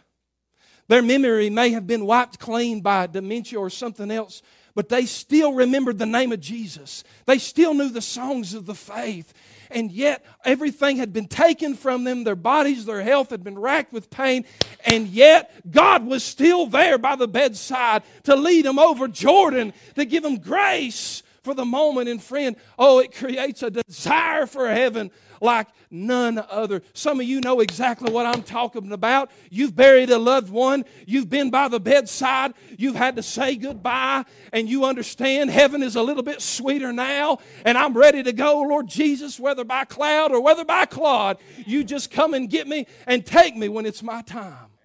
Their 0.87 1.01
memory 1.01 1.49
may 1.49 1.71
have 1.71 1.85
been 1.85 2.05
wiped 2.05 2.39
clean 2.39 2.79
by 2.79 3.07
dementia 3.07 3.59
or 3.59 3.69
something 3.69 4.09
else, 4.09 4.41
but 4.75 4.87
they 4.87 5.05
still 5.05 5.51
remembered 5.53 5.97
the 5.97 6.05
name 6.05 6.31
of 6.31 6.39
Jesus. 6.39 7.03
They 7.25 7.37
still 7.37 7.73
knew 7.73 7.89
the 7.89 8.01
songs 8.01 8.53
of 8.53 8.65
the 8.65 8.75
faith. 8.75 9.33
And 9.69 9.91
yet, 9.91 10.23
everything 10.45 10.95
had 10.95 11.11
been 11.11 11.27
taken 11.27 11.75
from 11.75 12.05
them. 12.05 12.23
Their 12.23 12.37
bodies, 12.37 12.85
their 12.85 13.01
health 13.01 13.31
had 13.31 13.43
been 13.43 13.59
racked 13.59 13.91
with 13.91 14.09
pain. 14.09 14.45
And 14.85 15.07
yet, 15.07 15.51
God 15.69 16.05
was 16.05 16.23
still 16.23 16.67
there 16.67 16.97
by 16.97 17.17
the 17.17 17.27
bedside 17.27 18.03
to 18.23 18.37
lead 18.37 18.63
them 18.63 18.79
over 18.79 19.09
Jordan, 19.09 19.73
to 19.95 20.05
give 20.05 20.23
them 20.23 20.37
grace 20.37 21.23
for 21.47 21.53
the 21.53 21.63
moment. 21.63 22.09
And, 22.09 22.21
friend, 22.21 22.57
oh, 22.77 22.99
it 22.99 23.15
creates 23.15 23.63
a 23.63 23.71
desire 23.71 24.45
for 24.45 24.67
heaven 24.67 25.11
like 25.39 25.67
none 25.89 26.43
other. 26.49 26.81
Some 26.93 27.21
of 27.21 27.25
you 27.25 27.39
know 27.39 27.61
exactly 27.61 28.11
what 28.11 28.25
I'm 28.25 28.43
talking 28.43 28.91
about. 28.91 29.31
You've 29.49 29.73
buried 29.73 30.09
a 30.09 30.17
loved 30.17 30.49
one, 30.49 30.83
you've 31.05 31.29
been 31.29 31.49
by 31.49 31.69
the 31.69 31.79
bedside, 31.79 32.53
you've 32.77 32.97
had 32.97 33.15
to 33.15 33.23
say 33.23 33.55
goodbye, 33.55 34.25
and 34.51 34.67
you 34.67 34.83
understand 34.83 35.49
heaven 35.49 35.83
is 35.83 35.95
a 35.95 36.01
little 36.01 36.23
bit 36.23 36.41
sweeter 36.41 36.91
now, 36.91 37.37
and 37.63 37.77
I'm 37.77 37.95
ready 37.95 38.23
to 38.23 38.33
go, 38.33 38.63
Lord 38.63 38.89
Jesus, 38.89 39.39
whether 39.39 39.63
by 39.63 39.85
cloud 39.85 40.33
or 40.33 40.41
whether 40.41 40.65
by 40.65 40.85
clod. 40.85 41.37
You 41.65 41.85
just 41.85 42.11
come 42.11 42.33
and 42.33 42.49
get 42.49 42.67
me 42.67 42.87
and 43.05 43.25
take 43.25 43.55
me 43.55 43.69
when 43.69 43.85
it's 43.85 44.03
my 44.03 44.21
time. 44.21 44.76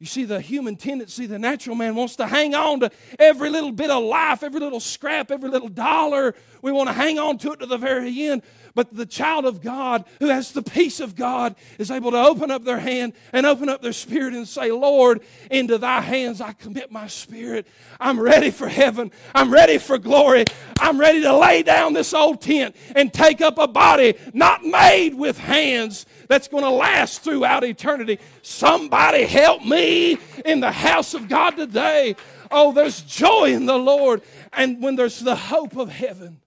You 0.00 0.06
see, 0.06 0.24
the 0.24 0.40
human 0.40 0.76
tendency, 0.76 1.26
the 1.26 1.40
natural 1.40 1.74
man 1.74 1.96
wants 1.96 2.14
to 2.16 2.26
hang 2.28 2.54
on 2.54 2.78
to 2.80 2.90
every 3.18 3.50
little 3.50 3.72
bit 3.72 3.90
of 3.90 4.04
life, 4.04 4.44
every 4.44 4.60
little 4.60 4.78
scrap, 4.78 5.32
every 5.32 5.50
little 5.50 5.68
dollar. 5.68 6.36
We 6.62 6.70
want 6.70 6.88
to 6.88 6.92
hang 6.92 7.18
on 7.18 7.36
to 7.38 7.52
it 7.52 7.60
to 7.60 7.66
the 7.66 7.78
very 7.78 8.28
end. 8.28 8.42
But 8.78 8.94
the 8.94 9.06
child 9.06 9.44
of 9.44 9.60
God 9.60 10.04
who 10.20 10.28
has 10.28 10.52
the 10.52 10.62
peace 10.62 11.00
of 11.00 11.16
God 11.16 11.56
is 11.80 11.90
able 11.90 12.12
to 12.12 12.16
open 12.16 12.52
up 12.52 12.62
their 12.62 12.78
hand 12.78 13.12
and 13.32 13.44
open 13.44 13.68
up 13.68 13.82
their 13.82 13.92
spirit 13.92 14.34
and 14.34 14.46
say, 14.46 14.70
Lord, 14.70 15.20
into 15.50 15.78
thy 15.78 16.00
hands 16.00 16.40
I 16.40 16.52
commit 16.52 16.92
my 16.92 17.08
spirit. 17.08 17.66
I'm 17.98 18.20
ready 18.20 18.52
for 18.52 18.68
heaven. 18.68 19.10
I'm 19.34 19.52
ready 19.52 19.78
for 19.78 19.98
glory. 19.98 20.44
I'm 20.78 20.96
ready 20.96 21.22
to 21.22 21.36
lay 21.36 21.64
down 21.64 21.92
this 21.92 22.14
old 22.14 22.40
tent 22.40 22.76
and 22.94 23.12
take 23.12 23.40
up 23.40 23.58
a 23.58 23.66
body 23.66 24.14
not 24.32 24.64
made 24.64 25.12
with 25.12 25.38
hands 25.38 26.06
that's 26.28 26.46
going 26.46 26.62
to 26.62 26.70
last 26.70 27.24
throughout 27.24 27.64
eternity. 27.64 28.20
Somebody 28.42 29.24
help 29.24 29.64
me 29.64 30.18
in 30.44 30.60
the 30.60 30.70
house 30.70 31.14
of 31.14 31.28
God 31.28 31.56
today. 31.56 32.14
Oh, 32.48 32.70
there's 32.70 33.00
joy 33.02 33.46
in 33.46 33.66
the 33.66 33.76
Lord. 33.76 34.22
And 34.52 34.80
when 34.80 34.94
there's 34.94 35.18
the 35.18 35.34
hope 35.34 35.76
of 35.76 35.88
heaven, 35.88 36.42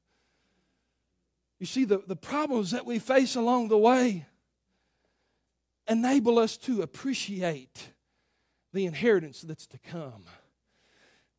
you 1.62 1.68
see, 1.68 1.86
the, 1.86 2.02
the 2.08 2.16
problems 2.16 2.72
that 2.72 2.88
we 2.88 2.98
face 2.98 3.36
along 3.36 3.68
the 3.68 3.78
way 3.78 4.26
enable 5.88 6.40
us 6.40 6.58
to 6.58 6.82
appreciate 6.82 7.92
the 8.74 8.88
inheritance 8.88 9.42
that's 9.42 9.68
to 9.68 9.78
come. 9.78 10.24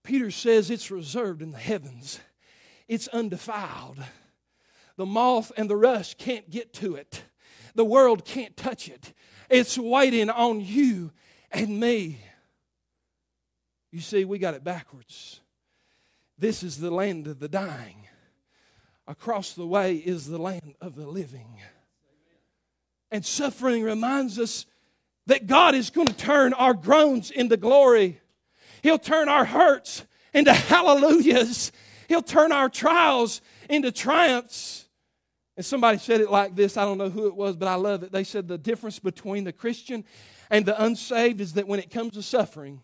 Peter 0.04 0.30
says 0.30 0.70
it's 0.70 0.92
reserved 0.92 1.42
in 1.42 1.50
the 1.50 1.58
heavens, 1.58 2.20
it's 2.86 3.08
undefiled. 3.08 3.98
The 4.96 5.06
moth 5.06 5.50
and 5.56 5.68
the 5.68 5.74
rust 5.74 6.18
can't 6.18 6.48
get 6.48 6.72
to 6.74 6.94
it, 6.94 7.24
the 7.74 7.84
world 7.84 8.24
can't 8.24 8.56
touch 8.56 8.88
it. 8.88 9.14
It's 9.50 9.76
waiting 9.76 10.30
on 10.30 10.60
you 10.60 11.10
and 11.50 11.80
me. 11.80 12.20
You 13.90 13.98
see, 13.98 14.24
we 14.24 14.38
got 14.38 14.54
it 14.54 14.62
backwards. 14.62 15.40
This 16.38 16.62
is 16.62 16.78
the 16.78 16.92
land 16.92 17.26
of 17.26 17.40
the 17.40 17.48
dying. 17.48 18.06
Across 19.06 19.54
the 19.54 19.66
way 19.66 19.96
is 19.96 20.26
the 20.26 20.38
land 20.38 20.74
of 20.80 20.94
the 20.94 21.06
living. 21.06 21.58
And 23.10 23.24
suffering 23.24 23.82
reminds 23.82 24.38
us 24.38 24.66
that 25.26 25.46
God 25.46 25.74
is 25.74 25.90
going 25.90 26.08
to 26.08 26.14
turn 26.14 26.52
our 26.54 26.74
groans 26.74 27.30
into 27.30 27.56
glory. 27.56 28.20
He'll 28.82 28.98
turn 28.98 29.28
our 29.28 29.44
hurts 29.44 30.04
into 30.32 30.52
hallelujahs. 30.52 31.72
He'll 32.08 32.22
turn 32.22 32.52
our 32.52 32.68
trials 32.68 33.40
into 33.68 33.92
triumphs. 33.92 34.88
And 35.56 35.66
somebody 35.66 35.98
said 35.98 36.20
it 36.20 36.30
like 36.30 36.56
this 36.56 36.76
I 36.76 36.84
don't 36.84 36.98
know 36.98 37.10
who 37.10 37.26
it 37.26 37.36
was, 37.36 37.56
but 37.56 37.68
I 37.68 37.74
love 37.74 38.02
it. 38.02 38.12
They 38.12 38.24
said 38.24 38.48
the 38.48 38.58
difference 38.58 38.98
between 38.98 39.44
the 39.44 39.52
Christian 39.52 40.04
and 40.50 40.64
the 40.64 40.82
unsaved 40.82 41.40
is 41.40 41.54
that 41.54 41.68
when 41.68 41.80
it 41.80 41.90
comes 41.90 42.12
to 42.12 42.22
suffering, 42.22 42.82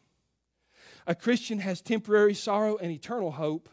a 1.07 1.15
Christian 1.15 1.59
has 1.61 1.81
temporary 1.81 2.35
sorrow 2.35 2.77
and 2.77 2.91
eternal 2.91 3.31
hope, 3.31 3.69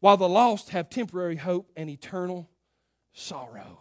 while 0.00 0.16
the 0.16 0.28
lost 0.28 0.70
have 0.70 0.88
temporary 0.88 1.36
hope 1.36 1.70
and 1.76 1.90
eternal 1.90 2.48
sorrow. 3.12 3.80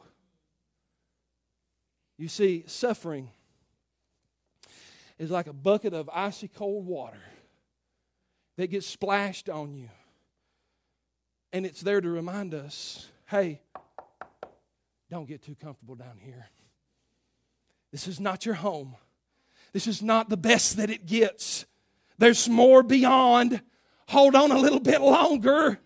You 2.18 2.28
see, 2.28 2.63
suffering 2.68 3.30
is 5.20 5.30
like 5.30 5.47
a 5.47 5.53
bucket 5.53 5.93
of 5.93 6.09
icy 6.11 6.47
cold 6.47 6.86
water 6.86 7.22
that 8.57 8.68
gets 8.68 8.88
splashed 8.88 9.49
on 9.49 9.74
you. 9.74 9.89
And 11.53 11.65
it's 11.65 11.82
there 11.82 12.01
to 12.01 12.09
remind 12.09 12.53
us 12.53 13.07
hey, 13.30 13.59
don't 15.11 15.28
get 15.28 15.43
too 15.43 15.55
comfortable 15.55 15.95
down 15.95 16.18
here. 16.18 16.47
This 17.91 18.07
is 18.07 18.20
not 18.20 18.45
your 18.45 18.55
home. 18.55 18.95
This 19.74 19.86
is 19.86 20.01
not 20.01 20.30
the 20.30 20.38
best 20.38 20.78
that 20.78 20.89
it 20.89 21.05
gets. 21.05 21.65
There's 22.18 22.47
more 22.47 22.84
beyond. 22.84 23.61
Hold 24.07 24.36
on 24.36 24.51
a 24.51 24.57
little 24.57 24.80
bit 24.80 25.01
longer. 25.01 25.80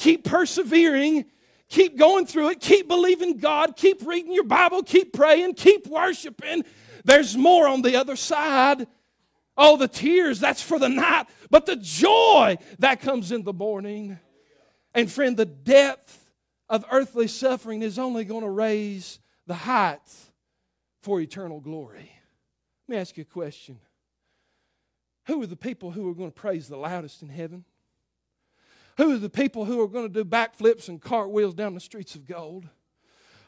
Keep 0.00 0.24
persevering. 0.24 1.26
Keep 1.68 1.98
going 1.98 2.24
through 2.24 2.48
it. 2.48 2.60
Keep 2.60 2.88
believing 2.88 3.36
God. 3.36 3.76
Keep 3.76 4.06
reading 4.06 4.32
your 4.32 4.44
Bible. 4.44 4.82
Keep 4.82 5.12
praying. 5.12 5.54
Keep 5.54 5.86
worshiping. 5.88 6.64
There's 7.04 7.36
more 7.36 7.68
on 7.68 7.82
the 7.82 7.96
other 7.96 8.16
side. 8.16 8.86
Oh, 9.58 9.76
the 9.76 9.88
tears, 9.88 10.40
that's 10.40 10.62
for 10.62 10.78
the 10.78 10.88
night. 10.88 11.26
But 11.50 11.66
the 11.66 11.76
joy, 11.76 12.56
that 12.78 13.02
comes 13.02 13.30
in 13.30 13.42
the 13.42 13.52
morning. 13.52 14.18
And 14.94 15.12
friend, 15.12 15.36
the 15.36 15.44
depth 15.44 16.30
of 16.70 16.86
earthly 16.90 17.28
suffering 17.28 17.82
is 17.82 17.98
only 17.98 18.24
going 18.24 18.42
to 18.42 18.50
raise 18.50 19.18
the 19.46 19.54
height 19.54 20.00
for 21.02 21.20
eternal 21.20 21.60
glory. 21.60 22.10
Let 22.88 22.94
me 22.94 22.96
ask 22.96 23.18
you 23.18 23.22
a 23.22 23.24
question. 23.26 23.78
Who 25.26 25.42
are 25.42 25.46
the 25.46 25.56
people 25.56 25.90
who 25.90 26.08
are 26.08 26.14
going 26.14 26.30
to 26.30 26.34
praise 26.40 26.68
the 26.68 26.78
loudest 26.78 27.20
in 27.20 27.28
heaven? 27.28 27.66
Who 29.00 29.14
are 29.14 29.18
the 29.18 29.30
people 29.30 29.64
who 29.64 29.80
are 29.80 29.88
going 29.88 30.06
to 30.06 30.12
do 30.12 30.28
backflips 30.28 30.90
and 30.90 31.00
cartwheels 31.00 31.54
down 31.54 31.72
the 31.72 31.80
streets 31.80 32.16
of 32.16 32.26
gold? 32.26 32.68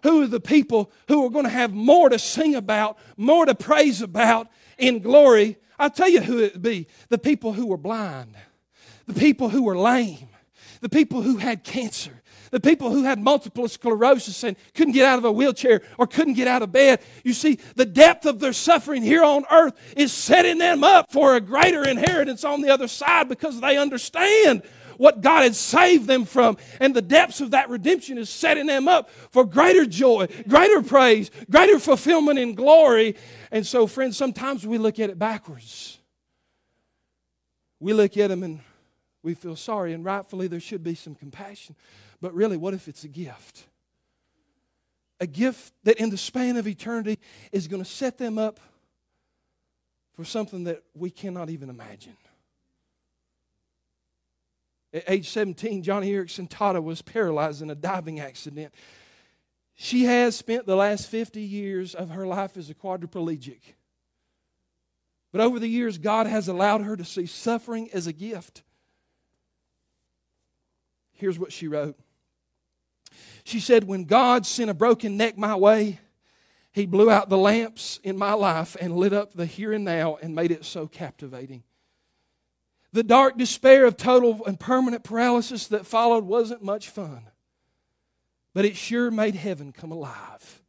Who 0.02 0.22
are 0.22 0.26
the 0.26 0.40
people 0.40 0.90
who 1.08 1.26
are 1.26 1.28
going 1.28 1.44
to 1.44 1.50
have 1.50 1.74
more 1.74 2.08
to 2.08 2.18
sing 2.18 2.54
about, 2.54 2.96
more 3.18 3.44
to 3.44 3.54
praise 3.54 4.00
about 4.00 4.48
in 4.78 5.00
glory? 5.00 5.58
I'll 5.78 5.90
tell 5.90 6.08
you 6.08 6.22
who 6.22 6.38
it 6.38 6.54
would 6.54 6.62
be 6.62 6.86
the 7.10 7.18
people 7.18 7.52
who 7.52 7.66
were 7.66 7.76
blind, 7.76 8.34
the 9.06 9.12
people 9.12 9.50
who 9.50 9.64
were 9.64 9.76
lame, 9.76 10.30
the 10.80 10.88
people 10.88 11.20
who 11.20 11.36
had 11.36 11.64
cancer, 11.64 12.22
the 12.50 12.58
people 12.58 12.90
who 12.90 13.02
had 13.02 13.18
multiple 13.18 13.68
sclerosis 13.68 14.44
and 14.44 14.56
couldn't 14.72 14.94
get 14.94 15.04
out 15.04 15.18
of 15.18 15.26
a 15.26 15.32
wheelchair 15.32 15.82
or 15.98 16.06
couldn't 16.06 16.32
get 16.34 16.48
out 16.48 16.62
of 16.62 16.72
bed. 16.72 17.02
You 17.24 17.34
see, 17.34 17.58
the 17.76 17.84
depth 17.84 18.24
of 18.24 18.40
their 18.40 18.54
suffering 18.54 19.02
here 19.02 19.22
on 19.22 19.44
earth 19.50 19.74
is 19.98 20.14
setting 20.14 20.56
them 20.56 20.82
up 20.82 21.12
for 21.12 21.36
a 21.36 21.42
greater 21.42 21.86
inheritance 21.86 22.42
on 22.42 22.62
the 22.62 22.70
other 22.70 22.88
side 22.88 23.28
because 23.28 23.60
they 23.60 23.76
understand 23.76 24.62
what 24.96 25.20
God 25.20 25.42
had 25.42 25.54
saved 25.54 26.06
them 26.06 26.24
from. 26.24 26.56
And 26.80 26.94
the 26.94 27.02
depths 27.02 27.40
of 27.40 27.52
that 27.52 27.68
redemption 27.68 28.18
is 28.18 28.30
setting 28.30 28.66
them 28.66 28.88
up 28.88 29.10
for 29.30 29.44
greater 29.44 29.86
joy, 29.86 30.28
greater 30.48 30.82
praise, 30.82 31.30
greater 31.50 31.78
fulfillment 31.78 32.38
in 32.38 32.54
glory. 32.54 33.16
And 33.50 33.66
so, 33.66 33.86
friends, 33.86 34.16
sometimes 34.16 34.66
we 34.66 34.78
look 34.78 34.98
at 34.98 35.10
it 35.10 35.18
backwards. 35.18 35.98
We 37.80 37.92
look 37.92 38.16
at 38.16 38.28
them 38.28 38.42
and 38.42 38.60
we 39.22 39.34
feel 39.34 39.56
sorry, 39.56 39.92
and 39.92 40.04
rightfully 40.04 40.48
there 40.48 40.60
should 40.60 40.82
be 40.82 40.94
some 40.94 41.14
compassion. 41.14 41.76
But 42.20 42.34
really, 42.34 42.56
what 42.56 42.74
if 42.74 42.88
it's 42.88 43.04
a 43.04 43.08
gift? 43.08 43.66
A 45.20 45.26
gift 45.26 45.72
that 45.84 45.98
in 45.98 46.10
the 46.10 46.16
span 46.16 46.56
of 46.56 46.66
eternity 46.66 47.18
is 47.52 47.68
going 47.68 47.82
to 47.82 47.88
set 47.88 48.18
them 48.18 48.38
up 48.38 48.58
for 50.14 50.24
something 50.24 50.64
that 50.64 50.82
we 50.94 51.10
cannot 51.10 51.50
even 51.50 51.70
imagine. 51.70 52.16
At 54.92 55.04
age 55.08 55.30
17, 55.30 55.82
Joni 55.82 56.08
Eareckson 56.08 56.48
Tada 56.48 56.82
was 56.82 57.02
paralyzed 57.02 57.62
in 57.62 57.70
a 57.70 57.74
diving 57.74 58.20
accident. 58.20 58.74
She 59.74 60.04
has 60.04 60.36
spent 60.36 60.66
the 60.66 60.76
last 60.76 61.08
50 61.08 61.40
years 61.40 61.94
of 61.94 62.10
her 62.10 62.26
life 62.26 62.56
as 62.56 62.68
a 62.68 62.74
quadriplegic. 62.74 63.60
But 65.32 65.40
over 65.40 65.58
the 65.58 65.68
years, 65.68 65.96
God 65.96 66.26
has 66.26 66.46
allowed 66.46 66.82
her 66.82 66.96
to 66.96 67.04
see 67.04 67.24
suffering 67.24 67.88
as 67.92 68.06
a 68.06 68.12
gift. 68.12 68.62
Here's 71.14 71.38
what 71.38 71.52
she 71.52 71.68
wrote 71.68 71.98
she 73.44 73.60
said, 73.60 73.84
When 73.84 74.04
God 74.04 74.46
sent 74.46 74.70
a 74.70 74.74
broken 74.74 75.16
neck 75.16 75.36
my 75.36 75.56
way, 75.56 76.00
He 76.72 76.86
blew 76.86 77.10
out 77.10 77.28
the 77.28 77.38
lamps 77.38 77.98
in 78.04 78.16
my 78.16 78.34
life 78.34 78.76
and 78.80 78.96
lit 78.96 79.12
up 79.12 79.32
the 79.32 79.46
here 79.46 79.72
and 79.72 79.84
now 79.84 80.18
and 80.22 80.34
made 80.34 80.50
it 80.50 80.64
so 80.64 80.86
captivating. 80.86 81.62
The 82.92 83.02
dark 83.02 83.38
despair 83.38 83.86
of 83.86 83.96
total 83.96 84.44
and 84.44 84.60
permanent 84.60 85.02
paralysis 85.02 85.66
that 85.68 85.86
followed 85.86 86.24
wasn't 86.24 86.62
much 86.62 86.90
fun, 86.90 87.28
but 88.54 88.64
it 88.64 88.76
sure 88.76 89.10
made 89.10 89.34
heaven 89.34 89.72
come 89.72 89.92
alive. 89.92 90.62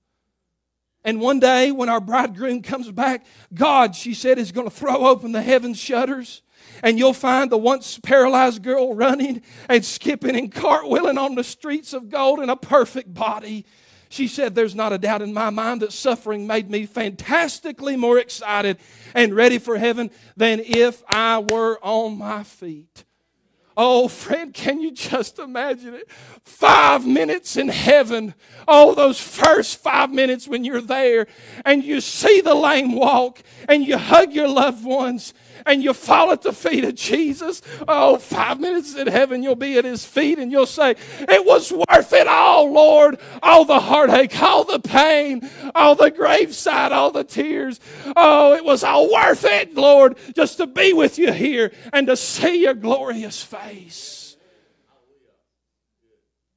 And 1.04 1.20
one 1.20 1.40
day, 1.40 1.72
when 1.72 1.90
our 1.90 2.00
bridegroom 2.00 2.62
comes 2.62 2.90
back, 2.90 3.26
God, 3.54 3.94
she 3.94 4.14
said, 4.14 4.38
is 4.38 4.54
going 4.54 4.70
to 4.70 4.74
throw 4.74 5.08
open 5.08 5.34
the 5.34 5.42
heaven 5.42 5.74
shutters 5.74 6.42
and 6.82 6.98
you'll 6.98 7.14
find 7.14 7.52
the 7.52 7.58
once 7.58 8.00
paralyzed 8.00 8.64
girl 8.64 8.96
running 8.96 9.42
and 9.68 9.84
skipping 9.84 10.36
and 10.36 10.52
cartwheeling 10.52 11.20
on 11.20 11.36
the 11.36 11.44
streets 11.44 11.94
of 11.94 12.10
gold 12.10 12.40
in 12.40 12.50
a 12.50 12.56
perfect 12.56 13.14
body. 13.14 13.66
She 14.14 14.28
said, 14.28 14.54
There's 14.54 14.76
not 14.76 14.94
a 14.94 15.00
doubt 15.00 15.24
in 15.24 15.34
my 15.34 15.50
mind 15.50 15.82
that 15.82 15.92
suffering 15.92 16.46
made 16.46 16.70
me 16.70 16.86
fantastically 16.86 17.98
more 17.98 18.20
excited 18.20 18.78
and 19.16 19.36
ready 19.36 19.58
for 19.58 19.76
heaven 19.76 20.12
than 20.38 20.60
if 20.60 21.02
I 21.10 21.40
were 21.40 21.80
on 21.82 22.20
my 22.20 22.44
feet. 22.44 23.06
Oh, 23.76 24.08
friend, 24.08 24.54
can 24.54 24.82
you 24.82 24.92
just 24.92 25.40
imagine 25.40 25.94
it? 25.96 26.10
Five 26.44 27.06
minutes 27.06 27.58
in 27.58 27.70
heaven. 27.70 28.36
Oh, 28.68 28.94
those 28.94 29.20
first 29.20 29.82
five 29.82 30.12
minutes 30.12 30.48
when 30.48 30.64
you're 30.64 30.82
there 30.82 31.28
and 31.66 31.84
you 31.84 32.02
see 32.02 32.42
the 32.42 32.56
lame 32.56 32.96
walk 32.96 33.42
and 33.68 33.86
you 33.86 33.98
hug 33.98 34.34
your 34.34 34.48
loved 34.48 34.86
ones 34.86 35.34
and 35.66 35.84
you 35.84 35.94
fall 35.94 36.32
at 36.32 36.42
the 36.42 36.54
feet 36.54 36.84
of 36.84 36.96
Jesus, 36.96 37.62
oh, 37.88 38.18
five 38.18 38.60
minutes 38.60 38.96
in 38.96 39.08
heaven, 39.08 39.44
you'll 39.44 39.56
be 39.56 39.78
at 39.78 39.86
his 39.86 40.06
feet 40.06 40.40
and 40.40 40.52
you'll 40.52 40.66
say, 40.66 40.96
It 41.20 41.46
was 41.46 41.72
worth 41.72 42.14
it 42.14 42.28
all, 42.28 42.72
Lord. 42.72 43.20
All 43.42 43.66
the 43.66 43.80
heartache, 43.80 44.42
all 44.42 44.64
the 44.64 44.80
pain, 44.80 45.50
all 45.74 45.96
the 45.96 46.12
graveside, 46.12 46.92
all 46.92 47.12
the 47.12 47.24
tears. 47.24 47.80
Oh, 48.16 48.54
it 48.54 48.66
was 48.66 48.84
all 48.84 49.12
worth 49.12 49.46
it, 49.46 49.74
Lord, 49.74 50.18
just 50.36 50.58
to 50.58 50.68
be 50.68 50.94
with 50.94 51.18
you 51.18 51.32
here 51.32 51.72
and 51.92 52.08
to 52.08 52.18
see 52.18 52.62
your 52.62 52.74
glorious 52.74 53.42
face. 53.42 53.63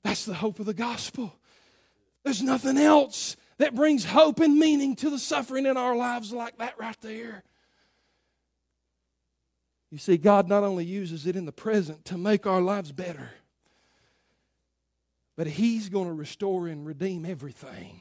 That's 0.02 0.24
the 0.24 0.34
hope 0.34 0.60
of 0.60 0.66
the 0.66 0.74
gospel. 0.74 1.34
There's 2.24 2.42
nothing 2.42 2.78
else 2.78 3.36
that 3.58 3.74
brings 3.74 4.04
hope 4.04 4.40
and 4.40 4.56
meaning 4.58 4.96
to 4.96 5.10
the 5.10 5.18
suffering 5.18 5.66
in 5.66 5.76
our 5.76 5.96
lives 5.96 6.32
like 6.32 6.58
that 6.58 6.78
right 6.78 6.96
there. 7.00 7.42
You 9.90 9.98
see, 9.98 10.16
God 10.16 10.48
not 10.48 10.62
only 10.62 10.84
uses 10.84 11.26
it 11.26 11.36
in 11.36 11.46
the 11.46 11.52
present 11.52 12.04
to 12.06 12.18
make 12.18 12.46
our 12.46 12.60
lives 12.60 12.92
better, 12.92 13.30
but 15.36 15.46
He's 15.46 15.88
going 15.88 16.06
to 16.06 16.12
restore 16.12 16.66
and 16.66 16.86
redeem 16.86 17.24
everything. 17.24 18.00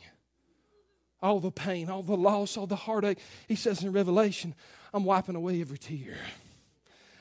All 1.22 1.40
the 1.40 1.52
pain, 1.52 1.90
all 1.90 2.04
the 2.04 2.18
loss, 2.18 2.58
all 2.58 2.68
the 2.68 2.76
heartache. 2.76 3.20
He 3.48 3.56
says 3.56 3.84
in 3.84 3.92
Revelation, 3.92 4.56
I'm 4.94 5.04
wiping 5.06 5.36
away 5.36 5.62
every 5.62 5.78
tear. 5.78 6.18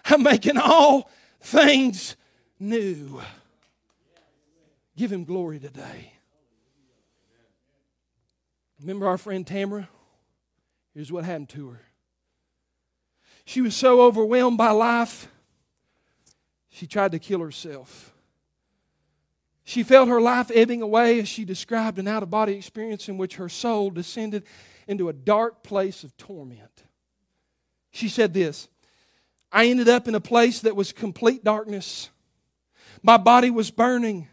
I'm 0.07 0.23
making 0.23 0.59
all 0.59 1.11
things 1.45 2.17
new. 2.59 3.21
Give 4.97 5.13
Him 5.13 5.25
glory 5.25 5.61
today. 5.61 6.13
Remember 8.81 9.07
our 9.07 9.19
friend 9.19 9.47
Tamara? 9.47 9.89
Here's 10.95 11.13
what 11.13 11.25
happened 11.25 11.49
to 11.51 11.71
her. 11.71 11.81
She 13.45 13.61
was 13.61 13.75
so 13.75 14.01
overwhelmed 14.01 14.57
by 14.57 14.71
life, 14.71 15.29
she 16.71 16.87
tried 16.87 17.13
to 17.13 17.19
kill 17.19 17.41
herself. 17.41 18.13
She 19.65 19.83
felt 19.83 20.09
her 20.09 20.21
life 20.21 20.51
ebbing 20.55 20.83
away 20.83 21.21
as 21.21 21.29
she 21.29 21.45
described 21.45 21.99
an 21.99 22.09
out 22.09 22.23
of 22.23 22.31
body 22.31 22.55
experience 22.55 23.09
in 23.09 23.17
which 23.17 23.37
her 23.37 23.49
soul 23.49 23.91
descended 23.91 24.45
into 24.87 25.09
a 25.09 25.13
dark 25.13 25.63
place 25.63 26.05
of 26.05 26.17
torment. 26.17 26.85
She 27.91 28.09
said 28.09 28.35
this 28.35 28.69
I 29.55 29.69
ended 29.69 29.89
up 29.89 30.09
in 30.09 30.17
a 30.17 30.21
place 30.21 30.61
that 30.63 30.75
was 30.75 30.91
complete 30.91 31.45
darkness. 31.45 32.11
My 33.05 33.17
body 33.17 33.51
was 33.51 33.71
burning. 33.71 34.27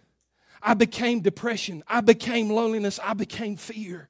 I 0.63 0.73
became 0.73 1.21
depression. 1.21 1.83
I 1.87 2.01
became 2.01 2.49
loneliness. 2.49 2.99
I 3.03 3.13
became 3.13 3.55
fear. 3.55 4.09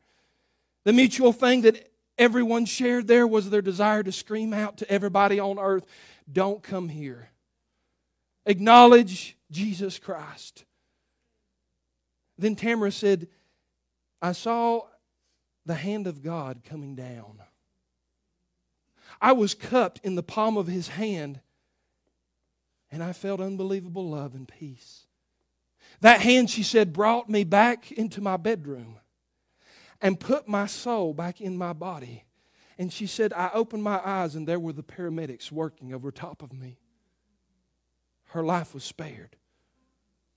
The 0.85 0.93
mutual 0.93 1.33
thing 1.33 1.63
that 1.63 1.91
everyone 2.17 2.63
shared 2.63 3.07
there 3.07 3.27
was 3.27 3.49
their 3.49 3.61
desire 3.61 4.03
to 4.03 4.11
scream 4.13 4.53
out 4.53 4.77
to 4.77 4.89
everybody 4.89 5.37
on 5.37 5.59
earth 5.59 5.85
don't 6.31 6.63
come 6.63 6.87
here. 6.87 7.29
Acknowledge 8.45 9.35
Jesus 9.51 9.99
Christ. 9.99 10.63
Then 12.37 12.55
Tamara 12.55 12.91
said, 12.91 13.27
I 14.21 14.31
saw 14.31 14.83
the 15.65 15.75
hand 15.75 16.07
of 16.07 16.23
God 16.23 16.61
coming 16.63 16.95
down. 16.95 17.41
I 19.21 19.33
was 19.33 19.53
cupped 19.53 19.99
in 20.03 20.15
the 20.15 20.23
palm 20.23 20.57
of 20.57 20.67
his 20.67 20.89
hand, 20.89 21.39
and 22.91 23.03
I 23.03 23.13
felt 23.13 23.39
unbelievable 23.39 24.09
love 24.09 24.33
and 24.33 24.47
peace. 24.47 25.05
That 26.01 26.21
hand, 26.21 26.49
she 26.49 26.63
said, 26.63 26.93
brought 26.93 27.29
me 27.29 27.43
back 27.43 27.91
into 27.91 28.21
my 28.21 28.37
bedroom 28.37 28.97
and 30.01 30.19
put 30.19 30.47
my 30.47 30.65
soul 30.65 31.13
back 31.13 31.39
in 31.39 31.57
my 31.57 31.73
body. 31.73 32.25
And 32.79 32.91
she 32.91 33.05
said, 33.05 33.31
I 33.33 33.51
opened 33.53 33.83
my 33.83 34.01
eyes, 34.03 34.33
and 34.33 34.47
there 34.47 34.59
were 34.59 34.73
the 34.73 34.81
paramedics 34.81 35.51
working 35.51 35.93
over 35.93 36.11
top 36.11 36.41
of 36.41 36.51
me. 36.51 36.79
Her 38.29 38.43
life 38.43 38.73
was 38.73 38.83
spared. 38.83 39.35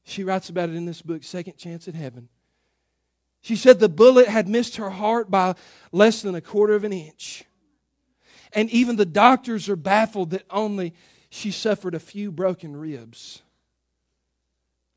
She 0.02 0.24
writes 0.24 0.50
about 0.50 0.68
it 0.68 0.74
in 0.74 0.84
this 0.84 1.00
book, 1.00 1.22
Second 1.24 1.56
Chance 1.56 1.88
at 1.88 1.94
Heaven. 1.94 2.28
She 3.40 3.56
said 3.56 3.78
the 3.78 3.88
bullet 3.88 4.28
had 4.28 4.48
missed 4.48 4.76
her 4.76 4.90
heart 4.90 5.30
by 5.30 5.54
less 5.92 6.20
than 6.20 6.34
a 6.34 6.42
quarter 6.42 6.74
of 6.74 6.84
an 6.84 6.92
inch. 6.92 7.44
And 8.54 8.70
even 8.70 8.96
the 8.96 9.04
doctors 9.04 9.68
are 9.68 9.76
baffled 9.76 10.30
that 10.30 10.44
only 10.50 10.94
she 11.28 11.50
suffered 11.50 11.94
a 11.94 12.00
few 12.00 12.30
broken 12.30 12.76
ribs. 12.76 13.42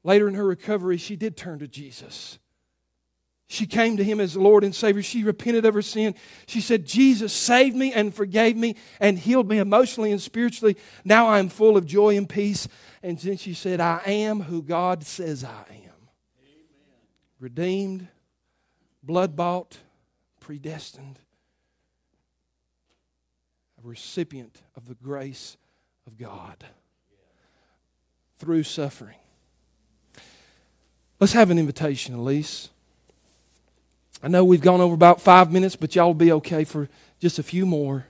Later 0.04 0.28
in 0.28 0.36
her 0.36 0.46
recovery, 0.46 0.98
she 0.98 1.16
did 1.16 1.36
turn 1.36 1.60
to 1.60 1.68
Jesus. 1.68 2.38
She 3.50 3.66
came 3.66 3.96
to 3.98 4.04
him 4.04 4.20
as 4.20 4.36
Lord 4.36 4.64
and 4.66 4.76
Savior. 4.76 5.02
She 5.02 5.24
repented 5.24 5.66
of 5.66 5.74
her 5.74 5.82
sin. 5.82 6.16
She 6.48 6.60
said, 6.60 6.86
Jesus 6.86 7.32
saved 7.32 7.76
me 7.76 7.94
and 7.94 8.14
forgave 8.14 8.58
me 8.58 8.76
and 9.00 9.18
healed 9.18 9.48
me 9.48 9.58
emotionally 9.58 10.12
and 10.12 10.22
spiritually. 10.22 10.76
Now 11.06 11.28
I 11.28 11.40
am 11.40 11.48
full 11.48 11.78
of 11.78 11.86
joy 11.86 12.18
and 12.18 12.28
peace. 12.28 12.68
And 13.02 13.18
then 13.18 13.38
she 13.38 13.54
said, 13.54 13.80
I 13.80 14.02
am 14.06 14.42
who 14.42 14.62
God 14.62 15.06
says 15.06 15.46
I 15.46 15.50
am. 15.50 16.10
Amen. 16.44 16.98
Redeemed, 17.40 18.08
blood 19.02 19.38
bought, 19.38 19.78
predestined, 20.42 21.20
a 23.84 23.88
recipient 23.88 24.62
of 24.76 24.88
the 24.88 24.96
grace 24.96 25.58
of 26.06 26.18
God 26.18 26.66
through 28.40 28.64
suffering. 28.64 29.16
Let's 31.20 31.34
have 31.34 31.50
an 31.50 31.58
invitation, 31.58 32.16
Elise. 32.16 32.70
I 34.22 34.28
know 34.28 34.44
we've 34.44 34.62
gone 34.62 34.82
over 34.82 34.94
about 34.94 35.22
five 35.22 35.52
minutes, 35.52 35.76
but 35.76 35.96
y'all 35.96 36.08
will 36.08 36.14
be 36.14 36.32
okay 36.32 36.64
for 36.64 36.90
just 37.20 37.40
a 37.40 37.44
few 37.44 37.66
more. 37.66 38.06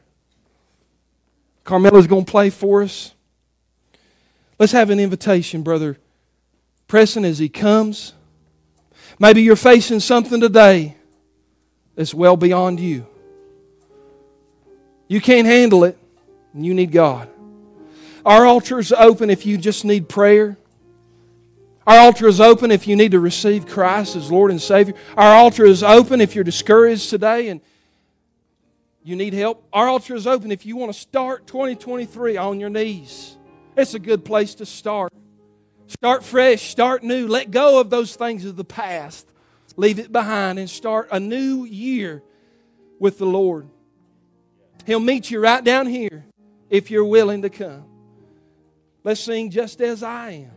Carmela's 1.63 2.07
going 2.07 2.25
to 2.25 2.31
play 2.31 2.49
for 2.49 2.83
us. 2.83 3.13
Let's 4.59 4.71
have 4.71 4.89
an 4.89 4.99
invitation, 4.99 5.63
Brother 5.63 5.97
Preston, 6.87 7.25
as 7.25 7.39
he 7.39 7.49
comes. 7.49 8.13
Maybe 9.19 9.41
you're 9.41 9.55
facing 9.55 9.99
something 9.99 10.39
today 10.39 10.95
that's 11.95 12.13
well 12.13 12.37
beyond 12.37 12.79
you. 12.79 13.07
You 15.07 15.21
can't 15.21 15.47
handle 15.47 15.83
it, 15.83 15.97
and 16.53 16.65
you 16.65 16.73
need 16.73 16.91
God. 16.91 17.29
Our 18.25 18.45
altar 18.45 18.77
is 18.79 18.91
open 18.91 19.29
if 19.29 19.45
you 19.45 19.57
just 19.57 19.85
need 19.85 20.09
prayer. 20.09 20.57
Our 21.85 21.99
altar 21.99 22.27
is 22.27 22.41
open 22.41 22.71
if 22.71 22.85
you 22.85 22.97
need 22.97 23.11
to 23.11 23.19
receive 23.21 23.65
Christ 23.65 24.17
as 24.17 24.29
Lord 24.29 24.51
and 24.51 24.61
Savior. 24.61 24.93
Our 25.15 25.33
altar 25.33 25.65
is 25.65 25.81
open 25.81 26.19
if 26.19 26.35
you're 26.35 26.43
discouraged 26.43 27.09
today 27.09 27.47
and 27.47 27.61
you 29.01 29.15
need 29.15 29.33
help. 29.33 29.65
Our 29.71 29.87
altar 29.87 30.13
is 30.13 30.27
open 30.27 30.51
if 30.51 30.65
you 30.65 30.75
want 30.75 30.91
to 30.91 30.99
start 30.99 31.47
2023 31.47 32.35
on 32.35 32.59
your 32.59 32.69
knees. 32.69 33.37
It's 33.77 33.93
a 33.93 33.99
good 33.99 34.25
place 34.25 34.55
to 34.55 34.65
start. 34.65 35.13
Start 35.87 36.25
fresh, 36.25 36.63
start 36.63 37.03
new. 37.03 37.25
Let 37.25 37.49
go 37.49 37.79
of 37.79 37.89
those 37.89 38.17
things 38.17 38.43
of 38.43 38.57
the 38.57 38.65
past. 38.65 39.31
Leave 39.77 39.99
it 39.99 40.11
behind 40.11 40.59
and 40.59 40.69
start 40.69 41.07
a 41.09 41.21
new 41.21 41.63
year 41.63 42.21
with 42.99 43.17
the 43.17 43.25
Lord. 43.25 43.69
He'll 44.87 45.01
meet 45.01 45.29
you 45.29 45.41
right 45.41 45.61
down 45.61 45.85
here 45.85 46.25
if 46.69 46.89
you're 46.89 47.03
willing 47.03 47.41
to 47.41 47.49
come. 47.49 47.83
Let's 49.03 49.19
sing 49.19 49.51
just 49.51 49.81
as 49.81 50.01
I 50.01 50.31
am. 50.31 50.56